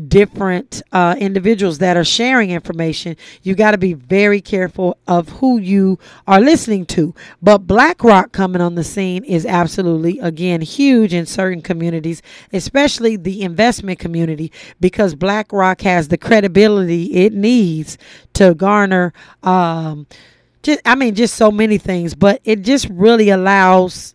different 0.08 0.82
uh, 0.92 1.16
individuals 1.18 1.78
that 1.78 1.96
are 1.96 2.04
sharing 2.04 2.50
information. 2.50 3.16
You 3.42 3.54
got 3.54 3.72
to 3.72 3.78
be 3.78 3.92
very 3.92 4.40
careful 4.40 4.98
of 5.06 5.28
who 5.28 5.58
you 5.58 5.98
are 6.26 6.40
listening 6.40 6.86
to. 6.86 7.14
But 7.42 7.66
blackrock 7.66 8.32
coming 8.32 8.60
on 8.60 8.74
the 8.74 8.84
scene 8.84 9.24
is 9.24 9.46
absolutely 9.46 10.18
again 10.18 10.60
huge 10.60 11.12
in 11.14 11.26
certain 11.26 11.62
communities 11.62 12.22
especially 12.52 13.16
the 13.16 13.42
investment 13.42 13.98
community 13.98 14.50
because 14.80 15.14
blackrock 15.14 15.80
has 15.82 16.08
the 16.08 16.18
credibility 16.18 17.14
it 17.14 17.32
needs 17.32 17.98
to 18.32 18.54
garner 18.54 19.12
um 19.42 20.06
just 20.64 20.80
I 20.84 20.96
mean 20.96 21.14
just 21.14 21.34
so 21.36 21.52
many 21.52 21.78
things, 21.78 22.14
but 22.14 22.40
it 22.44 22.62
just 22.62 22.88
really 22.88 23.28
allows 23.28 24.13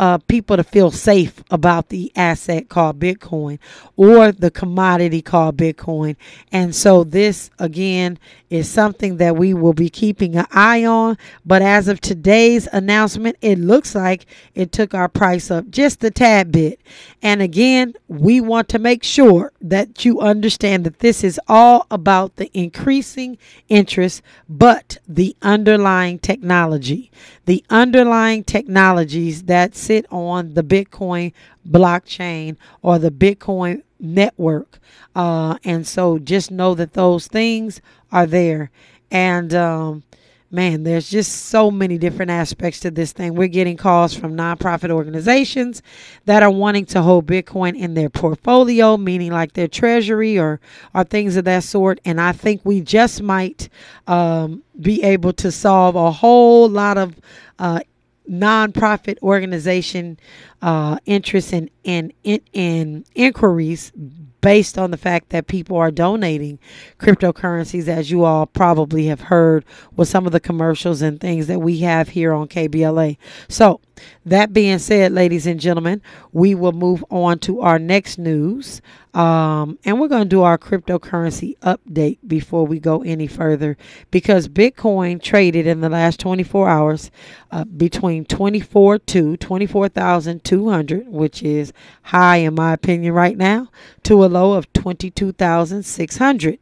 uh, 0.00 0.16
people 0.16 0.56
to 0.56 0.64
feel 0.64 0.90
safe 0.90 1.44
about 1.50 1.90
the 1.90 2.10
asset 2.16 2.70
called 2.70 2.98
Bitcoin 2.98 3.58
or 3.96 4.32
the 4.32 4.50
commodity 4.50 5.20
called 5.20 5.58
Bitcoin. 5.58 6.16
And 6.50 6.74
so, 6.74 7.04
this 7.04 7.50
again 7.58 8.18
is 8.48 8.66
something 8.66 9.18
that 9.18 9.36
we 9.36 9.52
will 9.52 9.74
be 9.74 9.90
keeping 9.90 10.36
an 10.36 10.46
eye 10.52 10.86
on. 10.86 11.18
But 11.44 11.60
as 11.60 11.86
of 11.86 12.00
today's 12.00 12.66
announcement, 12.72 13.36
it 13.42 13.58
looks 13.58 13.94
like 13.94 14.24
it 14.54 14.72
took 14.72 14.94
our 14.94 15.08
price 15.08 15.50
up 15.50 15.68
just 15.68 16.02
a 16.02 16.10
tad 16.10 16.50
bit. 16.50 16.80
And 17.20 17.42
again, 17.42 17.92
we 18.08 18.40
want 18.40 18.70
to 18.70 18.78
make 18.78 19.04
sure 19.04 19.52
that 19.60 20.02
you 20.06 20.20
understand 20.20 20.84
that 20.84 21.00
this 21.00 21.22
is 21.22 21.38
all 21.46 21.86
about 21.90 22.36
the 22.36 22.50
increasing 22.58 23.36
interest, 23.68 24.22
but 24.48 24.96
the 25.06 25.36
underlying 25.42 26.18
technology, 26.18 27.10
the 27.46 27.64
underlying 27.70 28.44
technologies 28.44 29.44
that 29.44 29.74
sit 29.74 30.06
on 30.10 30.54
the 30.54 30.62
Bitcoin 30.62 31.32
blockchain 31.68 32.56
or 32.82 32.98
the 32.98 33.10
Bitcoin 33.10 33.82
network. 33.98 34.78
Uh, 35.14 35.56
and 35.64 35.86
so 35.86 36.18
just 36.18 36.50
know 36.50 36.74
that 36.74 36.92
those 36.92 37.26
things 37.26 37.80
are 38.12 38.26
there. 38.26 38.70
And 39.10 39.52
um, 39.54 40.04
man, 40.50 40.82
there's 40.82 41.08
just 41.08 41.46
so 41.46 41.70
many 41.70 41.96
different 41.96 42.30
aspects 42.30 42.80
to 42.80 42.90
this 42.90 43.12
thing. 43.12 43.34
We're 43.34 43.48
getting 43.48 43.76
calls 43.76 44.14
from 44.14 44.36
nonprofit 44.36 44.90
organizations 44.90 45.82
that 46.24 46.42
are 46.42 46.50
wanting 46.50 46.86
to 46.86 47.02
hold 47.02 47.26
Bitcoin 47.26 47.78
in 47.78 47.94
their 47.94 48.10
portfolio, 48.10 48.96
meaning 48.96 49.30
like 49.30 49.52
their 49.52 49.68
treasury 49.68 50.38
or 50.38 50.60
or 50.94 51.04
things 51.04 51.36
of 51.36 51.44
that 51.44 51.62
sort. 51.62 52.00
And 52.04 52.20
I 52.20 52.32
think 52.32 52.62
we 52.64 52.80
just 52.80 53.22
might 53.22 53.68
um, 54.06 54.62
be 54.80 55.02
able 55.02 55.32
to 55.34 55.52
solve 55.52 55.94
a 55.94 56.10
whole 56.10 56.68
lot 56.68 56.98
of 56.98 57.14
uh, 57.58 57.80
nonprofit 58.28 59.18
organization 59.22 60.18
uh, 60.62 60.98
interest 61.06 61.52
in, 61.52 61.70
in 61.84 62.12
in 62.24 62.40
in 62.52 63.04
inquiries 63.14 63.92
based 64.40 64.78
on 64.78 64.90
the 64.90 64.96
fact 64.96 65.30
that 65.30 65.46
people 65.46 65.76
are 65.76 65.90
donating 65.90 66.58
cryptocurrencies, 66.98 67.88
as 67.88 68.10
you 68.10 68.24
all 68.24 68.46
probably 68.46 69.06
have 69.06 69.22
heard 69.22 69.64
with 69.96 70.08
some 70.08 70.26
of 70.26 70.32
the 70.32 70.40
commercials 70.40 71.02
and 71.02 71.20
things 71.20 71.46
that 71.46 71.60
we 71.60 71.78
have 71.78 72.10
here 72.10 72.32
on 72.32 72.48
KBLA. 72.48 73.16
So, 73.48 73.80
that 74.26 74.52
being 74.52 74.78
said, 74.78 75.12
ladies 75.12 75.46
and 75.46 75.60
gentlemen, 75.60 76.02
we 76.32 76.54
will 76.54 76.72
move 76.72 77.04
on 77.10 77.38
to 77.40 77.60
our 77.60 77.78
next 77.78 78.18
news. 78.18 78.80
Um, 79.12 79.78
and 79.84 80.00
we're 80.00 80.06
going 80.08 80.22
to 80.22 80.28
do 80.28 80.42
our 80.42 80.56
cryptocurrency 80.56 81.58
update 81.58 82.18
before 82.26 82.64
we 82.64 82.78
go 82.78 83.02
any 83.02 83.26
further 83.26 83.76
because 84.12 84.46
Bitcoin 84.46 85.20
traded 85.20 85.66
in 85.66 85.80
the 85.80 85.88
last 85.88 86.20
24 86.20 86.68
hours 86.68 87.10
uh, 87.50 87.64
between 87.64 88.24
24 88.24 88.98
to 88.98 89.36
24,200, 89.36 91.08
which 91.08 91.42
is 91.42 91.72
high 92.02 92.36
in 92.36 92.54
my 92.54 92.72
opinion 92.72 93.12
right 93.12 93.36
now, 93.36 93.68
to 94.04 94.24
a 94.24 94.26
low 94.26 94.52
of 94.52 94.72
22,600. 94.72 96.58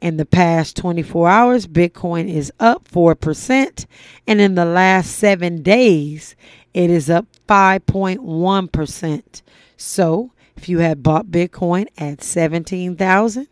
In 0.00 0.16
the 0.16 0.24
past 0.24 0.76
24 0.76 1.28
hours, 1.28 1.66
Bitcoin 1.66 2.32
is 2.32 2.50
up 2.58 2.88
4%, 2.88 3.86
and 4.26 4.40
in 4.40 4.54
the 4.54 4.64
last 4.64 5.10
seven 5.12 5.62
days, 5.62 6.34
it 6.74 6.90
is 6.90 7.08
up 7.10 7.26
5.1%. 7.48 9.42
So, 9.76 10.30
if 10.56 10.68
you 10.68 10.78
had 10.78 11.02
bought 11.02 11.26
Bitcoin 11.26 11.88
at 11.96 12.22
17,000 12.22 13.48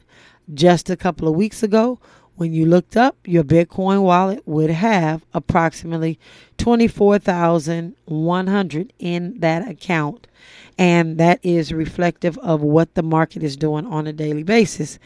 just 0.52 0.90
a 0.90 0.96
couple 0.96 1.26
of 1.26 1.34
weeks 1.34 1.62
ago, 1.62 1.98
when 2.36 2.52
you 2.52 2.66
looked 2.66 2.96
up, 2.96 3.16
your 3.24 3.42
Bitcoin 3.42 4.02
wallet 4.02 4.46
would 4.46 4.70
have 4.70 5.24
approximately 5.34 6.20
24,100 6.58 8.92
in 9.00 9.40
that 9.40 9.68
account. 9.68 10.28
And 10.78 11.18
that 11.18 11.40
is 11.42 11.72
reflective 11.72 12.38
of 12.38 12.62
what 12.62 12.94
the 12.94 13.02
market 13.02 13.42
is 13.42 13.56
doing 13.56 13.84
on 13.86 14.06
a 14.06 14.12
daily 14.12 14.44
basis. 14.44 15.00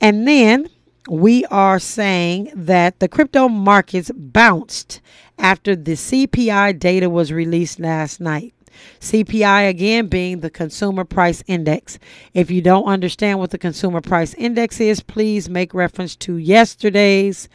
And 0.00 0.26
then 0.26 0.68
we 1.08 1.44
are 1.46 1.78
saying 1.78 2.50
that 2.54 3.00
the 3.00 3.08
crypto 3.08 3.48
markets 3.48 4.10
bounced 4.14 5.00
after 5.38 5.74
the 5.74 5.92
CPI 5.92 6.78
data 6.78 7.10
was 7.10 7.32
released 7.32 7.80
last 7.80 8.20
night. 8.20 8.54
CPI 9.00 9.68
again 9.68 10.06
being 10.06 10.40
the 10.40 10.50
consumer 10.50 11.04
price 11.04 11.42
index. 11.46 11.98
If 12.34 12.50
you 12.50 12.62
don't 12.62 12.84
understand 12.84 13.38
what 13.38 13.50
the 13.50 13.58
consumer 13.58 14.00
price 14.00 14.34
index 14.34 14.80
is, 14.80 15.00
please 15.00 15.48
make 15.48 15.74
reference 15.74 16.16
to 16.16 16.36
yesterday's 16.36 17.48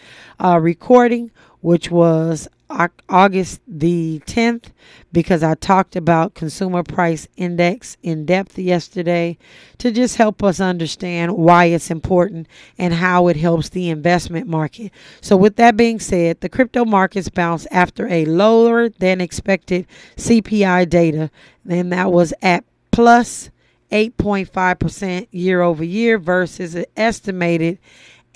uh, 0.43 0.59
recording, 0.61 1.31
which 1.61 1.89
was 1.89 2.47
August 2.69 3.61
the 3.67 4.21
10th 4.25 4.71
because 5.11 5.41
I 5.41 5.55
talked 5.55 5.95
about 5.95 6.33
consumer 6.33 6.83
price 6.83 7.27
index 7.37 7.97
in 8.03 8.25
depth 8.25 8.57
yesterday 8.57 9.37
to 9.77 9.91
just 9.91 10.17
help 10.17 10.43
us 10.43 10.59
understand 10.59 11.37
why 11.37 11.65
it's 11.65 11.89
important 11.89 12.47
and 12.77 12.93
how 12.93 13.27
it 13.27 13.37
helps 13.37 13.69
the 13.69 13.89
investment 13.89 14.47
market. 14.47 14.91
So 15.21 15.37
with 15.37 15.55
that 15.55 15.77
being 15.77 15.99
said, 15.99 16.41
the 16.41 16.49
crypto 16.49 16.83
markets 16.83 17.29
bounced 17.29 17.67
after 17.71 18.07
a 18.07 18.25
lower 18.25 18.89
than 18.89 19.21
expected 19.21 19.87
CPI 20.17 20.89
data 20.89 21.31
and 21.67 21.91
that 21.91 22.11
was 22.11 22.33
at 22.41 22.63
plus 22.91 23.49
8.5% 23.91 25.27
year 25.31 25.61
over 25.61 25.83
year 25.83 26.17
versus 26.17 26.75
an 26.75 26.85
estimated 26.97 27.79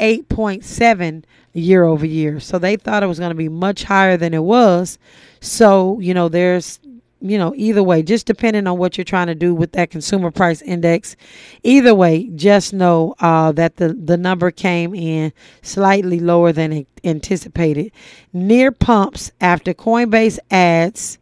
8.7 0.01 1.23
year 1.53 1.83
over 1.85 2.05
year. 2.05 2.39
So 2.39 2.59
they 2.59 2.75
thought 2.75 3.03
it 3.03 3.07
was 3.07 3.19
going 3.19 3.31
to 3.31 3.35
be 3.35 3.49
much 3.49 3.83
higher 3.83 4.17
than 4.17 4.33
it 4.33 4.43
was. 4.43 4.97
So, 5.39 5.99
you 5.99 6.13
know, 6.13 6.27
there's 6.27 6.79
you 7.21 7.37
know, 7.37 7.53
either 7.55 7.83
way, 7.83 8.01
just 8.01 8.25
depending 8.25 8.65
on 8.65 8.79
what 8.79 8.97
you're 8.97 9.05
trying 9.05 9.27
to 9.27 9.35
do 9.35 9.53
with 9.53 9.73
that 9.73 9.91
consumer 9.91 10.31
price 10.31 10.61
index, 10.63 11.15
either 11.63 11.93
way, 11.93 12.29
just 12.35 12.73
know 12.73 13.15
uh, 13.19 13.51
that 13.51 13.77
the, 13.77 13.93
the 13.93 14.17
number 14.17 14.49
came 14.49 14.95
in 14.95 15.31
slightly 15.61 16.19
lower 16.19 16.51
than 16.51 16.85
anticipated. 17.03 17.91
Near 18.33 18.71
pumps 18.71 19.31
after 19.39 19.73
Coinbase 19.73 20.39
adds 20.49 21.19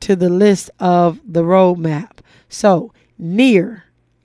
to 0.00 0.14
the 0.14 0.28
list 0.28 0.70
of 0.78 1.18
the 1.26 1.42
roadmap. 1.42 2.18
So, 2.50 2.92
near 3.18 3.84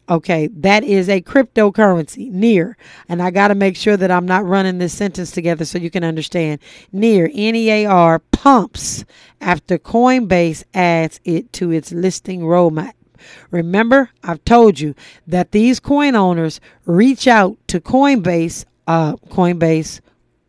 Okay, 0.09 0.47
that 0.47 0.83
is 0.83 1.07
a 1.07 1.21
cryptocurrency, 1.21 2.29
near. 2.29 2.75
And 3.07 3.21
I 3.21 3.31
got 3.31 3.47
to 3.47 3.55
make 3.55 3.77
sure 3.77 3.95
that 3.95 4.11
I'm 4.11 4.25
not 4.25 4.45
running 4.45 4.77
this 4.77 4.93
sentence 4.93 5.31
together 5.31 5.63
so 5.63 5.77
you 5.77 5.89
can 5.89 6.03
understand. 6.03 6.59
Near, 6.91 7.29
N 7.33 7.55
E 7.55 7.69
A 7.69 7.85
R, 7.85 8.19
pumps 8.19 9.05
after 9.39 9.77
Coinbase 9.77 10.65
adds 10.73 11.21
it 11.23 11.53
to 11.53 11.71
its 11.71 11.93
listing 11.93 12.41
roadmap. 12.41 12.93
Remember, 13.51 14.09
I've 14.23 14.43
told 14.43 14.81
you 14.81 14.93
that 15.25 15.51
these 15.51 15.79
coin 15.79 16.15
owners 16.15 16.59
reach 16.85 17.25
out 17.25 17.57
to 17.67 17.79
Coinbase, 17.79 18.65
uh, 18.87 19.13
Coinbase, 19.29 20.01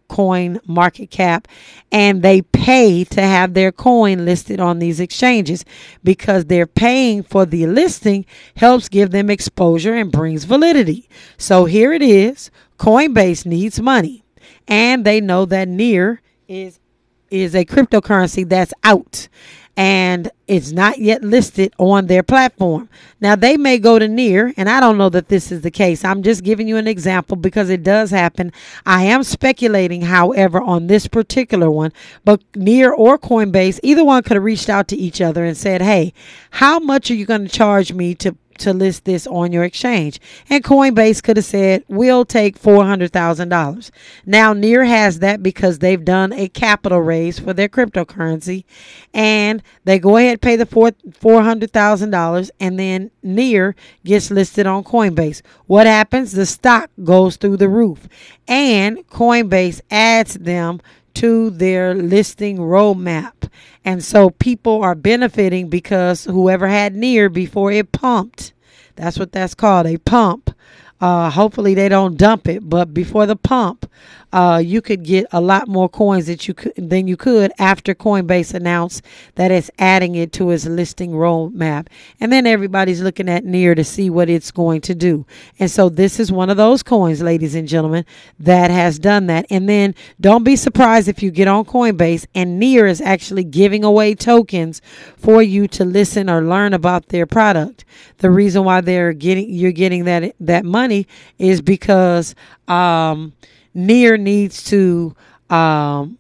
CoinMarketCap 0.09 1.47
and 1.93 2.23
they 2.23 2.43
pay 2.43 3.05
to 3.05 3.23
have 3.23 3.55
their 3.55 3.73
coin 3.73 4.25
listed 4.25 4.61
on 4.61 4.79
these 4.79 5.01
exchanges. 5.01 5.65
Because 6.03 6.47
they're 6.47 6.67
paying 6.67 7.23
for 7.23 7.47
the 7.47 7.67
listing 7.67 8.27
helps 8.57 8.89
give 8.89 9.11
them 9.11 9.31
exposure 9.31 9.95
and 9.95 10.13
brings 10.13 10.45
validity. 10.45 11.09
So 11.37 11.65
here 11.65 11.93
it 11.93 12.03
is, 12.03 12.51
Coinbase 12.79 13.47
needs 13.47 13.81
money 13.81 14.25
and 14.67 15.05
they 15.05 15.21
know 15.21 15.45
that 15.47 15.69
near 15.69 16.21
is 16.49 16.81
is 17.31 17.55
a 17.55 17.65
cryptocurrency 17.65 18.49
that's 18.49 18.73
out 18.85 19.29
and 19.77 20.31
it's 20.47 20.71
not 20.71 20.99
yet 20.99 21.23
listed 21.25 21.73
on 21.79 22.07
their 22.07 22.23
platform. 22.23 22.89
Now, 23.21 23.35
they 23.35 23.57
may 23.57 23.79
go 23.79 23.99
to 23.99 24.07
near, 24.07 24.53
and 24.57 24.69
I 24.69 24.79
don't 24.79 24.99
know 24.99 25.09
that 25.09 25.29
this 25.29 25.51
is 25.51 25.63
the 25.63 25.71
case. 25.71 26.05
I'm 26.05 26.23
just 26.23 26.45
giving 26.45 26.69
you 26.69 26.77
an 26.77 26.87
example 26.87 27.37
because 27.37 27.71
it 27.71 27.83
does 27.83 28.11
happen. 28.11 28.53
I 28.87 29.05
am 29.05 29.23
speculating, 29.23 30.03
however, 30.03 30.61
on 30.61 30.87
this 30.87 31.09
particular 31.09 31.71
one, 31.71 31.93
but 32.25 32.41
near 32.55 32.93
or 32.93 33.19
Coinbase, 33.19 33.81
either 33.83 34.05
one 34.05 34.23
could 34.23 34.37
have 34.37 34.45
reached 34.45 34.69
out 34.69 34.87
to 34.89 34.97
each 34.97 35.21
other 35.21 35.45
and 35.45 35.57
said, 35.57 35.83
Hey, 35.83 36.13
how 36.51 36.79
much 36.79 37.11
are 37.11 37.15
you 37.15 37.27
going 37.27 37.47
to 37.47 37.53
charge 37.53 37.93
me 37.93 38.15
to 38.17 38.37
to 38.59 38.73
list 38.73 39.05
this 39.05 39.27
on 39.27 39.53
your 39.53 39.65
exchange. 39.65 40.21
And 40.49 40.63
Coinbase 40.63 41.23
could 41.23 41.37
have 41.37 41.47
said, 41.47 41.85
we'll 41.89 42.25
take 42.25 42.61
$400,000. 42.61 43.91
Now, 44.27 44.53
Near 44.53 44.85
has 44.85 45.19
that 45.21 45.43
because 45.43 45.79
they've 45.79 46.05
done 46.05 46.33
a 46.33 46.49
capital 46.49 47.01
raise 47.01 47.39
for 47.39 47.53
their 47.53 47.69
cryptocurrency. 47.69 48.65
And 49.13 49.63
they 49.85 49.99
go 49.99 50.17
ahead 50.17 50.33
and 50.33 50.43
pay 50.43 50.57
the 50.57 50.67
four, 50.67 50.91
$400,000 50.91 52.51
and 52.61 52.79
then 52.79 53.11
Near 53.23 53.75
gets 54.05 54.31
listed 54.31 54.67
on 54.67 54.85
Coinbase. 54.85 55.43
What 55.67 55.87
happens? 55.87 56.33
The 56.33 56.47
stock 56.47 56.91
goes 57.03 57.37
through 57.37 57.59
the 57.59 57.69
roof. 57.69 58.09
And 58.47 58.99
Coinbase 59.09 59.81
adds 59.91 60.35
them 60.35 60.81
to 61.15 61.51
their 61.51 61.95
listing 61.95 62.59
roadmap. 62.59 63.51
And 63.85 64.03
so 64.03 64.31
people 64.31 64.83
are 64.83 64.95
benefiting 64.95 65.69
because 65.69 66.25
whoever 66.25 66.67
had 66.69 66.95
near 66.95 67.29
before 67.29 67.71
it 67.73 67.93
pumped, 67.93 68.53
that's 68.97 69.19
what 69.19 69.33
that's 69.33 69.55
called, 69.55 69.87
a 69.87 69.99
pump. 69.99 70.51
Uh, 71.01 71.29
hopefully 71.31 71.75
they 71.75 71.89
don't 71.89 72.17
dump 72.17 72.49
it, 72.49 72.69
but 72.69 72.95
before 72.95 73.27
the 73.27 73.37
pump, 73.37 73.91
uh, 74.35 74.59
you 74.59 74.83
could 74.83 75.05
get 75.05 75.25
a 75.31 75.41
lot 75.41 75.69
more 75.69 75.89
coins 75.89 76.27
that 76.27 76.49
you 76.49 76.55
could 76.55 76.73
than 76.77 77.07
you 77.07 77.17
could 77.17 77.53
after 77.57 77.95
Coinbase 77.95 78.53
announced 78.53 79.05
that 79.37 79.53
it's 79.53 79.71
adding 79.79 80.17
it 80.17 80.33
to 80.33 80.51
its 80.51 80.67
listing 80.67 81.13
roadmap. 81.13 81.87
And 82.19 82.33
then 82.33 82.45
everybody's 82.45 83.01
looking 83.01 83.29
at 83.29 83.45
near 83.45 83.77
to 83.77 83.85
see 83.85 84.11
what 84.11 84.29
it's 84.29 84.51
going 84.51 84.81
to 84.83 84.95
do. 84.95 85.25
And 85.61 85.71
so 85.71 85.89
this 85.89 86.19
is 86.19 86.33
one 86.33 86.51
of 86.51 86.57
those 86.57 86.83
coins, 86.83 87.23
ladies 87.23 87.55
and 87.55 87.69
gentlemen, 87.69 88.05
that 88.41 88.73
has 88.73 88.99
done 88.99 89.29
that. 89.29 89.47
And 89.51 89.69
then 89.69 89.95
don't 90.21 90.43
be 90.43 90.57
surprised 90.57 91.07
if 91.07 91.23
you 91.23 91.31
get 91.31 91.47
on 91.47 91.65
Coinbase 91.65 92.27
and 92.35 92.59
near 92.59 92.89
is 92.89 93.01
actually 93.01 93.45
giving 93.45 93.85
away 93.85 94.17
tokens 94.17 94.83
for 95.17 95.45
you 95.45 95.69
to 95.69 95.85
listen 95.85 96.29
or 96.29 96.43
learn 96.43 96.75
about 96.75 97.11
their 97.11 97.27
product. 97.27 97.85
The 98.19 98.33
reason 98.33 98.65
why 98.65 98.81
they're 98.81 99.13
getting 99.13 99.49
you're 99.49 99.71
getting 99.71 100.07
that 100.07 100.35
that 100.41 100.65
money 100.65 101.07
is 101.39 101.63
because 101.63 102.35
um 102.67 103.33
Near 103.75 104.17
needs 104.17 104.63
to 104.65 105.15
um, 105.51 106.19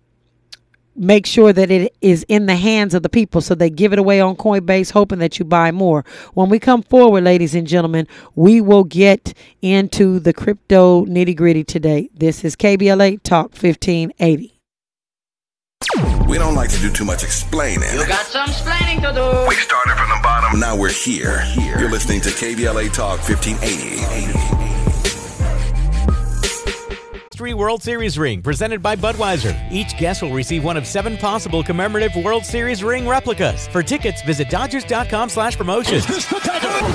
make 0.96 1.26
sure 1.26 1.52
that 1.52 1.70
it 1.70 1.94
is 2.00 2.24
in 2.28 2.46
the 2.46 2.56
hands 2.56 2.94
of 2.94 3.02
the 3.02 3.08
people. 3.08 3.40
So 3.40 3.54
they 3.54 3.70
give 3.70 3.92
it 3.92 3.98
away 3.98 4.20
on 4.20 4.36
Coinbase, 4.36 4.92
hoping 4.92 5.18
that 5.20 5.38
you 5.38 5.44
buy 5.44 5.70
more. 5.70 6.04
When 6.34 6.48
we 6.48 6.58
come 6.58 6.82
forward, 6.82 7.24
ladies 7.24 7.54
and 7.54 7.66
gentlemen, 7.66 8.06
we 8.34 8.60
will 8.60 8.84
get 8.84 9.34
into 9.62 10.18
the 10.18 10.32
crypto 10.32 11.04
nitty 11.06 11.36
gritty 11.36 11.64
today. 11.64 12.10
This 12.14 12.44
is 12.44 12.56
KBLA 12.56 13.22
Talk 13.22 13.50
1580. 13.52 14.50
We 16.28 16.38
don't 16.38 16.54
like 16.54 16.70
to 16.70 16.80
do 16.80 16.90
too 16.90 17.04
much 17.04 17.22
explaining. 17.22 17.92
You 17.92 18.06
got 18.06 18.24
some 18.24 18.48
explaining 18.48 19.02
to 19.02 19.12
do. 19.12 19.48
We 19.48 19.54
started 19.56 19.96
from 19.96 20.08
the 20.08 20.20
bottom. 20.22 20.58
Now 20.58 20.76
we're 20.76 20.90
here. 20.90 21.44
You're 21.78 21.90
listening 21.90 22.22
to 22.22 22.30
KBLA 22.30 22.92
Talk 22.92 23.20
1580. 23.28 24.63
Three 27.44 27.52
World 27.52 27.82
Series 27.82 28.18
ring 28.18 28.40
presented 28.40 28.80
by 28.80 28.96
Budweiser. 28.96 29.54
Each 29.70 29.94
guest 29.98 30.22
will 30.22 30.32
receive 30.32 30.64
one 30.64 30.78
of 30.78 30.86
seven 30.86 31.18
possible 31.18 31.62
commemorative 31.62 32.16
World 32.24 32.42
Series 32.42 32.82
ring 32.82 33.06
replicas. 33.06 33.68
For 33.68 33.82
tickets, 33.82 34.22
visit 34.22 34.48
Dodgers.com 34.48 35.28
slash 35.28 35.54
promotions. 35.54 36.06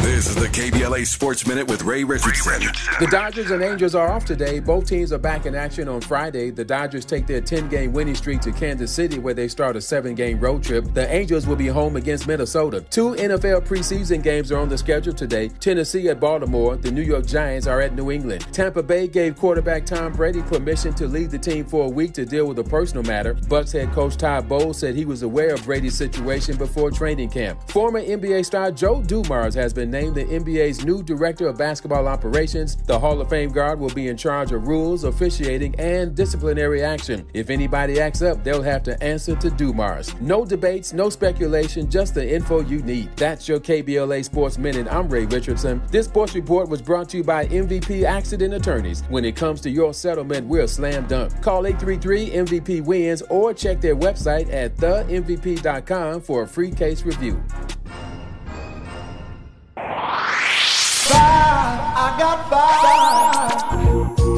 This 0.01 0.27
is 0.27 0.35
the 0.35 0.47
KBLA 0.47 1.05
Sports 1.05 1.47
Minute 1.47 1.67
with 1.67 1.83
Ray 1.83 2.03
Richardson. 2.03 2.61
The 2.99 3.07
Dodgers 3.11 3.51
and 3.51 3.63
Angels 3.63 3.93
are 3.93 4.11
off 4.11 4.25
today. 4.25 4.59
Both 4.59 4.87
teams 4.87 5.13
are 5.13 5.19
back 5.19 5.45
in 5.45 5.53
action 5.53 5.87
on 5.87 6.01
Friday. 6.01 6.49
The 6.49 6.65
Dodgers 6.65 7.05
take 7.05 7.27
their 7.27 7.41
10 7.41 7.69
game 7.69 7.93
winning 7.93 8.15
streak 8.15 8.41
to 8.41 8.51
Kansas 8.51 8.91
City, 8.91 9.19
where 9.19 9.35
they 9.35 9.47
start 9.47 9.75
a 9.75 9.81
seven 9.81 10.15
game 10.15 10.39
road 10.39 10.63
trip. 10.63 10.93
The 10.95 11.07
Angels 11.13 11.45
will 11.45 11.55
be 11.57 11.67
home 11.67 11.95
against 11.95 12.27
Minnesota. 12.27 12.81
Two 12.89 13.13
NFL 13.13 13.67
preseason 13.67 14.23
games 14.23 14.51
are 14.51 14.57
on 14.57 14.67
the 14.67 14.77
schedule 14.77 15.13
today 15.13 15.49
Tennessee 15.59 16.09
at 16.09 16.19
Baltimore. 16.19 16.75
The 16.75 16.91
New 16.91 17.03
York 17.03 17.27
Giants 17.27 17.67
are 17.67 17.81
at 17.81 17.93
New 17.93 18.09
England. 18.09 18.47
Tampa 18.51 18.81
Bay 18.81 19.07
gave 19.07 19.37
quarterback 19.37 19.85
Tom 19.85 20.11
Brady 20.13 20.38
permission 20.43 20.93
to 20.95 21.07
leave 21.07 21.31
the 21.31 21.37
team 21.37 21.65
for 21.65 21.85
a 21.85 21.89
week 21.89 22.13
to 22.13 22.25
deal 22.25 22.47
with 22.47 22.59
a 22.59 22.63
personal 22.63 23.03
matter. 23.03 23.33
Bucks 23.33 23.71
head 23.71 23.91
coach 23.91 24.17
Todd 24.17 24.47
Bowles 24.47 24.77
said 24.77 24.95
he 24.95 25.05
was 25.05 25.23
aware 25.23 25.53
of 25.53 25.63
Brady's 25.65 25.97
situation 25.97 26.57
before 26.57 26.91
training 26.91 27.29
camp. 27.29 27.59
Former 27.69 28.01
NBA 28.01 28.45
star 28.45 28.71
Joe 28.71 29.01
Dumars 29.01 29.53
has 29.55 29.73
been 29.73 29.91
named 29.91 30.15
the 30.15 30.25
NBA's 30.25 30.85
new 30.85 31.03
director 31.03 31.47
of 31.47 31.57
basketball 31.57 32.07
operations. 32.07 32.75
The 32.75 32.97
Hall 32.97 33.19
of 33.19 33.29
Fame 33.29 33.51
guard 33.51 33.79
will 33.79 33.89
be 33.89 34.07
in 34.07 34.15
charge 34.15 34.51
of 34.51 34.67
rules, 34.67 35.03
officiating, 35.03 35.75
and 35.79 36.15
disciplinary 36.15 36.83
action. 36.83 37.27
If 37.33 37.49
anybody 37.49 37.99
acts 37.99 38.21
up, 38.21 38.43
they'll 38.43 38.63
have 38.63 38.83
to 38.83 39.01
answer 39.03 39.35
to 39.35 39.49
Dumars. 39.49 40.15
No 40.21 40.45
debates, 40.45 40.93
no 40.93 41.09
speculation, 41.09 41.89
just 41.89 42.13
the 42.13 42.33
info 42.33 42.61
you 42.61 42.81
need. 42.83 43.15
That's 43.17 43.47
your 43.47 43.59
KBLA 43.59 44.23
Sports 44.23 44.57
Minute. 44.57 44.87
I'm 44.89 45.09
Ray 45.09 45.25
Richardson. 45.25 45.81
This 45.91 46.05
sports 46.05 46.35
report 46.35 46.69
was 46.69 46.81
brought 46.81 47.09
to 47.09 47.17
you 47.17 47.23
by 47.23 47.47
MVP 47.47 48.03
Accident 48.03 48.53
Attorneys. 48.53 49.01
When 49.09 49.25
it 49.25 49.35
comes 49.35 49.61
to 49.61 49.69
your 49.69 49.93
settlement, 49.93 50.28
we're 50.29 50.63
a 50.63 50.67
slam 50.67 51.07
dunk. 51.07 51.41
Call 51.41 51.65
833 51.65 52.29
MVP 52.29 52.83
Wins 52.83 53.21
or 53.23 53.53
check 53.53 53.81
their 53.81 53.95
website 53.95 54.51
at 54.53 54.77
themvp.com 54.77 56.21
for 56.21 56.43
a 56.43 56.47
free 56.47 56.71
case 56.71 57.03
review. 57.03 57.43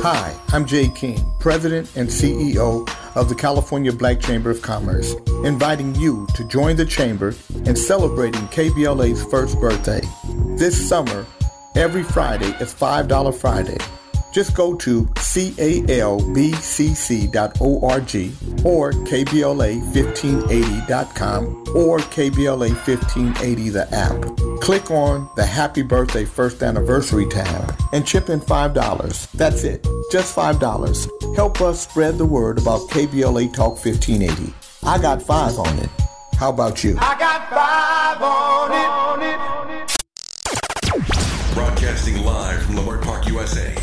Hi, 0.03 0.35
I'm 0.53 0.65
Jay 0.65 0.89
King, 0.89 1.23
President 1.39 1.95
and 1.95 2.09
CEO 2.09 2.89
of 3.15 3.29
the 3.29 3.35
California 3.35 3.91
Black 3.91 4.19
Chamber 4.19 4.49
of 4.49 4.61
Commerce, 4.61 5.13
inviting 5.43 5.93
you 5.95 6.27
to 6.35 6.47
join 6.47 6.75
the 6.75 6.85
Chamber 6.85 7.35
in 7.65 7.75
celebrating 7.75 8.41
KBLA's 8.47 9.23
first 9.25 9.59
birthday. 9.59 10.01
This 10.57 10.89
summer, 10.89 11.25
every 11.75 12.03
Friday 12.03 12.49
is 12.59 12.73
$5 12.73 13.35
Friday. 13.35 13.77
Just 14.31 14.55
go 14.55 14.75
to 14.75 15.03
calbcc.org 15.03 15.35
or 18.65 18.91
kbla1580.com 18.91 21.63
or 21.75 21.99
kbla1580 21.99 23.71
the 23.71 23.87
app. 23.93 24.21
Click 24.61 24.89
on 24.91 25.29
the 25.35 25.45
Happy 25.45 25.81
Birthday 25.81 26.25
First 26.25 26.61
Anniversary 26.63 27.25
tab 27.27 27.75
and 27.91 28.05
chip 28.05 28.29
in 28.29 28.39
$5. 28.39 29.31
That's 29.31 29.63
it, 29.63 29.83
just 30.11 30.35
$5. 30.35 31.35
Help 31.35 31.61
us 31.61 31.81
spread 31.81 32.17
the 32.17 32.25
word 32.25 32.59
about 32.59 32.81
KBLA 32.89 33.53
Talk 33.53 33.83
1580. 33.83 34.53
I 34.83 34.99
got 35.01 35.21
five 35.21 35.57
on 35.59 35.77
it. 35.79 35.89
How 36.35 36.49
about 36.49 36.83
you? 36.83 36.97
I 36.99 37.15
got 37.19 37.49
five 37.51 38.19
on 38.21 38.71
it. 38.71 38.87
On 38.87 39.19
it. 39.69 39.97
Broadcasting 41.53 42.23
live 42.23 42.61
from 42.63 42.75
Leimert 42.75 43.01
Park, 43.03 43.27
USA. 43.27 43.73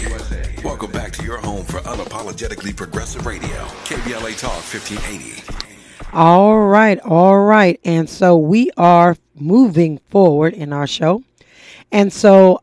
Welcome 0.65 0.91
back 0.91 1.13
to 1.13 1.25
your 1.25 1.39
home 1.39 1.65
for 1.65 1.79
unapologetically 1.81 2.77
progressive 2.77 3.27
radio. 3.27 3.49
KBLA 3.85 4.37
Talk 4.39 4.55
1580. 4.55 5.43
All 6.13 6.67
right, 6.67 6.99
all 7.01 7.39
right. 7.45 7.79
And 7.85 8.11
so 8.11 8.37
we 8.37 8.73
are 8.77 9.17
moving 9.37 9.99
forward 10.11 10.55
in 10.55 10.73
our 10.73 10.89
show. 10.89 11.23
And 11.93 12.13
so 12.13 12.63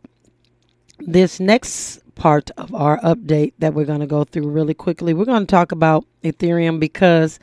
this 1.00 1.40
next 1.40 2.00
part 2.16 2.52
of 2.58 2.74
our 2.76 3.00
update 3.00 3.54
that 3.60 3.74
we're 3.74 3.86
going 3.86 4.02
to 4.02 4.08
go 4.08 4.26
through 4.26 4.50
really 4.50 4.74
quickly, 4.74 5.14
we're 5.14 5.24
going 5.24 5.46
to 5.46 5.52
talk 5.52 5.72
about 5.72 6.06
Ethereum 6.22 6.82
because 6.82 7.40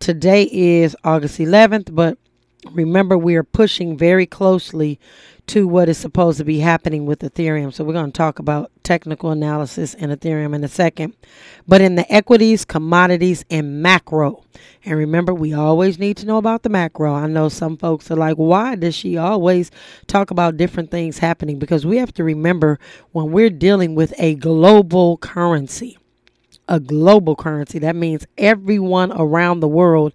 today 0.00 0.48
is 0.52 0.94
August 1.04 1.38
11th, 1.38 1.94
but 1.94 2.18
remember 2.72 3.16
we 3.16 3.36
are 3.36 3.42
pushing 3.42 3.96
very 3.96 4.26
closely 4.26 5.00
to 5.46 5.68
what 5.68 5.88
is 5.88 5.98
supposed 5.98 6.38
to 6.38 6.44
be 6.44 6.60
happening 6.60 7.04
with 7.04 7.20
Ethereum. 7.20 7.72
So 7.72 7.84
we're 7.84 7.92
going 7.92 8.12
to 8.12 8.16
talk 8.16 8.38
about 8.38 8.70
technical 8.82 9.30
analysis 9.30 9.92
in 9.94 10.10
Ethereum 10.10 10.54
in 10.54 10.64
a 10.64 10.68
second. 10.68 11.14
But 11.68 11.80
in 11.80 11.96
the 11.96 12.10
equities, 12.12 12.64
commodities, 12.64 13.44
and 13.50 13.82
macro. 13.82 14.42
And 14.84 14.96
remember, 14.96 15.34
we 15.34 15.52
always 15.52 15.98
need 15.98 16.16
to 16.18 16.26
know 16.26 16.38
about 16.38 16.62
the 16.62 16.70
macro. 16.70 17.12
I 17.12 17.26
know 17.26 17.48
some 17.48 17.76
folks 17.76 18.10
are 18.10 18.16
like, 18.16 18.36
why 18.36 18.74
does 18.74 18.94
she 18.94 19.18
always 19.18 19.70
talk 20.06 20.30
about 20.30 20.56
different 20.56 20.90
things 20.90 21.18
happening? 21.18 21.58
Because 21.58 21.84
we 21.84 21.98
have 21.98 22.14
to 22.14 22.24
remember 22.24 22.78
when 23.12 23.30
we're 23.30 23.50
dealing 23.50 23.94
with 23.94 24.14
a 24.18 24.36
global 24.36 25.18
currency, 25.18 25.98
a 26.68 26.80
global 26.80 27.36
currency, 27.36 27.78
that 27.80 27.96
means 27.96 28.26
everyone 28.38 29.12
around 29.12 29.60
the 29.60 29.68
world, 29.68 30.14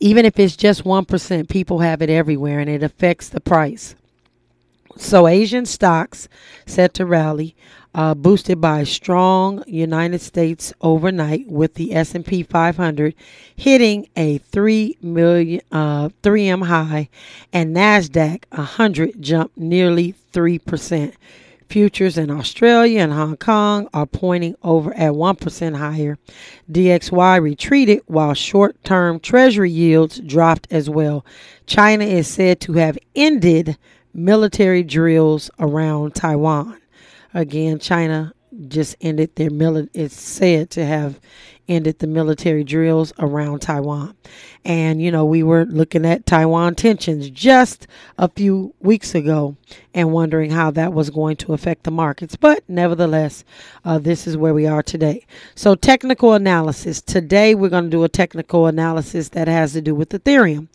even 0.00 0.24
if 0.24 0.38
it's 0.38 0.56
just 0.56 0.82
1%, 0.84 1.48
people 1.48 1.80
have 1.80 2.00
it 2.00 2.10
everywhere 2.10 2.58
and 2.58 2.70
it 2.70 2.82
affects 2.82 3.28
the 3.28 3.40
price. 3.40 3.94
So 4.96 5.26
Asian 5.26 5.66
stocks 5.66 6.28
set 6.66 6.94
to 6.94 7.06
rally, 7.06 7.56
uh, 7.94 8.14
boosted 8.14 8.60
by 8.60 8.84
strong 8.84 9.62
United 9.66 10.20
States 10.20 10.72
overnight, 10.80 11.48
with 11.48 11.74
the 11.74 11.94
S 11.94 12.14
and 12.14 12.24
P 12.24 12.42
500 12.42 13.14
hitting 13.54 14.08
a 14.16 14.38
three 14.38 14.96
million 15.02 15.60
uh, 15.70 16.10
3M 16.22 16.66
high, 16.66 17.08
and 17.52 17.74
Nasdaq 17.74 18.44
100 18.50 19.20
jumped 19.20 19.56
nearly 19.56 20.12
three 20.32 20.58
percent. 20.58 21.14
Futures 21.68 22.18
in 22.18 22.30
Australia 22.30 23.00
and 23.00 23.14
Hong 23.14 23.38
Kong 23.38 23.88
are 23.94 24.04
pointing 24.04 24.56
over 24.62 24.92
at 24.92 25.12
1% 25.12 25.76
higher. 25.78 26.18
DXY 26.70 27.40
retreated 27.40 28.02
while 28.04 28.34
short 28.34 28.84
term 28.84 29.18
treasury 29.18 29.70
yields 29.70 30.20
dropped 30.20 30.68
as 30.70 30.90
well. 30.90 31.24
China 31.64 32.04
is 32.04 32.28
said 32.28 32.60
to 32.60 32.74
have 32.74 32.98
ended 33.16 33.78
military 34.14 34.82
drills 34.82 35.50
around 35.58 36.14
Taiwan. 36.14 36.80
Again, 37.34 37.78
China 37.78 38.32
just 38.68 38.96
ended 39.00 39.34
their 39.36 39.50
military. 39.50 40.04
it's 40.04 40.20
said 40.20 40.70
to 40.70 40.84
have 40.84 41.20
ended 41.68 41.98
the 41.98 42.06
military 42.06 42.64
drills 42.64 43.12
around 43.18 43.60
Taiwan. 43.60 44.14
And, 44.64 45.02
you 45.02 45.10
know, 45.10 45.24
we 45.24 45.42
were 45.42 45.64
looking 45.64 46.06
at 46.06 46.26
Taiwan 46.26 46.74
tensions 46.74 47.30
just 47.30 47.86
a 48.18 48.28
few 48.28 48.74
weeks 48.80 49.14
ago 49.14 49.56
and 49.94 50.12
wondering 50.12 50.50
how 50.50 50.70
that 50.72 50.92
was 50.92 51.10
going 51.10 51.36
to 51.36 51.52
affect 51.52 51.84
the 51.84 51.90
markets. 51.90 52.36
But 52.36 52.62
nevertheless, 52.68 53.44
uh, 53.84 53.98
this 53.98 54.26
is 54.26 54.36
where 54.36 54.54
we 54.54 54.66
are 54.66 54.82
today. 54.82 55.26
So, 55.54 55.74
technical 55.74 56.32
analysis. 56.34 57.00
Today, 57.00 57.54
we're 57.54 57.68
going 57.68 57.84
to 57.84 57.90
do 57.90 58.04
a 58.04 58.08
technical 58.08 58.66
analysis 58.66 59.30
that 59.30 59.48
has 59.48 59.72
to 59.72 59.80
do 59.80 59.94
with 59.94 60.10
Ethereum. 60.10 60.68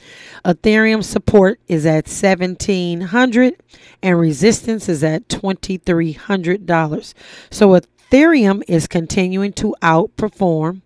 Ethereum 0.44 1.04
support 1.04 1.60
is 1.68 1.86
at 1.86 2.08
1700 2.08 3.56
and 4.04 4.20
resistance 4.20 4.90
is 4.90 5.04
at 5.04 5.28
$2,300. 5.30 7.14
So, 7.50 7.70
Ethereum 7.70 7.88
is 8.12 8.88
continuing 8.88 9.54
to 9.54 9.76
outperform 9.82 10.82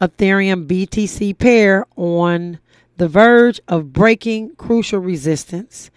Ethereum 0.00 0.66
BTC 0.66 1.36
pair 1.38 1.86
on 1.96 2.58
the 2.96 3.08
verge 3.08 3.60
of 3.68 3.92
breaking 3.92 4.56
crucial 4.56 5.00
resistance. 5.00 5.90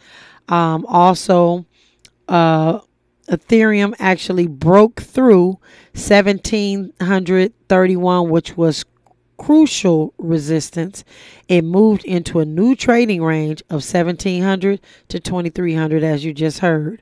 Um, 0.47 0.85
also, 0.87 1.65
uh, 2.27 2.79
Ethereum 3.29 3.93
actually 3.99 4.47
broke 4.47 5.01
through 5.01 5.59
1731, 5.93 8.29
which 8.29 8.55
was 8.55 8.85
crucial 9.37 10.13
resistance. 10.17 11.03
It 11.47 11.63
moved 11.63 12.05
into 12.05 12.39
a 12.39 12.45
new 12.45 12.75
trading 12.75 13.23
range 13.23 13.61
of 13.69 13.83
1700 13.83 14.79
to 15.09 15.19
2300, 15.19 16.03
as 16.03 16.23
you 16.23 16.33
just 16.33 16.59
heard. 16.59 17.01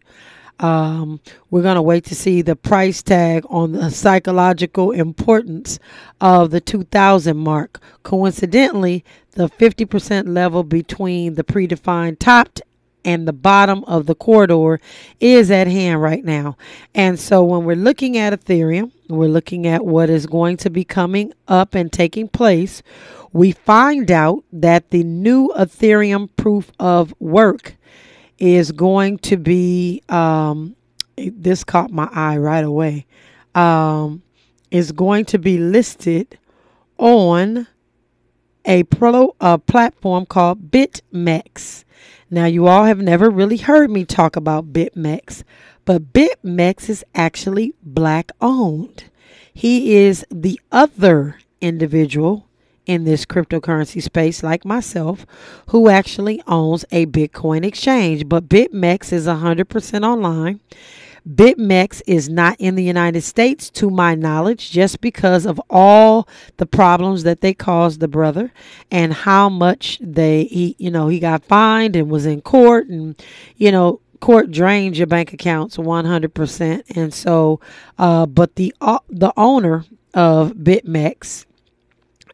Um, 0.60 1.20
we're 1.50 1.62
going 1.62 1.76
to 1.76 1.82
wait 1.82 2.06
to 2.06 2.16
see 2.16 2.42
the 2.42 2.56
price 2.56 3.04
tag 3.04 3.44
on 3.50 3.74
the 3.74 3.90
psychological 3.92 4.92
importance 4.92 5.80
of 6.22 6.52
the 6.52 6.62
2000 6.62 7.36
mark. 7.36 7.82
Coincidentally, 8.04 9.04
the 9.32 9.50
50% 9.50 10.34
level 10.34 10.64
between 10.64 11.34
the 11.34 11.44
predefined 11.44 12.20
top 12.20 12.60
and 13.06 13.28
the 13.28 13.34
bottom 13.34 13.84
of 13.84 14.08
the 14.08 14.16
corridor 14.16 14.82
is 15.20 15.52
at 15.52 15.68
hand 15.68 16.02
right 16.02 16.26
now. 16.26 16.58
And 16.94 17.20
so 17.20 17.44
when 17.44 17.64
we're 17.64 17.76
looking 17.76 18.18
at 18.18 18.34
Ethereum, 18.34 18.92
we're 19.08 19.28
looking 19.28 19.68
at 19.68 19.86
what 19.86 20.10
is 20.10 20.26
going 20.26 20.58
to 20.58 20.70
be 20.70 20.84
coming 20.84 21.32
up 21.48 21.76
and 21.76 21.94
taking 21.94 22.28
place. 22.28 22.82
We 23.32 23.52
find 23.52 24.10
out 24.10 24.44
that 24.52 24.90
the 24.90 25.04
new 25.04 25.50
Ethereum 25.58 26.30
proof 26.36 26.72
of 26.80 27.14
work 27.20 27.76
is 28.38 28.72
going 28.72 29.18
to 29.20 29.38
be 29.38 30.02
um, 30.10 30.76
this 31.18 31.64
caught 31.64 31.92
my 31.92 32.10
eye 32.12 32.38
right 32.38 32.64
away. 32.64 33.06
Um, 33.54 34.22
is 34.72 34.92
going 34.92 35.26
to 35.26 35.38
be 35.40 35.58
listed 35.58 36.38
on 36.98 37.68
a 38.66 38.84
pro 38.84 39.36
a 39.40 39.58
platform 39.58 40.26
called 40.26 40.72
BitMEX. 40.72 41.84
Now, 42.30 42.46
you 42.46 42.68
all 42.68 42.86
have 42.86 43.00
never 43.00 43.30
really 43.30 43.58
heard 43.58 43.90
me 43.90 44.04
talk 44.04 44.36
about 44.36 44.74
BitMEX, 44.74 45.44
but 45.86 46.12
BitMEX 46.12 46.90
is 46.90 47.06
actually 47.14 47.74
black 47.84 48.32
owned. 48.42 49.06
He 49.54 49.96
is 49.96 50.26
the 50.30 50.60
other 50.72 51.40
individual 51.62 52.48
in 52.86 53.04
this 53.04 53.26
cryptocurrency 53.26 54.02
space, 54.02 54.44
like 54.44 54.66
myself, 54.66 55.26
who 55.70 55.90
actually 55.90 56.42
owns 56.48 56.86
a 56.92 57.06
Bitcoin 57.06 57.66
exchange. 57.66 58.28
But 58.28 58.50
BitMEX 58.50 59.12
is 59.12 59.28
100% 59.28 60.06
online. 60.06 60.60
BitMEX 61.28 62.04
is 62.06 62.30
not 62.30 62.56
in 62.60 62.76
the 62.76 62.84
United 62.84 63.22
States, 63.22 63.72
to 63.72 63.90
my 63.90 64.14
knowledge, 64.14 64.70
just 64.70 65.02
because 65.02 65.48
of 65.48 65.60
all 65.70 66.28
the 66.58 66.68
problems 66.68 67.24
that 67.24 67.42
they 67.42 67.54
caused 67.54 68.00
the 68.00 68.08
brother 68.08 68.52
and 68.92 69.12
how 69.12 69.50
much 69.50 69.98
they, 70.02 70.44
he, 70.46 70.76
you 70.78 70.92
know, 70.92 71.08
he 71.08 71.20
got 71.20 71.44
fined 71.44 71.96
and 71.96 72.12
was 72.12 72.28
in 72.28 72.42
court 72.42 72.88
and, 72.88 73.20
you 73.58 73.72
know, 73.72 74.00
court 74.20 74.52
drains 74.52 75.00
your 75.00 75.08
bank 75.08 75.34
accounts 75.34 75.78
100%. 75.78 76.84
And 76.96 77.14
so, 77.14 77.60
uh, 77.98 78.28
but 78.28 78.56
the, 78.56 78.74
uh, 78.80 79.00
the 79.10 79.34
owner 79.36 79.84
of 80.14 80.54
BitMEX, 80.54 81.46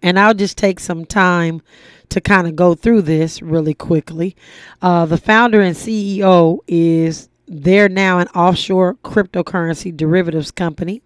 and 0.01 0.19
I'll 0.19 0.33
just 0.33 0.57
take 0.57 0.79
some 0.79 1.05
time 1.05 1.61
to 2.09 2.21
kind 2.21 2.47
of 2.47 2.55
go 2.55 2.75
through 2.75 3.03
this 3.03 3.41
really 3.41 3.73
quickly. 3.73 4.35
Uh, 4.81 5.05
the 5.05 5.17
founder 5.17 5.61
and 5.61 5.75
CEO 5.75 6.59
is 6.67 7.29
they're 7.47 7.89
now 7.89 8.19
an 8.19 8.27
offshore 8.29 8.95
cryptocurrency 8.95 9.95
derivatives 9.95 10.51
company, 10.51 11.01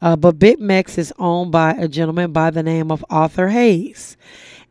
uh, 0.00 0.16
but 0.16 0.38
BitMEX 0.38 0.98
is 0.98 1.12
owned 1.18 1.52
by 1.52 1.72
a 1.72 1.88
gentleman 1.88 2.32
by 2.32 2.50
the 2.50 2.62
name 2.62 2.90
of 2.90 3.04
Arthur 3.08 3.48
Hayes. 3.48 4.16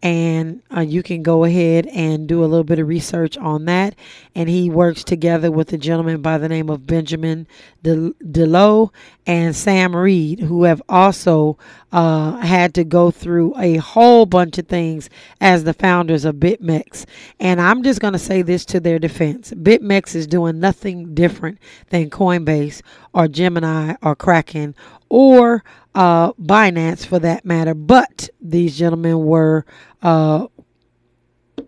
And 0.04 0.64
uh, 0.76 0.82
you 0.82 1.04
can 1.04 1.22
go 1.22 1.44
ahead 1.44 1.86
and 1.88 2.28
do 2.28 2.44
a 2.44 2.48
little 2.48 2.64
bit 2.64 2.80
of 2.80 2.88
research 2.88 3.38
on 3.38 3.66
that. 3.66 3.96
And 4.34 4.50
he 4.50 4.70
works 4.70 5.04
together 5.04 5.52
with 5.52 5.72
a 5.74 5.78
gentleman 5.78 6.22
by 6.22 6.38
the 6.40 6.50
name 6.50 6.70
of 6.70 6.88
Benjamin 6.88 7.48
Delo 7.84 8.92
and 9.28 9.56
Sam 9.56 9.96
Reed, 9.96 10.40
who 10.40 10.64
have 10.64 10.82
also 10.90 11.58
uh, 11.92 12.38
had 12.38 12.74
to 12.76 12.84
go 12.84 13.12
through 13.12 13.54
a 13.58 13.78
whole 13.78 14.26
bunch 14.26 14.58
of 14.58 14.68
things 14.68 15.10
as 15.40 15.64
the 15.64 15.74
founders 15.74 16.26
of 16.26 16.36
BitMEX. 16.36 17.06
And 17.40 17.62
I'm 17.62 17.84
just 17.84 18.02
going 18.02 18.14
to 18.14 18.20
say 18.20 18.42
this 18.42 18.66
to 18.66 18.80
their 18.80 19.00
defense 19.00 19.52
BitMEX 19.52 20.16
is 20.16 20.28
doing 20.28 20.60
nothing 20.60 21.14
different 21.14 21.60
than 21.90 22.10
Coinbase 22.10 22.82
or 23.14 23.28
Gemini 23.28 23.96
or 24.02 24.16
Kraken 24.16 24.76
or 25.10 25.64
uh, 25.94 26.34
Binance 26.34 27.06
for 27.06 27.20
that 27.20 27.46
matter. 27.46 27.74
But 27.74 28.30
these 28.40 28.78
gentlemen 28.78 29.24
were 29.24 29.66
uh, 30.02 30.48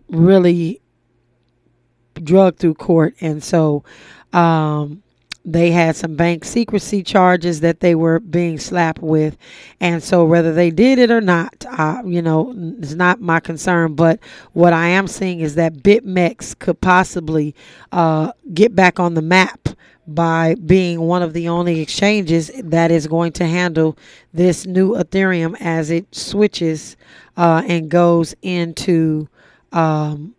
really 0.08 0.80
drugged 2.14 2.58
through 2.58 2.74
court. 2.74 3.14
And 3.20 3.42
so 3.42 3.84
um, 4.32 5.03
they 5.44 5.70
had 5.70 5.94
some 5.94 6.16
bank 6.16 6.44
secrecy 6.44 7.02
charges 7.02 7.60
that 7.60 7.80
they 7.80 7.94
were 7.94 8.18
being 8.20 8.58
slapped 8.58 9.02
with. 9.02 9.36
And 9.80 10.02
so, 10.02 10.24
whether 10.24 10.52
they 10.52 10.70
did 10.70 10.98
it 10.98 11.10
or 11.10 11.20
not, 11.20 11.64
uh, 11.70 12.02
you 12.06 12.22
know, 12.22 12.54
it's 12.78 12.94
not 12.94 13.20
my 13.20 13.40
concern. 13.40 13.94
But 13.94 14.20
what 14.52 14.72
I 14.72 14.88
am 14.88 15.06
seeing 15.06 15.40
is 15.40 15.54
that 15.56 15.74
BitMEX 15.82 16.58
could 16.58 16.80
possibly 16.80 17.54
uh, 17.92 18.32
get 18.54 18.74
back 18.74 18.98
on 18.98 19.14
the 19.14 19.22
map 19.22 19.68
by 20.06 20.54
being 20.54 21.00
one 21.00 21.22
of 21.22 21.32
the 21.32 21.48
only 21.48 21.80
exchanges 21.80 22.50
that 22.62 22.90
is 22.90 23.06
going 23.06 23.32
to 23.32 23.46
handle 23.46 23.96
this 24.32 24.66
new 24.66 24.92
Ethereum 24.94 25.56
as 25.60 25.90
it 25.90 26.14
switches 26.14 26.96
uh, 27.36 27.62
and 27.66 27.90
goes 27.90 28.34
into 28.42 29.28
um, 29.72 30.34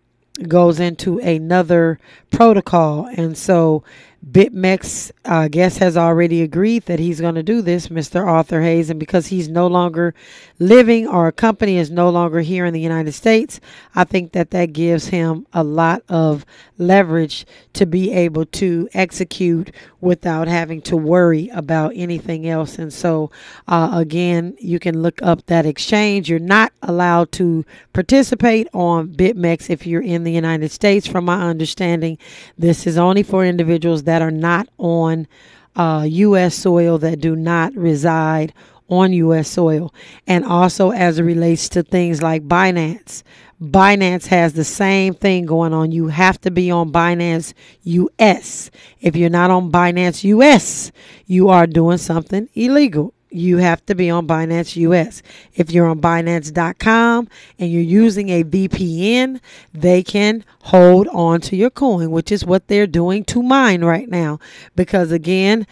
goes 0.48 0.80
into 0.80 1.20
another 1.20 2.00
protocol. 2.32 3.08
And 3.16 3.38
so 3.38 3.84
BitMEX, 4.30 5.12
I 5.24 5.50
guess, 5.50 5.78
has 5.78 5.96
already 5.96 6.42
agreed 6.42 6.86
that 6.86 6.98
he's 6.98 7.22
going 7.22 7.36
to 7.36 7.44
do 7.44 7.62
this, 7.62 7.90
Mr. 7.90 8.26
Arthur 8.26 8.62
Hayes. 8.62 8.90
And 8.90 9.00
because 9.00 9.28
he's 9.28 9.48
no 9.48 9.68
longer 9.68 10.16
living 10.58 11.08
or 11.08 11.28
a 11.28 11.32
company 11.32 11.78
is 11.78 11.92
no 11.92 12.10
longer 12.10 12.40
here 12.40 12.66
in 12.66 12.74
the 12.74 12.80
United 12.82 13.12
States, 13.12 13.60
I 13.94 14.04
think 14.04 14.32
that 14.32 14.50
that 14.50 14.74
gives 14.74 15.08
him 15.10 15.46
a 15.54 15.64
lot 15.64 16.02
of 16.10 16.44
leverage 16.78 17.46
to 17.74 17.86
be 17.86 18.12
able 18.12 18.46
to 18.46 18.90
execute 18.94 19.72
without 20.02 20.48
having 20.48 20.82
to 20.82 20.98
worry 20.98 21.50
about 21.50 21.92
anything 21.96 22.48
else. 22.48 22.78
And 22.78 22.94
so, 22.94 23.32
uh, 23.68 23.92
again, 23.94 24.56
you 24.60 24.80
can 24.80 25.02
look 25.02 25.22
up 25.22 25.46
that 25.48 25.66
exchange. 25.66 26.30
You're 26.30 26.40
not 26.40 26.74
allowed 26.82 27.32
to 27.34 27.66
participate 27.94 28.68
on 28.74 29.10
BitMEX 29.10 29.70
if 29.70 29.86
you're 29.88 30.02
in 30.02 30.24
the 30.24 30.32
United 30.32 30.72
States. 30.72 31.08
From 31.08 31.26
my 31.26 31.42
understanding, 31.42 32.18
this 32.58 32.86
is 32.86 32.98
only 32.98 33.24
for 33.24 33.46
individuals 33.46 34.04
that 34.04 34.15
are 34.22 34.32
not 34.32 34.68
on 34.78 35.28
uh, 35.76 36.06
U.S. 36.08 36.56
soil, 36.56 36.98
that 37.00 37.20
do 37.20 37.36
not 37.36 37.76
reside 37.76 38.54
on 38.90 39.14
U.S. 39.14 39.50
soil. 39.50 39.94
And 40.28 40.46
also 40.46 40.92
as 40.92 41.20
it 41.20 41.24
relates 41.24 41.70
to 41.70 41.84
things 41.84 42.22
like 42.22 42.48
Binance. 42.48 43.24
Binance 43.62 44.28
has 44.28 44.54
the 44.54 44.66
same 44.66 45.14
thing 45.14 45.46
going 45.46 45.74
on. 45.74 45.92
You 45.92 46.08
have 46.08 46.40
to 46.42 46.52
be 46.52 46.70
on 46.70 46.92
Binance 46.92 47.54
US. 47.84 48.70
If 49.00 49.16
you're 49.16 49.30
not 49.30 49.50
on 49.50 49.72
Binance 49.72 50.24
US, 50.26 50.92
you 51.26 51.50
are 51.50 51.66
doing 51.66 51.98
something 51.98 52.50
illegal. 52.54 53.15
You 53.36 53.58
have 53.58 53.86
to 53.88 53.96
be 53.96 54.10
on 54.10 54.28
Binance 54.28 54.78
US. 54.78 55.22
If 55.54 55.70
you're 55.70 55.88
on 55.88 56.00
Binance.com 56.00 57.28
and 57.60 57.70
you're 57.70 57.82
using 57.82 58.30
a 58.30 58.46
VPN, 58.46 59.42
they 59.74 60.04
can 60.04 60.46
hold 60.64 61.10
on 61.10 61.42
to 61.42 61.58
your 61.58 61.70
coin, 61.70 62.12
which 62.12 62.32
is 62.32 62.46
what 62.46 62.68
they're 62.68 62.88
doing 62.88 63.26
to 63.26 63.44
mine 63.44 63.84
right 63.84 64.08
now. 64.08 64.40
Because 64.78 65.12
again, 65.12 65.68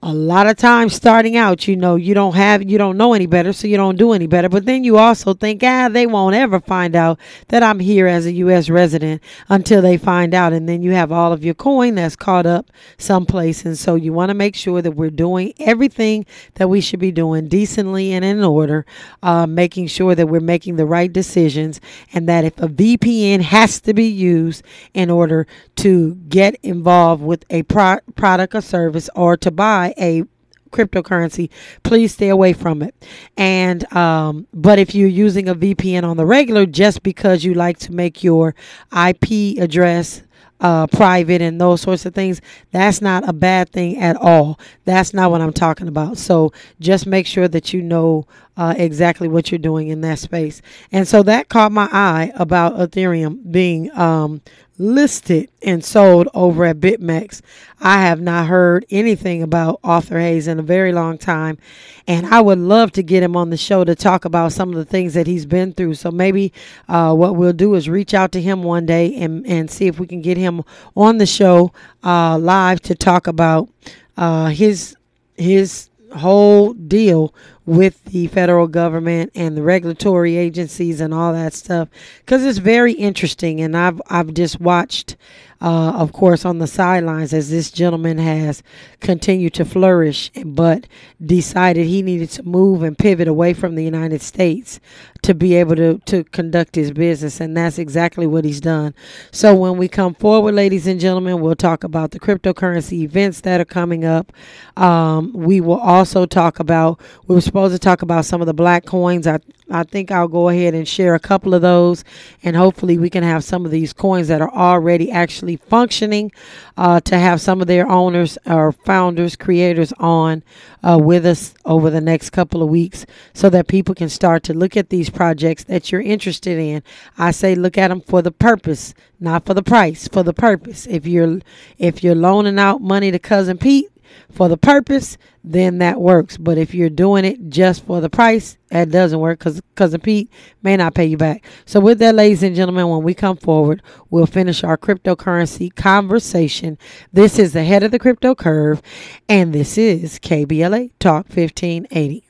a 0.00 0.14
lot 0.14 0.46
of 0.46 0.56
times 0.56 0.94
starting 0.94 1.36
out, 1.36 1.66
you 1.66 1.74
know, 1.74 1.96
you 1.96 2.14
don't 2.14 2.36
have, 2.36 2.68
you 2.68 2.78
don't 2.78 2.96
know 2.96 3.14
any 3.14 3.26
better, 3.26 3.52
so 3.52 3.66
you 3.66 3.76
don't 3.76 3.96
do 3.96 4.12
any 4.12 4.28
better. 4.28 4.48
But 4.48 4.64
then 4.64 4.84
you 4.84 4.96
also 4.96 5.34
think, 5.34 5.62
ah, 5.64 5.88
they 5.88 6.06
won't 6.06 6.36
ever 6.36 6.60
find 6.60 6.94
out 6.94 7.18
that 7.48 7.64
I'm 7.64 7.80
here 7.80 8.06
as 8.06 8.24
a 8.24 8.32
U.S. 8.34 8.70
resident 8.70 9.20
until 9.48 9.82
they 9.82 9.96
find 9.96 10.34
out. 10.34 10.52
And 10.52 10.68
then 10.68 10.82
you 10.82 10.92
have 10.92 11.10
all 11.10 11.32
of 11.32 11.44
your 11.44 11.54
coin 11.54 11.96
that's 11.96 12.14
caught 12.14 12.46
up 12.46 12.70
someplace. 12.96 13.64
And 13.64 13.76
so 13.76 13.96
you 13.96 14.12
want 14.12 14.30
to 14.30 14.34
make 14.34 14.54
sure 14.54 14.80
that 14.80 14.92
we're 14.92 15.10
doing 15.10 15.52
everything 15.58 16.26
that 16.54 16.68
we 16.68 16.80
should 16.80 17.00
be 17.00 17.10
doing 17.10 17.48
decently 17.48 18.12
and 18.12 18.24
in 18.24 18.44
order, 18.44 18.86
uh, 19.24 19.46
making 19.48 19.88
sure 19.88 20.14
that 20.14 20.28
we're 20.28 20.38
making 20.40 20.76
the 20.76 20.86
right 20.86 21.12
decisions 21.12 21.80
and 22.12 22.28
that 22.28 22.44
if 22.44 22.56
a 22.58 22.68
VPN 22.68 23.40
has 23.40 23.80
to 23.80 23.92
be 23.92 24.06
used 24.06 24.62
in 24.94 25.10
order 25.10 25.46
to 25.76 26.14
get 26.28 26.54
involved 26.62 27.22
with 27.22 27.44
a 27.50 27.64
pro- 27.64 27.98
product 28.14 28.54
or 28.54 28.60
service 28.60 29.10
or 29.16 29.36
to 29.36 29.50
buy 29.50 29.87
a 29.98 30.24
cryptocurrency 30.70 31.48
please 31.82 32.12
stay 32.12 32.28
away 32.28 32.52
from 32.52 32.82
it. 32.82 32.94
And 33.36 33.90
um, 33.94 34.46
but 34.52 34.78
if 34.78 34.94
you're 34.94 35.08
using 35.08 35.48
a 35.48 35.54
vpn 35.54 36.04
on 36.04 36.16
the 36.16 36.26
regular 36.26 36.66
just 36.66 37.02
because 37.02 37.44
you 37.44 37.54
like 37.54 37.78
to 37.78 37.92
make 37.92 38.22
your 38.22 38.54
ip 38.94 39.58
address 39.58 40.22
uh, 40.60 40.86
private 40.88 41.40
and 41.40 41.60
those 41.60 41.80
sorts 41.80 42.04
of 42.04 42.14
things 42.14 42.40
that's 42.72 43.00
not 43.00 43.28
a 43.28 43.32
bad 43.32 43.70
thing 43.70 43.96
at 43.98 44.16
all. 44.16 44.58
That's 44.84 45.14
not 45.14 45.30
what 45.30 45.40
i'm 45.40 45.52
talking 45.52 45.88
about. 45.88 46.18
So 46.18 46.52
just 46.80 47.06
make 47.06 47.26
sure 47.26 47.48
that 47.48 47.72
you 47.72 47.80
know 47.80 48.26
uh, 48.58 48.74
exactly 48.76 49.26
what 49.26 49.50
you're 49.50 49.58
doing 49.58 49.88
in 49.88 50.02
that 50.02 50.18
space 50.18 50.60
and 50.92 51.08
so 51.08 51.22
that 51.22 51.48
caught 51.48 51.72
my 51.72 51.88
eye 51.90 52.30
about 52.34 52.74
ethereum 52.74 53.50
being 53.50 53.90
um, 53.96 54.42
listed 54.78 55.50
and 55.62 55.84
sold 55.84 56.28
over 56.32 56.64
at 56.64 56.78
BitMEX. 56.78 57.42
I 57.80 58.02
have 58.02 58.20
not 58.20 58.46
heard 58.46 58.86
anything 58.90 59.42
about 59.42 59.80
Arthur 59.82 60.20
Hayes 60.20 60.46
in 60.48 60.58
a 60.58 60.62
very 60.62 60.92
long 60.92 61.18
time, 61.18 61.58
and 62.06 62.26
I 62.26 62.40
would 62.40 62.58
love 62.58 62.92
to 62.92 63.02
get 63.02 63.22
him 63.22 63.36
on 63.36 63.50
the 63.50 63.56
show 63.56 63.84
to 63.84 63.94
talk 63.94 64.24
about 64.24 64.52
some 64.52 64.70
of 64.70 64.76
the 64.76 64.84
things 64.84 65.14
that 65.14 65.26
he's 65.26 65.46
been 65.46 65.72
through. 65.72 65.94
So 65.94 66.10
maybe 66.10 66.52
uh, 66.88 67.14
what 67.14 67.36
we'll 67.36 67.52
do 67.52 67.74
is 67.74 67.88
reach 67.88 68.14
out 68.14 68.32
to 68.32 68.40
him 68.40 68.62
one 68.62 68.86
day 68.86 69.14
and, 69.16 69.46
and 69.46 69.70
see 69.70 69.86
if 69.86 69.98
we 69.98 70.06
can 70.06 70.22
get 70.22 70.36
him 70.36 70.62
on 70.96 71.18
the 71.18 71.26
show 71.26 71.72
uh, 72.04 72.38
live 72.38 72.80
to 72.82 72.94
talk 72.94 73.26
about 73.26 73.68
uh, 74.16 74.46
his 74.46 74.96
his 75.36 75.88
whole 76.16 76.72
deal 76.72 77.34
with 77.68 78.02
the 78.04 78.26
federal 78.28 78.66
government 78.66 79.30
and 79.34 79.54
the 79.54 79.62
regulatory 79.62 80.38
agencies 80.38 81.02
and 81.02 81.12
all 81.12 81.34
that 81.34 81.52
stuff 81.52 81.86
because 82.20 82.42
it's 82.42 82.56
very 82.56 82.94
interesting. 82.94 83.60
And 83.60 83.76
I've 83.76 84.00
I've 84.08 84.32
just 84.32 84.58
watched 84.58 85.16
uh, 85.60 85.90
of 85.90 86.12
course 86.12 86.44
on 86.44 86.58
the 86.58 86.66
sidelines 86.66 87.34
as 87.34 87.50
this 87.50 87.70
gentleman 87.70 88.16
has 88.18 88.62
continued 89.00 89.52
to 89.52 89.64
flourish 89.64 90.30
but 90.46 90.86
decided 91.24 91.84
he 91.84 92.00
needed 92.00 92.30
to 92.30 92.42
move 92.44 92.82
and 92.82 92.96
pivot 92.96 93.26
away 93.26 93.52
from 93.52 93.74
the 93.74 93.84
United 93.84 94.22
States 94.22 94.80
to 95.20 95.34
be 95.34 95.54
able 95.54 95.76
to 95.76 95.98
to 96.06 96.24
conduct 96.24 96.74
his 96.74 96.92
business. 96.92 97.38
And 97.38 97.54
that's 97.54 97.78
exactly 97.78 98.26
what 98.26 98.44
he's 98.46 98.62
done. 98.62 98.94
So 99.30 99.54
when 99.54 99.76
we 99.76 99.88
come 99.88 100.14
forward 100.14 100.54
ladies 100.54 100.86
and 100.86 100.98
gentlemen 100.98 101.42
we'll 101.42 101.54
talk 101.54 101.84
about 101.84 102.12
the 102.12 102.20
cryptocurrency 102.20 103.02
events 103.02 103.42
that 103.42 103.60
are 103.60 103.66
coming 103.66 104.06
up. 104.06 104.32
Um, 104.78 105.32
we 105.34 105.60
will 105.60 105.80
also 105.80 106.24
talk 106.24 106.60
about 106.60 106.98
we 107.26 107.34
were 107.34 107.42
supposed 107.58 107.74
to 107.74 107.84
talk 107.84 108.02
about 108.02 108.24
some 108.24 108.40
of 108.40 108.46
the 108.46 108.54
black 108.54 108.84
coins 108.84 109.26
I 109.26 109.40
I 109.70 109.82
think 109.82 110.10
I'll 110.10 110.28
go 110.28 110.48
ahead 110.48 110.72
and 110.72 110.88
share 110.88 111.14
a 111.14 111.20
couple 111.20 111.52
of 111.52 111.60
those, 111.60 112.02
and 112.42 112.56
hopefully 112.56 112.96
we 112.96 113.10
can 113.10 113.22
have 113.22 113.44
some 113.44 113.66
of 113.66 113.70
these 113.70 113.92
coins 113.92 114.28
that 114.28 114.40
are 114.40 114.50
already 114.50 115.10
actually 115.10 115.56
functioning 115.56 116.32
uh, 116.78 117.00
to 117.00 117.18
have 117.18 117.42
some 117.42 117.60
of 117.60 117.66
their 117.66 117.86
owners 117.86 118.38
or 118.46 118.72
founders, 118.72 119.36
creators 119.36 119.92
on 119.98 120.42
uh, 120.82 120.98
with 120.98 121.26
us 121.26 121.52
over 121.66 121.90
the 121.90 122.00
next 122.00 122.30
couple 122.30 122.62
of 122.62 122.70
weeks, 122.70 123.04
so 123.34 123.50
that 123.50 123.68
people 123.68 123.94
can 123.94 124.08
start 124.08 124.42
to 124.44 124.54
look 124.54 124.74
at 124.74 124.88
these 124.88 125.10
projects 125.10 125.64
that 125.64 125.92
you're 125.92 126.00
interested 126.00 126.58
in. 126.58 126.82
I 127.18 127.32
say 127.32 127.54
look 127.54 127.76
at 127.76 127.88
them 127.88 128.00
for 128.00 128.22
the 128.22 128.32
purpose, 128.32 128.94
not 129.20 129.44
for 129.44 129.52
the 129.52 129.62
price, 129.62 130.08
for 130.08 130.22
the 130.22 130.32
purpose. 130.32 130.86
If 130.86 131.06
you're 131.06 131.40
if 131.76 132.02
you're 132.02 132.14
loaning 132.14 132.58
out 132.58 132.80
money 132.80 133.10
to 133.10 133.18
cousin 133.18 133.58
Pete 133.58 133.90
for 134.30 134.48
the 134.48 134.56
purpose, 134.56 135.18
then 135.44 135.78
that 135.78 136.00
works. 136.00 136.36
But 136.36 136.58
if 136.58 136.74
you're 136.74 136.90
doing 136.90 137.24
it 137.24 137.48
just 137.48 137.84
for 137.84 138.00
the 138.00 138.10
price, 138.10 138.58
that 138.68 138.90
doesn't 138.90 139.18
work 139.18 139.38
because 139.38 139.60
cousin 139.74 140.00
Pete 140.00 140.30
may 140.62 140.76
not 140.76 140.94
pay 140.94 141.06
you 141.06 141.16
back. 141.16 141.44
So 141.64 141.80
with 141.80 141.98
that, 142.00 142.14
ladies 142.14 142.42
and 142.42 142.54
gentlemen, 142.54 142.88
when 142.88 143.02
we 143.02 143.14
come 143.14 143.36
forward, 143.36 143.82
we'll 144.10 144.26
finish 144.26 144.62
our 144.62 144.76
cryptocurrency 144.76 145.74
conversation. 145.74 146.78
This 147.12 147.38
is 147.38 147.52
the 147.52 147.64
head 147.64 147.82
of 147.82 147.90
the 147.90 147.98
crypto 147.98 148.34
curve, 148.34 148.82
and 149.28 149.52
this 149.52 149.78
is 149.78 150.18
KBLA 150.18 150.92
Talk 150.98 151.26
1580. 151.26 152.24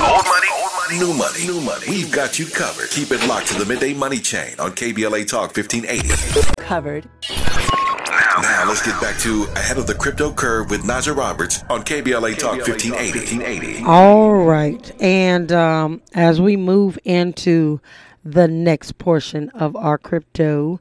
Old 0.00 0.24
money, 0.26 0.48
old 0.52 0.72
money, 0.74 0.98
new 0.98 1.14
money, 1.14 1.46
new 1.46 1.60
money. 1.60 1.86
We've 1.88 2.12
got 2.12 2.38
you 2.38 2.46
covered. 2.46 2.90
Keep 2.90 3.12
it 3.12 3.26
locked 3.26 3.48
to 3.48 3.58
the 3.58 3.66
midday 3.66 3.94
money 3.94 4.18
chain 4.18 4.54
on 4.58 4.72
KBLA 4.72 5.26
Talk 5.28 5.56
1580. 5.56 6.62
Covered. 6.62 7.08
Now 8.42 8.68
let's 8.68 8.82
get 8.82 9.00
back 9.00 9.18
to 9.20 9.44
Ahead 9.56 9.78
of 9.78 9.88
the 9.88 9.94
Crypto 9.94 10.32
Curve 10.32 10.70
with 10.70 10.82
Naja 10.82 11.16
Roberts 11.16 11.64
on 11.68 11.82
KBLA 11.82 12.38
Talk 12.38 12.58
1580. 12.58 13.82
All 13.84 14.44
right. 14.44 14.92
And 15.02 15.50
um, 15.50 16.02
as 16.14 16.40
we 16.40 16.56
move 16.56 17.00
into 17.04 17.80
the 18.24 18.46
next 18.46 18.98
portion 18.98 19.48
of 19.50 19.74
our 19.74 19.98
crypto, 19.98 20.80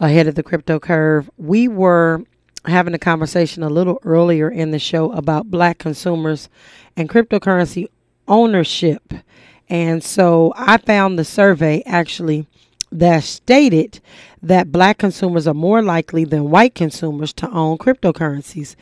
ahead 0.00 0.26
of 0.26 0.34
the 0.34 0.42
crypto 0.42 0.80
curve, 0.80 1.30
we 1.36 1.68
were 1.68 2.24
having 2.64 2.94
a 2.94 2.98
conversation 2.98 3.62
a 3.62 3.68
little 3.68 4.00
earlier 4.04 4.50
in 4.50 4.72
the 4.72 4.78
show 4.80 5.12
about 5.12 5.48
black 5.48 5.78
consumers 5.78 6.48
and 6.96 7.08
cryptocurrency 7.08 7.86
ownership. 8.26 9.14
And 9.68 10.02
so 10.02 10.52
I 10.56 10.78
found 10.78 11.18
the 11.18 11.24
survey 11.24 11.84
actually 11.86 12.46
that 12.92 13.24
stated 13.24 14.00
that 14.46 14.70
black 14.70 14.98
consumers 14.98 15.46
are 15.46 15.54
more 15.54 15.82
likely 15.82 16.24
than 16.24 16.50
white 16.50 16.74
consumers 16.74 17.32
to 17.34 17.50
own 17.50 17.78
cryptocurrencies. 17.78 18.76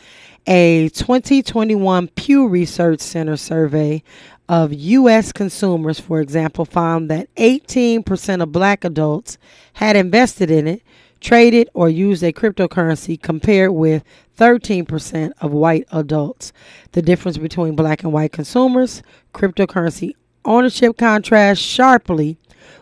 A 0.47 0.91
2021 0.91 2.09
Pew 2.09 2.47
Research 2.47 3.01
Center 3.01 3.37
survey 3.37 4.03
of 4.47 4.75
U.S. 4.75 5.33
consumers, 5.33 5.99
for 5.99 6.21
example, 6.21 6.67
found 6.67 7.11
that 7.11 7.35
18% 7.37 8.43
of 8.43 8.53
black 8.53 8.85
adults 8.85 9.39
had 9.75 9.97
invested 9.97 10.51
in 10.51 10.69
it, 10.69 10.83
traded, 11.21 11.71
or 11.73 11.89
used 11.89 12.23
a 12.23 12.33
cryptocurrency 12.33 13.21
compared 13.21 13.73
with 13.73 14.05
13% 14.37 15.33
of 15.41 15.53
white 15.53 15.87
adults. 15.93 16.53
The 16.93 17.01
difference 17.01 17.39
between 17.39 17.75
black 17.75 18.03
and 18.03 18.13
white 18.13 18.33
consumers, 18.33 19.03
cryptocurrency 19.33 20.13
ownership 20.45 20.99
contrasts 20.99 21.63
sharply 21.63 22.37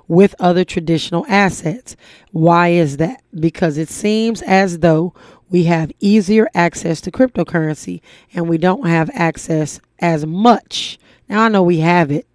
with 0.09 0.35
other 0.39 0.65
traditional 0.65 1.25
assets. 1.29 1.97
Why 2.31 2.69
is 2.69 2.99
that? 2.99 3.23
Because 3.35 3.79
it 3.79 3.89
seems 3.89 4.43
as 4.43 4.81
though 4.81 5.15
we 5.51 5.65
have 5.65 5.93
easier 6.01 6.49
access 6.55 7.01
to 7.03 7.11
cryptocurrency 7.11 8.01
and 8.33 8.49
we 8.49 8.59
don't 8.59 8.87
have 8.87 9.11
access 9.13 9.81
as 9.99 10.25
much. 10.27 10.99
Now, 11.29 11.43
I 11.43 11.49
know 11.49 11.63
we 11.63 11.79
have 11.79 12.11
it, 12.11 12.27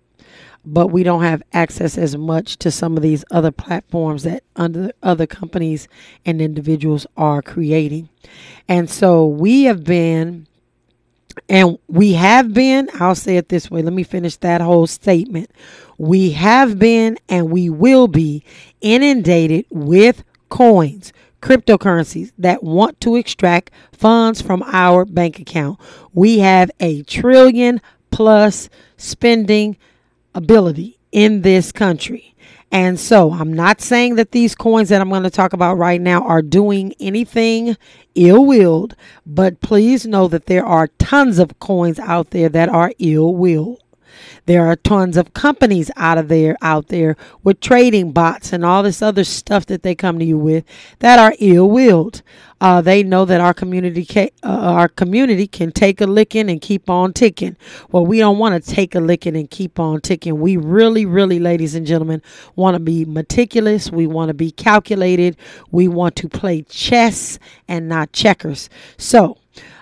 but 0.65 0.87
we 0.87 1.03
don't 1.03 1.23
have 1.23 1.41
access 1.53 1.97
as 1.97 2.17
much 2.17 2.57
to 2.57 2.69
some 2.69 2.97
of 2.97 3.03
these 3.03 3.23
other 3.31 3.51
platforms 3.51 4.23
that 4.23 4.43
under 4.55 4.91
other 5.01 5.25
companies 5.25 5.87
and 6.25 6.41
individuals 6.41 7.07
are 7.15 7.41
creating. 7.41 8.09
And 8.67 8.89
so 8.89 9.25
we 9.25 9.63
have 9.63 9.83
been 9.83 10.47
and 11.49 11.77
we 11.87 12.13
have 12.13 12.53
been, 12.53 12.89
I'll 12.99 13.15
say 13.15 13.37
it 13.37 13.49
this 13.49 13.69
way. 13.69 13.81
Let 13.81 13.93
me 13.93 14.03
finish 14.03 14.37
that 14.37 14.61
whole 14.61 14.87
statement. 14.87 15.51
We 15.97 16.31
have 16.31 16.77
been 16.77 17.17
and 17.27 17.51
we 17.51 17.69
will 17.69 18.07
be 18.07 18.43
inundated 18.81 19.65
with 19.69 20.23
coins, 20.49 21.11
cryptocurrencies 21.41 22.31
that 22.37 22.63
want 22.63 23.01
to 23.01 23.15
extract 23.15 23.71
funds 23.91 24.41
from 24.41 24.63
our 24.67 25.05
bank 25.05 25.39
account. 25.39 25.79
We 26.13 26.39
have 26.39 26.69
a 26.79 27.03
trillion 27.03 27.81
plus 28.11 28.69
spending 28.97 29.77
ability 30.35 30.99
in 31.11 31.41
this 31.41 31.71
country. 31.71 32.35
And 32.71 32.99
so 32.99 33.31
I'm 33.31 33.53
not 33.53 33.79
saying 33.79 34.15
that 34.15 34.31
these 34.31 34.53
coins 34.53 34.89
that 34.89 34.99
I'm 34.99 35.09
going 35.09 35.23
to 35.23 35.29
talk 35.29 35.53
about 35.53 35.75
right 35.75 36.01
now 36.01 36.21
are 36.23 36.41
doing 36.41 36.93
anything 36.99 37.77
ill 38.13 38.43
willed, 38.45 38.95
but 39.25 39.61
please 39.61 40.05
know 40.05 40.27
that 40.27 40.47
there 40.47 40.65
are 40.65 40.87
tons 40.99 41.39
of 41.39 41.59
coins 41.59 41.97
out 41.99 42.31
there 42.31 42.49
that 42.49 42.67
are 42.67 42.91
ill 42.99 43.33
willed. 43.35 43.81
There 44.47 44.65
are 44.65 44.77
tons 44.77 45.17
of 45.17 45.33
companies 45.33 45.91
out 45.97 46.17
of 46.17 46.29
there 46.29 46.55
out 46.61 46.87
there 46.87 47.17
with 47.43 47.59
trading 47.59 48.13
bots 48.13 48.53
and 48.53 48.65
all 48.65 48.81
this 48.81 49.01
other 49.01 49.25
stuff 49.25 49.65
that 49.67 49.83
they 49.83 49.93
come 49.93 50.19
to 50.19 50.25
you 50.25 50.37
with 50.37 50.63
that 50.99 51.19
are 51.19 51.35
ill-willed. 51.39 52.21
Uh, 52.61 52.81
they 52.81 53.03
know 53.03 53.25
that 53.25 53.41
our 53.41 53.53
community 53.53 54.05
ca- 54.05 54.31
uh, 54.43 54.47
our 54.47 54.87
community 54.87 55.47
can 55.47 55.71
take 55.71 56.01
a 56.01 56.07
licking 56.07 56.49
and 56.49 56.61
keep 56.61 56.89
on 56.89 57.11
ticking. 57.13 57.57
Well, 57.91 58.05
we 58.05 58.19
don't 58.19 58.39
want 58.39 58.63
to 58.63 58.71
take 58.73 58.95
a 58.95 58.99
licking 58.99 59.35
and 59.35 59.49
keep 59.49 59.79
on 59.79 60.01
ticking. 60.01 60.39
We 60.39 60.57
really, 60.57 61.05
really, 61.05 61.39
ladies 61.39 61.75
and 61.75 61.85
gentlemen, 61.85 62.21
want 62.55 62.75
to 62.75 62.79
be 62.79 63.05
meticulous. 63.05 63.91
We 63.91 64.07
want 64.07 64.29
to 64.29 64.33
be 64.33 64.49
calculated. 64.49 65.37
We 65.71 65.87
want 65.87 66.15
to 66.15 66.29
play 66.29 66.63
chess 66.63 67.37
and 67.67 67.87
not 67.89 68.13
checkers. 68.13 68.69
So 68.97 69.37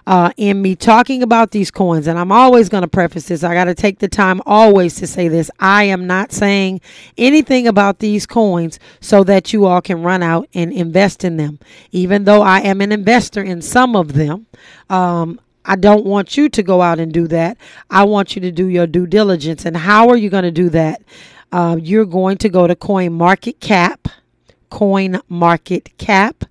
uh, 0.08 0.32
in 0.38 0.62
me 0.62 0.76
talking 0.76 1.24
about 1.24 1.52
these 1.52 1.72
coins, 1.72 2.08
and 2.08 2.20
I'm 2.20 2.32
always 2.32 2.70
going 2.70 2.84
to 2.84 2.88
preface 2.88 3.28
this. 3.28 3.44
I 3.44 3.54
got 3.54 3.66
to 3.66 3.76
take 3.76 4.00
the 4.00 4.08
time 4.08 4.42
always 4.46 4.96
to 4.96 5.08
say 5.08 5.28
this. 5.28 5.50
I 5.60 5.86
am 5.86 6.06
not 6.06 6.32
saying 6.32 6.82
anything 7.18 7.68
about 7.68 8.00
these 8.00 8.26
coins 8.26 8.80
so 9.00 9.24
that 9.24 9.54
you 9.54 9.66
all 9.66 9.82
can 9.82 10.04
run 10.04 10.22
out 10.22 10.48
and 10.54 10.72
invest 10.72 11.24
in 11.24 11.38
them. 11.38 11.60
Even 11.92 12.26
though 12.26 12.42
I 12.42 12.60
am 12.60 12.82
an 12.82 12.92
investor 12.92 13.42
in 13.42 13.62
some 13.62 13.96
of 13.96 14.14
them, 14.14 14.46
um, 14.90 15.40
I 15.66 15.76
don't 15.76 16.06
want 16.06 16.38
you 16.38 16.50
to 16.50 16.64
go 16.64 16.82
out 16.82 17.00
and 17.00 17.12
do 17.12 17.28
that. 17.28 17.58
I 17.90 18.04
want 18.04 18.36
you 18.36 18.42
to 18.42 18.52
do 18.52 18.68
your 18.68 18.86
due 18.86 19.08
diligence. 19.08 19.66
And 19.66 19.76
how 19.76 20.10
are 20.10 20.18
you 20.18 20.30
going 20.30 20.44
to 20.44 20.52
do 20.52 20.70
that? 20.70 21.02
Uh, 21.52 21.78
you're 21.80 22.06
going 22.06 22.38
to 22.38 22.50
go 22.50 22.68
to 22.68 22.76
CoinMarketCap, 22.76 24.12
Coin 24.70 25.20
Market 25.30 25.98
Cap, 25.98 26.46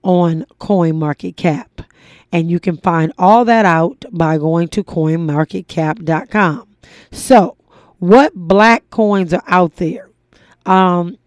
on 0.04 0.46
CoinMarketCap. 0.60 1.68
And 2.32 2.52
you 2.52 2.60
can 2.60 2.78
find 2.78 3.14
all 3.18 3.46
that 3.46 3.66
out 3.66 4.04
by 4.12 4.38
going 4.38 4.68
to 4.70 4.84
coinmarketcap.com. 4.84 6.68
So, 7.12 7.58
what 8.00 8.34
black 8.36 8.90
coins 8.90 9.34
are 9.34 9.44
out 9.48 9.78
there? 9.78 10.10
Um, 10.66 11.18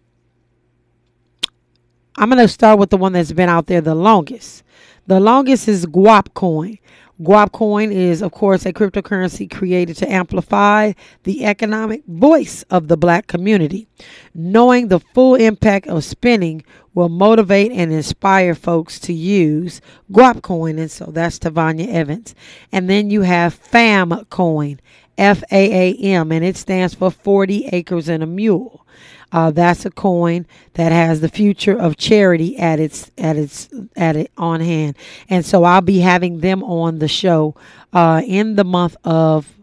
I'm 2.15 2.29
going 2.29 2.41
to 2.41 2.47
start 2.47 2.77
with 2.77 2.91
the 2.91 2.97
one 2.97 3.13
that's 3.13 3.31
been 3.31 3.49
out 3.49 3.67
there 3.67 3.81
the 3.81 3.95
longest. 3.95 4.63
The 5.07 5.19
longest 5.19 5.67
is 5.67 5.85
Guap 5.85 6.33
Coin. 6.33 6.77
Guap 7.21 7.51
Coin 7.51 7.91
is, 7.91 8.23
of 8.23 8.31
course, 8.31 8.65
a 8.65 8.73
cryptocurrency 8.73 9.49
created 9.49 9.95
to 9.97 10.11
amplify 10.11 10.93
the 11.23 11.45
economic 11.45 12.03
voice 12.07 12.63
of 12.71 12.87
the 12.87 12.97
black 12.97 13.27
community. 13.27 13.87
Knowing 14.33 14.87
the 14.87 14.99
full 14.99 15.35
impact 15.35 15.87
of 15.87 16.03
spending 16.03 16.63
will 16.95 17.09
motivate 17.09 17.71
and 17.71 17.93
inspire 17.93 18.55
folks 18.55 18.99
to 19.01 19.13
use 19.13 19.81
Guap 20.11 20.41
Coin. 20.41 20.79
And 20.79 20.89
so 20.89 21.05
that's 21.05 21.37
Tavonia 21.37 21.87
Evans. 21.87 22.33
And 22.71 22.89
then 22.89 23.11
you 23.11 23.21
have 23.21 23.53
FAAM 23.53 24.27
Coin, 24.29 24.79
F 25.15 25.43
A 25.51 25.91
A 25.91 25.97
M, 25.97 26.31
and 26.31 26.43
it 26.43 26.57
stands 26.57 26.95
for 26.95 27.11
40 27.11 27.67
Acres 27.67 28.09
and 28.09 28.23
a 28.23 28.27
Mule. 28.27 28.83
Uh, 29.31 29.51
that's 29.51 29.85
a 29.85 29.91
coin 29.91 30.45
that 30.73 30.91
has 30.91 31.21
the 31.21 31.29
future 31.29 31.77
of 31.77 31.97
charity 31.97 32.57
at 32.57 32.79
its 32.79 33.11
at 33.17 33.37
its 33.37 33.69
at 33.95 34.15
it 34.15 34.31
on 34.37 34.59
hand, 34.59 34.95
and 35.29 35.45
so 35.45 35.63
I'll 35.63 35.81
be 35.81 35.99
having 35.99 36.39
them 36.39 36.63
on 36.63 36.99
the 36.99 37.07
show 37.07 37.55
uh, 37.93 38.21
in 38.25 38.55
the 38.55 38.63
month 38.63 38.95
of 39.03 39.53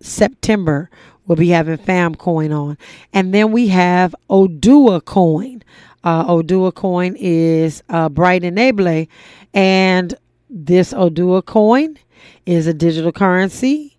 September. 0.00 0.90
We'll 1.26 1.36
be 1.36 1.48
having 1.48 1.76
FAAM 1.76 2.16
Coin 2.16 2.52
on, 2.52 2.78
and 3.12 3.34
then 3.34 3.50
we 3.50 3.68
have 3.68 4.14
Oduwa 4.30 5.04
Coin. 5.04 5.62
Uh, 6.04 6.24
Oduwa 6.26 6.72
Coin 6.72 7.16
is 7.18 7.82
uh, 7.88 8.08
Bright 8.08 8.42
Enabulele, 8.42 9.08
and 9.52 10.14
this 10.48 10.92
Oduwa 10.92 11.44
Coin 11.44 11.98
is 12.46 12.68
a 12.68 12.74
digital 12.74 13.10
currency 13.10 13.95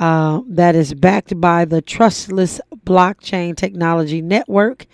uh, 0.00 0.40
that 0.48 0.74
is 0.74 0.94
backed 0.94 1.40
by 1.40 1.64
the 1.64 1.80
Trustless 1.80 2.60
Blockchain 2.84 3.56
Technology 3.56 4.20
Network, 4.20 4.86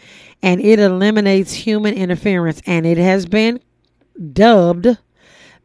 and 0.42 0.60
it 0.60 0.78
eliminates 0.78 1.52
human 1.52 1.94
interference. 1.94 2.60
And 2.66 2.84
it 2.84 2.98
has 2.98 3.24
been 3.24 3.60
dubbed 4.32 4.98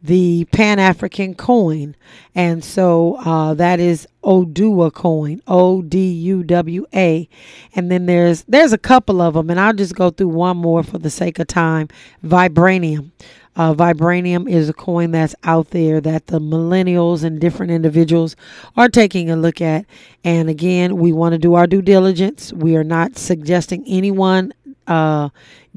the 0.04 0.46
Pan 0.46 0.80
African 0.80 1.36
coin, 1.36 1.96
and 2.34 2.64
so 2.64 3.18
uh, 3.26 3.54
that 3.54 3.80
is 3.80 4.08
Oduwa 4.24 4.92
coin, 4.92 5.42
O 5.48 5.82
D 5.82 6.12
U 6.12 6.44
W 6.44 6.86
A, 6.94 7.30
and 7.76 7.92
then 7.92 8.08
there's 8.08 8.44
there's 8.44 8.74
a 8.74 8.80
couple 8.80 9.22
of 9.22 9.36
them, 9.36 9.50
and 9.50 9.60
I'll 9.60 9.74
just 9.74 9.96
go 9.96 10.10
through 10.10 10.30
one 10.30 10.58
more 10.58 10.82
for 10.82 10.98
the 10.98 11.12
sake 11.12 11.38
of 11.40 11.48
time. 11.48 11.88
Vibranium. 12.24 13.12
Uh, 13.56 13.74
Vibranium 13.74 14.50
is 14.50 14.70
a 14.70 14.74
coin 14.74 15.12
that's 15.12 15.36
out 15.44 15.72
there 15.72 16.00
that 16.02 16.28
the 16.28 16.40
millennials 16.40 17.24
and 17.24 17.40
different 17.40 17.72
individuals 17.72 18.36
are 18.78 18.90
taking 18.90 19.30
a 19.30 19.36
look 19.36 19.62
at. 19.62 19.86
And 20.24 20.50
again, 20.50 20.98
we 20.98 21.12
want 21.12 21.34
to 21.34 21.38
do 21.38 21.56
our 21.56 21.68
due 21.68 21.82
diligence. 21.82 22.54
We 22.54 22.76
are 22.76 22.84
not 22.84 23.18
suggesting 23.18 23.84
anyone 23.88 24.54
uh, 24.88 25.30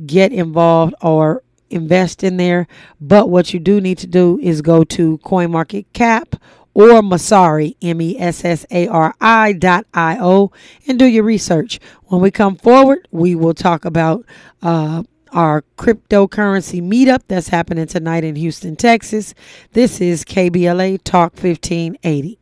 get 0.07 0.33
involved 0.33 0.95
or 1.03 1.43
invest 1.71 2.23
in 2.23 2.37
there. 2.37 2.67
But 3.01 3.29
what 3.29 3.53
you 3.53 3.61
do 3.61 3.81
need 3.81 3.99
to 3.99 4.07
do 4.07 4.39
is 4.41 4.63
go 4.63 4.85
to 4.85 5.19
CoinMarketCap 5.19 6.41
or 6.75 7.03
Messari, 7.03 7.77
M 7.83 8.01
E 8.01 8.19
S 8.19 8.45
S 8.45 8.67
A 8.71 8.89
R 8.89 9.15
I 9.21 9.53
dot 9.53 9.87
I 9.95 10.19
O, 10.21 10.53
and 10.87 10.99
do 10.99 11.07
your 11.07 11.25
research. 11.25 11.81
When 12.05 12.21
we 12.21 12.31
come 12.31 12.57
forward, 12.57 13.07
we 13.11 13.35
will 13.35 13.55
talk 13.55 13.85
about 13.85 14.25
uh, 14.63 15.05
our 15.35 15.63
cryptocurrency 15.77 16.81
meetup 16.81 17.23
that's 17.29 17.49
happening 17.49 17.87
tonight 17.87 18.25
in 18.25 18.37
Houston, 18.37 18.77
Texas. 18.77 19.35
This 19.73 20.01
is 20.01 20.25
KBLA 20.25 21.03
Talk 21.03 21.33
1580. 21.33 22.39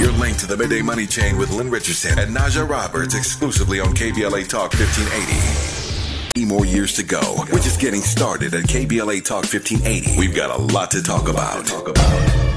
You're 0.00 0.12
linked 0.12 0.40
to 0.40 0.46
the 0.46 0.56
Midday 0.56 0.80
Money 0.80 1.06
Chain 1.06 1.36
with 1.36 1.50
Lynn 1.52 1.70
Richardson 1.70 2.18
and 2.18 2.34
Naja 2.34 2.68
Roberts 2.68 3.14
exclusively 3.14 3.80
on 3.80 3.94
KBLA 3.94 4.48
Talk 4.48 4.72
1580. 4.72 6.46
More 6.46 6.64
years 6.64 6.94
to 6.94 7.02
go. 7.02 7.20
We're 7.52 7.58
just 7.58 7.80
getting 7.80 8.00
started 8.00 8.54
at 8.54 8.64
KBLA 8.64 9.24
Talk 9.24 9.44
1580. 9.44 10.18
We've 10.18 10.34
got 10.34 10.56
a 10.56 10.62
lot 10.72 10.92
to 10.92 11.02
talk 11.02 11.28
about. 11.28 12.47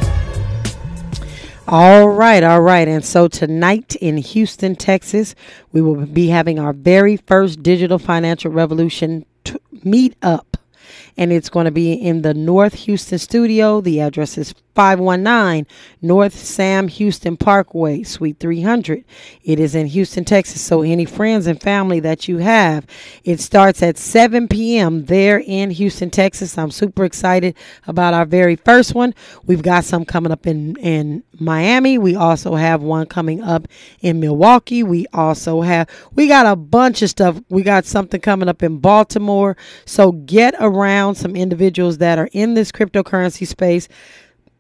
All 1.68 2.10
right, 2.10 2.44
all 2.44 2.62
right. 2.62 2.88
And 2.88 3.06
so 3.06 3.28
tonight 3.28 3.96
in 3.98 4.18
Houston, 4.18 4.76
Texas, 4.76 5.36
we 5.72 5.82
will 5.82 6.06
be 6.08 6.28
having 6.28 6.60
our 6.60 6.74
very 6.74 7.18
first 7.18 7.62
Digital 7.62 8.00
Financial 8.00 8.52
Revolution 8.52 9.26
t- 9.44 9.58
meet 9.84 10.16
up. 10.22 10.58
And 11.18 11.32
it's 11.32 11.50
going 11.50 11.66
to 11.66 11.72
be 11.72 11.94
in 11.94 12.24
the 12.24 12.34
North 12.34 12.74
Houston 12.74 13.20
studio. 13.20 13.80
The 13.80 14.02
address 14.02 14.38
is 14.38 14.54
519 14.76 15.68
North 16.02 16.38
Sam 16.38 16.88
Houston 16.88 17.38
Parkway, 17.38 18.04
Suite 18.04 18.40
300. 18.40 19.04
It 19.44 19.60
is 19.60 19.76
in 19.76 19.88
Houston, 19.88 20.26
Texas. 20.26 20.62
So, 20.62 20.82
any 20.82 21.06
friends 21.06 21.48
and 21.48 21.62
family 21.62 22.00
that 22.00 22.28
you 22.28 22.38
have, 22.38 22.86
it 23.24 23.40
starts 23.40 23.84
at 23.84 23.98
7 23.98 24.48
p.m. 24.48 25.06
there 25.06 25.40
in 25.46 25.72
Houston, 25.72 26.10
Texas. 26.10 26.58
I'm 26.58 26.72
super 26.72 27.06
excited 27.06 27.56
about 27.88 28.14
our 28.14 28.26
very 28.26 28.56
first 28.56 28.96
one. 28.96 29.14
We've 29.46 29.62
got 29.62 29.84
some 29.84 30.06
coming 30.06 30.32
up 30.32 30.48
in, 30.48 30.76
in 30.78 31.24
Miami. 31.40 31.98
We 31.98 32.16
also 32.16 32.56
have 32.56 32.82
one 32.82 33.08
coming 33.08 33.42
up 33.42 33.68
in 34.00 34.20
Milwaukee. 34.20 34.84
We 34.84 35.06
also 35.14 35.62
have, 35.62 35.90
we 36.14 36.28
got 36.28 36.46
a 36.46 36.56
bunch 36.56 37.02
of 37.02 37.10
stuff. 37.10 37.42
We 37.50 37.64
got 37.64 37.86
something 37.86 38.22
coming 38.22 38.50
up 38.50 38.64
in 38.64 38.78
Baltimore. 38.78 39.58
So, 39.86 40.14
get 40.14 40.56
around 40.60 41.16
some 41.16 41.36
individuals 41.36 41.98
that 41.98 42.18
are 42.18 42.30
in 42.32 42.54
this 42.54 42.72
cryptocurrency 42.72 43.46
space 43.46 43.88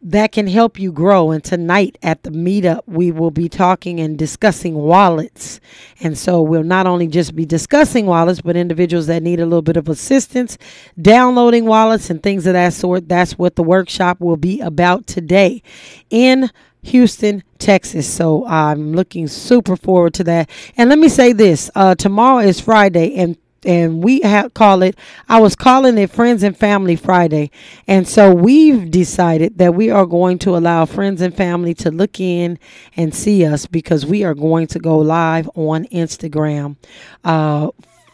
that 0.04 0.32
can 0.32 0.47
help 0.47 0.80
you 0.80 0.91
grow. 0.91 1.32
And 1.32 1.43
tonight 1.43 1.97
at 2.02 2.24
the 2.24 2.32
meetup, 2.32 2.82
we 2.88 3.12
will 3.12 3.32
be 3.32 3.47
talking 3.47 3.99
and 3.99 4.18
discussing 4.18 4.74
wallets. 4.74 5.60
And 5.99 6.18
so 6.18 6.41
we'll 6.41 6.64
not 6.64 6.88
only 6.88 7.08
just 7.08 7.36
be 7.36 7.45
discussing 7.45 8.08
wallets, 8.08 8.41
but 8.41 8.56
individuals 8.56 9.08
that 9.08 9.22
need 9.22 9.39
a 9.39 9.45
little 9.45 9.62
bit 9.62 9.78
of 9.78 9.88
assistance 9.89 10.58
downloading 10.99 11.66
wallets 11.66 12.10
and 12.10 12.22
things 12.22 12.47
of 12.47 12.54
that 12.54 12.74
sort. 12.74 13.08
That's 13.08 13.38
what 13.38 13.56
the 13.56 13.64
workshop 13.64 14.20
will 14.20 14.38
be 14.38 14.60
about 14.60 15.06
today 15.06 15.62
in 16.10 16.49
Houston, 16.84 17.43
Texas. 17.60 18.12
So 18.12 18.45
I'm 18.47 18.93
looking 18.93 19.28
super 19.28 19.76
forward 19.76 20.16
to 20.16 20.24
that. 20.26 20.49
And 20.78 20.89
let 20.89 20.97
me 20.97 21.10
say 21.10 21.32
this 21.34 21.70
uh, 21.76 21.95
tomorrow 21.95 22.39
is 22.39 22.60
Friday, 22.60 23.14
and 23.16 23.38
and 23.66 24.03
we 24.03 24.22
have 24.22 24.53
call 24.53 24.82
it 24.82 24.97
I 25.30 25.39
was 25.39 25.55
calling 25.55 25.97
it 25.97 26.09
friends 26.12 26.43
and 26.43 26.57
family 26.57 26.95
Friday. 26.95 27.51
And 27.88 28.07
so 28.07 28.34
we've 28.34 28.89
decided 28.89 29.57
that 29.57 29.76
we 29.76 29.89
are 29.89 30.05
going 30.05 30.39
to 30.39 30.55
allow 30.55 30.86
friends 30.86 31.22
and 31.22 31.36
family 31.36 31.74
to 31.76 31.91
look 31.91 32.20
in 32.20 32.59
and 32.97 33.14
see 33.14 33.45
us 33.45 33.66
because 33.66 34.05
we 34.05 34.24
are 34.24 34.34
going 34.34 34.68
to 34.68 34.80
go 34.80 34.97
live 34.97 35.49
on 35.55 35.86
Instagram 35.86 36.76
uh, 37.24 37.70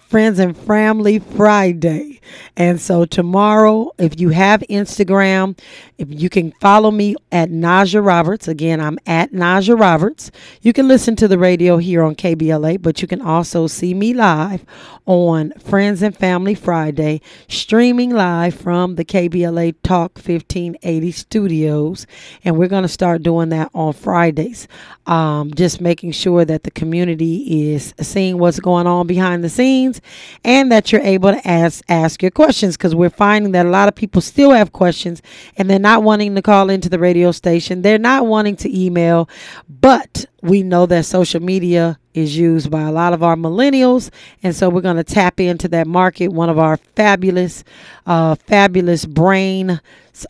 Friends 0.08 0.40
and 0.40 0.56
Family 0.56 1.20
Friday. 1.20 2.22
And 2.56 2.80
so 2.80 3.04
tomorrow, 3.04 3.92
if 3.98 4.20
you 4.20 4.30
have 4.30 4.62
Instagram, 4.70 5.60
if 5.98 6.08
you 6.10 6.30
can 6.30 6.54
follow 6.62 6.92
me 6.92 7.16
at 7.32 7.50
Naja 7.50 8.04
Roberts. 8.04 8.48
Again, 8.48 8.80
I'm 8.80 8.98
at 9.06 9.32
Naja 9.32 9.80
Roberts. 9.80 10.32
You 10.62 10.74
can 10.74 10.88
listen 10.88 11.16
to 11.18 11.28
the 11.28 11.38
radio 11.38 11.78
here 11.78 12.04
on 12.04 12.16
KBLA, 12.16 12.82
but 12.82 13.02
you 13.02 13.08
can 13.08 13.22
also 13.22 13.68
see 13.68 13.94
me 13.94 14.14
live 14.14 14.66
on 15.06 15.52
Friends 15.60 16.02
and 16.02 16.16
Family 16.16 16.56
Friday, 16.56 17.22
streaming 17.48 18.12
live 18.12 18.56
from 18.56 18.96
the 18.96 19.06
KBLA 19.06 19.76
Talk 19.84 20.16
1580 20.16 21.12
studios. 21.12 22.08
And 22.44 22.58
we're 22.58 22.68
going 22.68 22.84
to 22.84 22.90
start 22.90 23.24
doing 23.24 23.50
that 23.50 23.70
on 23.74 23.94
Fridays. 23.94 24.68
Um, 25.06 25.54
just 25.54 25.80
making 25.80 26.12
sure 26.12 26.44
that 26.44 26.64
the 26.64 26.72
community 26.72 27.72
is 27.74 27.94
seeing 28.02 28.38
what's 28.40 28.60
going 28.60 28.88
on 28.88 29.08
behind 29.08 29.44
the 29.44 29.50
scenes 29.50 29.97
and 30.44 30.72
that 30.72 30.92
you're 30.92 31.02
able 31.02 31.32
to 31.32 31.48
ask 31.48 31.84
ask 31.90 32.22
your 32.22 32.32
questions 32.32 32.78
because 32.78 32.96
we're 32.96 33.10
finding 33.10 33.52
that 33.52 33.66
a 33.66 33.70
lot 33.70 33.88
of 33.88 33.96
people 33.96 34.22
still 34.22 34.52
have 34.52 34.72
questions 34.74 35.22
and 35.58 35.70
they're 35.70 35.80
not 35.80 36.04
wanting 36.04 36.36
to 36.36 36.42
call 36.42 36.70
into 36.70 36.90
the 36.90 37.00
radio 37.00 37.32
station. 37.32 37.82
They're 37.82 37.98
not 37.98 38.26
wanting 38.26 38.56
to 38.58 38.80
email, 38.80 39.30
but 39.70 40.26
we 40.48 40.64
know 40.64 40.86
that 40.86 41.06
social 41.06 41.42
media 41.42 42.00
is 42.14 42.38
used 42.38 42.72
by 42.72 42.82
a 42.82 42.92
lot 42.92 43.14
of 43.14 43.22
our 43.22 43.36
millennials 43.36 44.10
and 44.42 44.56
so 44.56 44.70
we're 44.70 44.82
going 44.82 44.96
to 44.96 45.04
tap 45.04 45.40
into 45.40 45.68
that 45.68 45.86
market 45.86 46.30
one 46.30 46.50
of 46.50 46.58
our 46.58 46.78
fabulous 46.96 47.64
uh, 48.06 48.34
fabulous 48.36 49.06
brain 49.06 49.80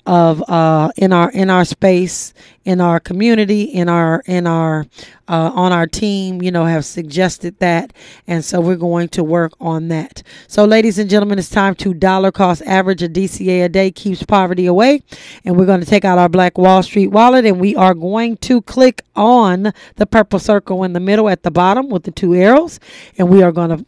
of 0.06 0.44
uh, 0.50 0.92
in 0.98 1.14
our 1.14 1.32
in 1.32 1.50
our 1.50 1.64
space 1.64 2.34
in 2.66 2.82
our 2.82 3.00
community 3.00 3.64
in 3.64 3.88
our 3.88 4.22
in 4.26 4.46
our 4.46 4.86
uh, 5.30 5.52
on 5.54 5.72
our 5.72 5.88
team 5.88 6.42
you 6.42 6.52
know 6.52 6.66
have 6.66 6.84
suggested 6.84 7.58
that 7.60 7.94
and 8.28 8.44
so 8.44 8.60
we're 8.60 8.76
going 8.76 9.08
to 9.08 9.24
work 9.24 9.54
on 9.62 9.88
that. 9.88 10.24
So 10.48 10.66
ladies 10.66 11.00
and 11.00 11.10
gentlemen 11.10 11.40
it's 11.40 11.50
time 11.50 11.76
to 11.76 11.94
dollar 11.94 12.32
cost 12.32 12.62
average 12.64 13.02
a 13.04 13.08
dca 13.08 13.66
a 13.66 13.70
day 13.70 13.92
keeps 13.92 14.24
poverty 14.24 14.66
away 14.66 15.02
and 15.46 15.56
we're 15.56 15.66
going 15.66 15.80
to 15.80 15.86
take 15.86 16.04
out 16.04 16.18
our 16.18 16.30
black 16.30 16.58
wall 16.58 16.84
street 16.84 17.08
wallet 17.08 17.46
and 17.46 17.60
we 17.60 17.76
are 17.76 17.94
going 17.94 18.38
to 18.38 18.62
click 18.64 19.04
on 19.16 19.72
the 19.96 20.06
purple 20.12 20.40
circle 20.40 20.84
in 20.84 20.94
the 20.94 21.00
middle 21.00 21.30
at 21.30 21.44
the 21.44 21.52
bottom 21.52 21.90
with 21.90 22.04
the 22.04 22.12
two 22.12 22.34
arrows 22.34 22.80
and 23.18 23.30
we 23.30 23.44
are 23.44 23.52
going 23.52 23.70
to 23.70 23.86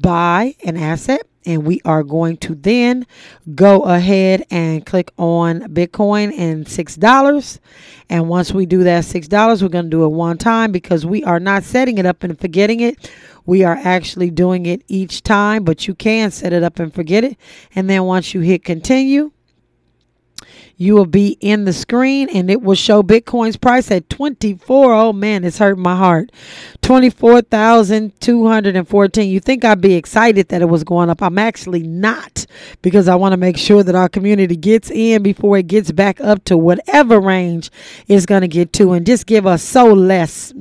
buy 0.00 0.54
an 0.64 0.76
asset 0.76 1.26
and 1.48 1.64
we 1.64 1.80
are 1.84 2.02
going 2.02 2.36
to 2.36 2.54
then 2.54 3.06
go 3.54 3.82
ahead 3.82 4.44
and 4.50 4.84
click 4.84 5.10
on 5.16 5.60
Bitcoin 5.62 6.36
and 6.38 6.68
six 6.68 6.94
dollars. 6.94 7.58
And 8.10 8.28
once 8.28 8.52
we 8.52 8.66
do 8.66 8.84
that 8.84 9.06
six 9.06 9.28
dollars, 9.28 9.62
we're 9.62 9.70
going 9.70 9.86
to 9.86 9.90
do 9.90 10.04
it 10.04 10.08
one 10.08 10.36
time 10.36 10.72
because 10.72 11.06
we 11.06 11.24
are 11.24 11.40
not 11.40 11.62
setting 11.62 11.96
it 11.96 12.04
up 12.04 12.22
and 12.22 12.38
forgetting 12.38 12.80
it. 12.80 13.10
We 13.46 13.64
are 13.64 13.78
actually 13.82 14.30
doing 14.30 14.66
it 14.66 14.82
each 14.88 15.22
time, 15.22 15.64
but 15.64 15.88
you 15.88 15.94
can 15.94 16.30
set 16.30 16.52
it 16.52 16.62
up 16.62 16.78
and 16.78 16.92
forget 16.92 17.24
it. 17.24 17.38
And 17.74 17.88
then 17.88 18.04
once 18.04 18.34
you 18.34 18.40
hit 18.40 18.62
continue, 18.62 19.32
you 20.78 20.94
will 20.94 21.04
be 21.06 21.36
in 21.40 21.64
the 21.64 21.72
screen 21.72 22.28
and 22.30 22.48
it 22.50 22.62
will 22.62 22.76
show 22.76 23.02
Bitcoin's 23.02 23.56
price 23.56 23.90
at 23.90 24.08
24. 24.08 24.94
Oh 24.94 25.12
man, 25.12 25.42
it's 25.42 25.58
hurting 25.58 25.82
my 25.82 25.96
heart. 25.96 26.30
24,214. 26.82 29.28
You 29.28 29.40
think 29.40 29.64
I'd 29.64 29.80
be 29.80 29.94
excited 29.94 30.46
that 30.48 30.62
it 30.62 30.68
was 30.68 30.84
going 30.84 31.10
up. 31.10 31.20
I'm 31.20 31.36
actually 31.36 31.82
not 31.82 32.46
because 32.80 33.08
I 33.08 33.16
want 33.16 33.32
to 33.32 33.36
make 33.36 33.58
sure 33.58 33.82
that 33.82 33.96
our 33.96 34.08
community 34.08 34.54
gets 34.56 34.88
in 34.90 35.24
before 35.24 35.58
it 35.58 35.66
gets 35.66 35.90
back 35.90 36.20
up 36.20 36.44
to 36.44 36.56
whatever 36.56 37.20
range 37.20 37.72
it's 38.06 38.24
going 38.24 38.42
to 38.42 38.48
get 38.48 38.72
to 38.74 38.92
and 38.92 39.04
just 39.04 39.26
give 39.26 39.48
us 39.48 39.64
so 39.64 39.92
less 39.92 40.54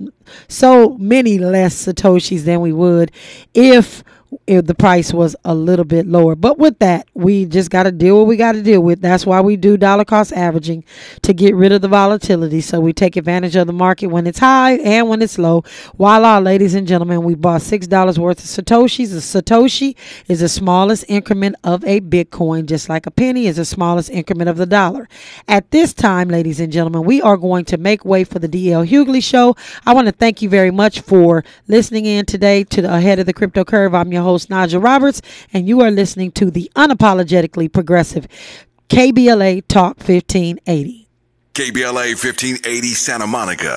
so 0.47 0.97
many 0.97 1.37
less 1.37 1.85
satoshis 1.85 2.43
than 2.43 2.59
we 2.59 2.73
would 2.73 3.11
if 3.53 4.03
if 4.45 4.65
the 4.65 4.75
price 4.75 5.13
was 5.13 5.35
a 5.45 5.53
little 5.53 5.85
bit 5.85 6.07
lower. 6.07 6.35
But 6.35 6.57
with 6.57 6.79
that, 6.79 7.07
we 7.13 7.45
just 7.45 7.69
got 7.69 7.83
to 7.83 7.91
deal 7.91 8.17
what 8.17 8.27
we 8.27 8.37
got 8.37 8.53
to 8.53 8.63
deal 8.63 8.81
with. 8.81 9.01
That's 9.01 9.25
why 9.25 9.41
we 9.41 9.57
do 9.57 9.77
dollar 9.77 10.05
cost 10.05 10.33
averaging 10.33 10.83
to 11.21 11.33
get 11.33 11.55
rid 11.55 11.71
of 11.71 11.81
the 11.81 11.87
volatility. 11.87 12.61
So 12.61 12.79
we 12.79 12.93
take 12.93 13.15
advantage 13.15 13.55
of 13.55 13.67
the 13.67 13.73
market 13.73 14.07
when 14.07 14.27
it's 14.27 14.39
high 14.39 14.73
and 14.77 15.09
when 15.09 15.21
it's 15.21 15.37
low. 15.37 15.63
Voila, 15.97 16.39
ladies 16.39 16.75
and 16.75 16.87
gentlemen, 16.87 17.23
we 17.23 17.35
bought 17.35 17.61
$6 17.61 18.17
worth 18.17 18.39
of 18.39 18.65
Satoshis. 18.65 19.13
A 19.13 19.41
Satoshi 19.41 19.95
is 20.27 20.39
the 20.41 20.49
smallest 20.49 21.05
increment 21.07 21.55
of 21.63 21.83
a 21.85 22.01
Bitcoin, 22.01 22.65
just 22.65 22.89
like 22.89 23.05
a 23.05 23.11
penny 23.11 23.47
is 23.47 23.57
the 23.57 23.65
smallest 23.65 24.09
increment 24.09 24.49
of 24.49 24.57
the 24.57 24.65
dollar. 24.65 25.07
At 25.47 25.71
this 25.71 25.93
time, 25.93 26.29
ladies 26.29 26.59
and 26.59 26.71
gentlemen, 26.71 27.03
we 27.03 27.21
are 27.21 27.37
going 27.37 27.65
to 27.65 27.77
make 27.77 28.05
way 28.05 28.23
for 28.23 28.39
the 28.39 28.49
DL 28.49 28.87
Hughley 28.87 29.23
Show. 29.23 29.55
I 29.85 29.93
want 29.93 30.07
to 30.07 30.13
thank 30.13 30.41
you 30.41 30.49
very 30.49 30.71
much 30.71 31.01
for 31.01 31.43
listening 31.67 32.05
in 32.05 32.25
today 32.25 32.63
to 32.65 32.81
the 32.81 32.93
Ahead 32.93 33.19
of 33.19 33.25
the 33.25 33.33
Crypto 33.33 33.63
Curve. 33.63 33.93
I'm 33.93 34.11
your 34.17 34.23
host, 34.23 34.49
Naja 34.49 34.83
Roberts, 34.83 35.21
and 35.53 35.67
you 35.67 35.81
are 35.81 35.91
listening 35.91 36.31
to 36.33 36.51
the 36.51 36.69
unapologetically 36.75 37.71
progressive 37.71 38.27
KBLA 38.89 39.67
Talk 39.67 39.97
1580. 39.97 41.07
KBLA 41.53 42.09
1580 42.15 42.87
Santa 42.89 43.27
Monica. 43.27 43.75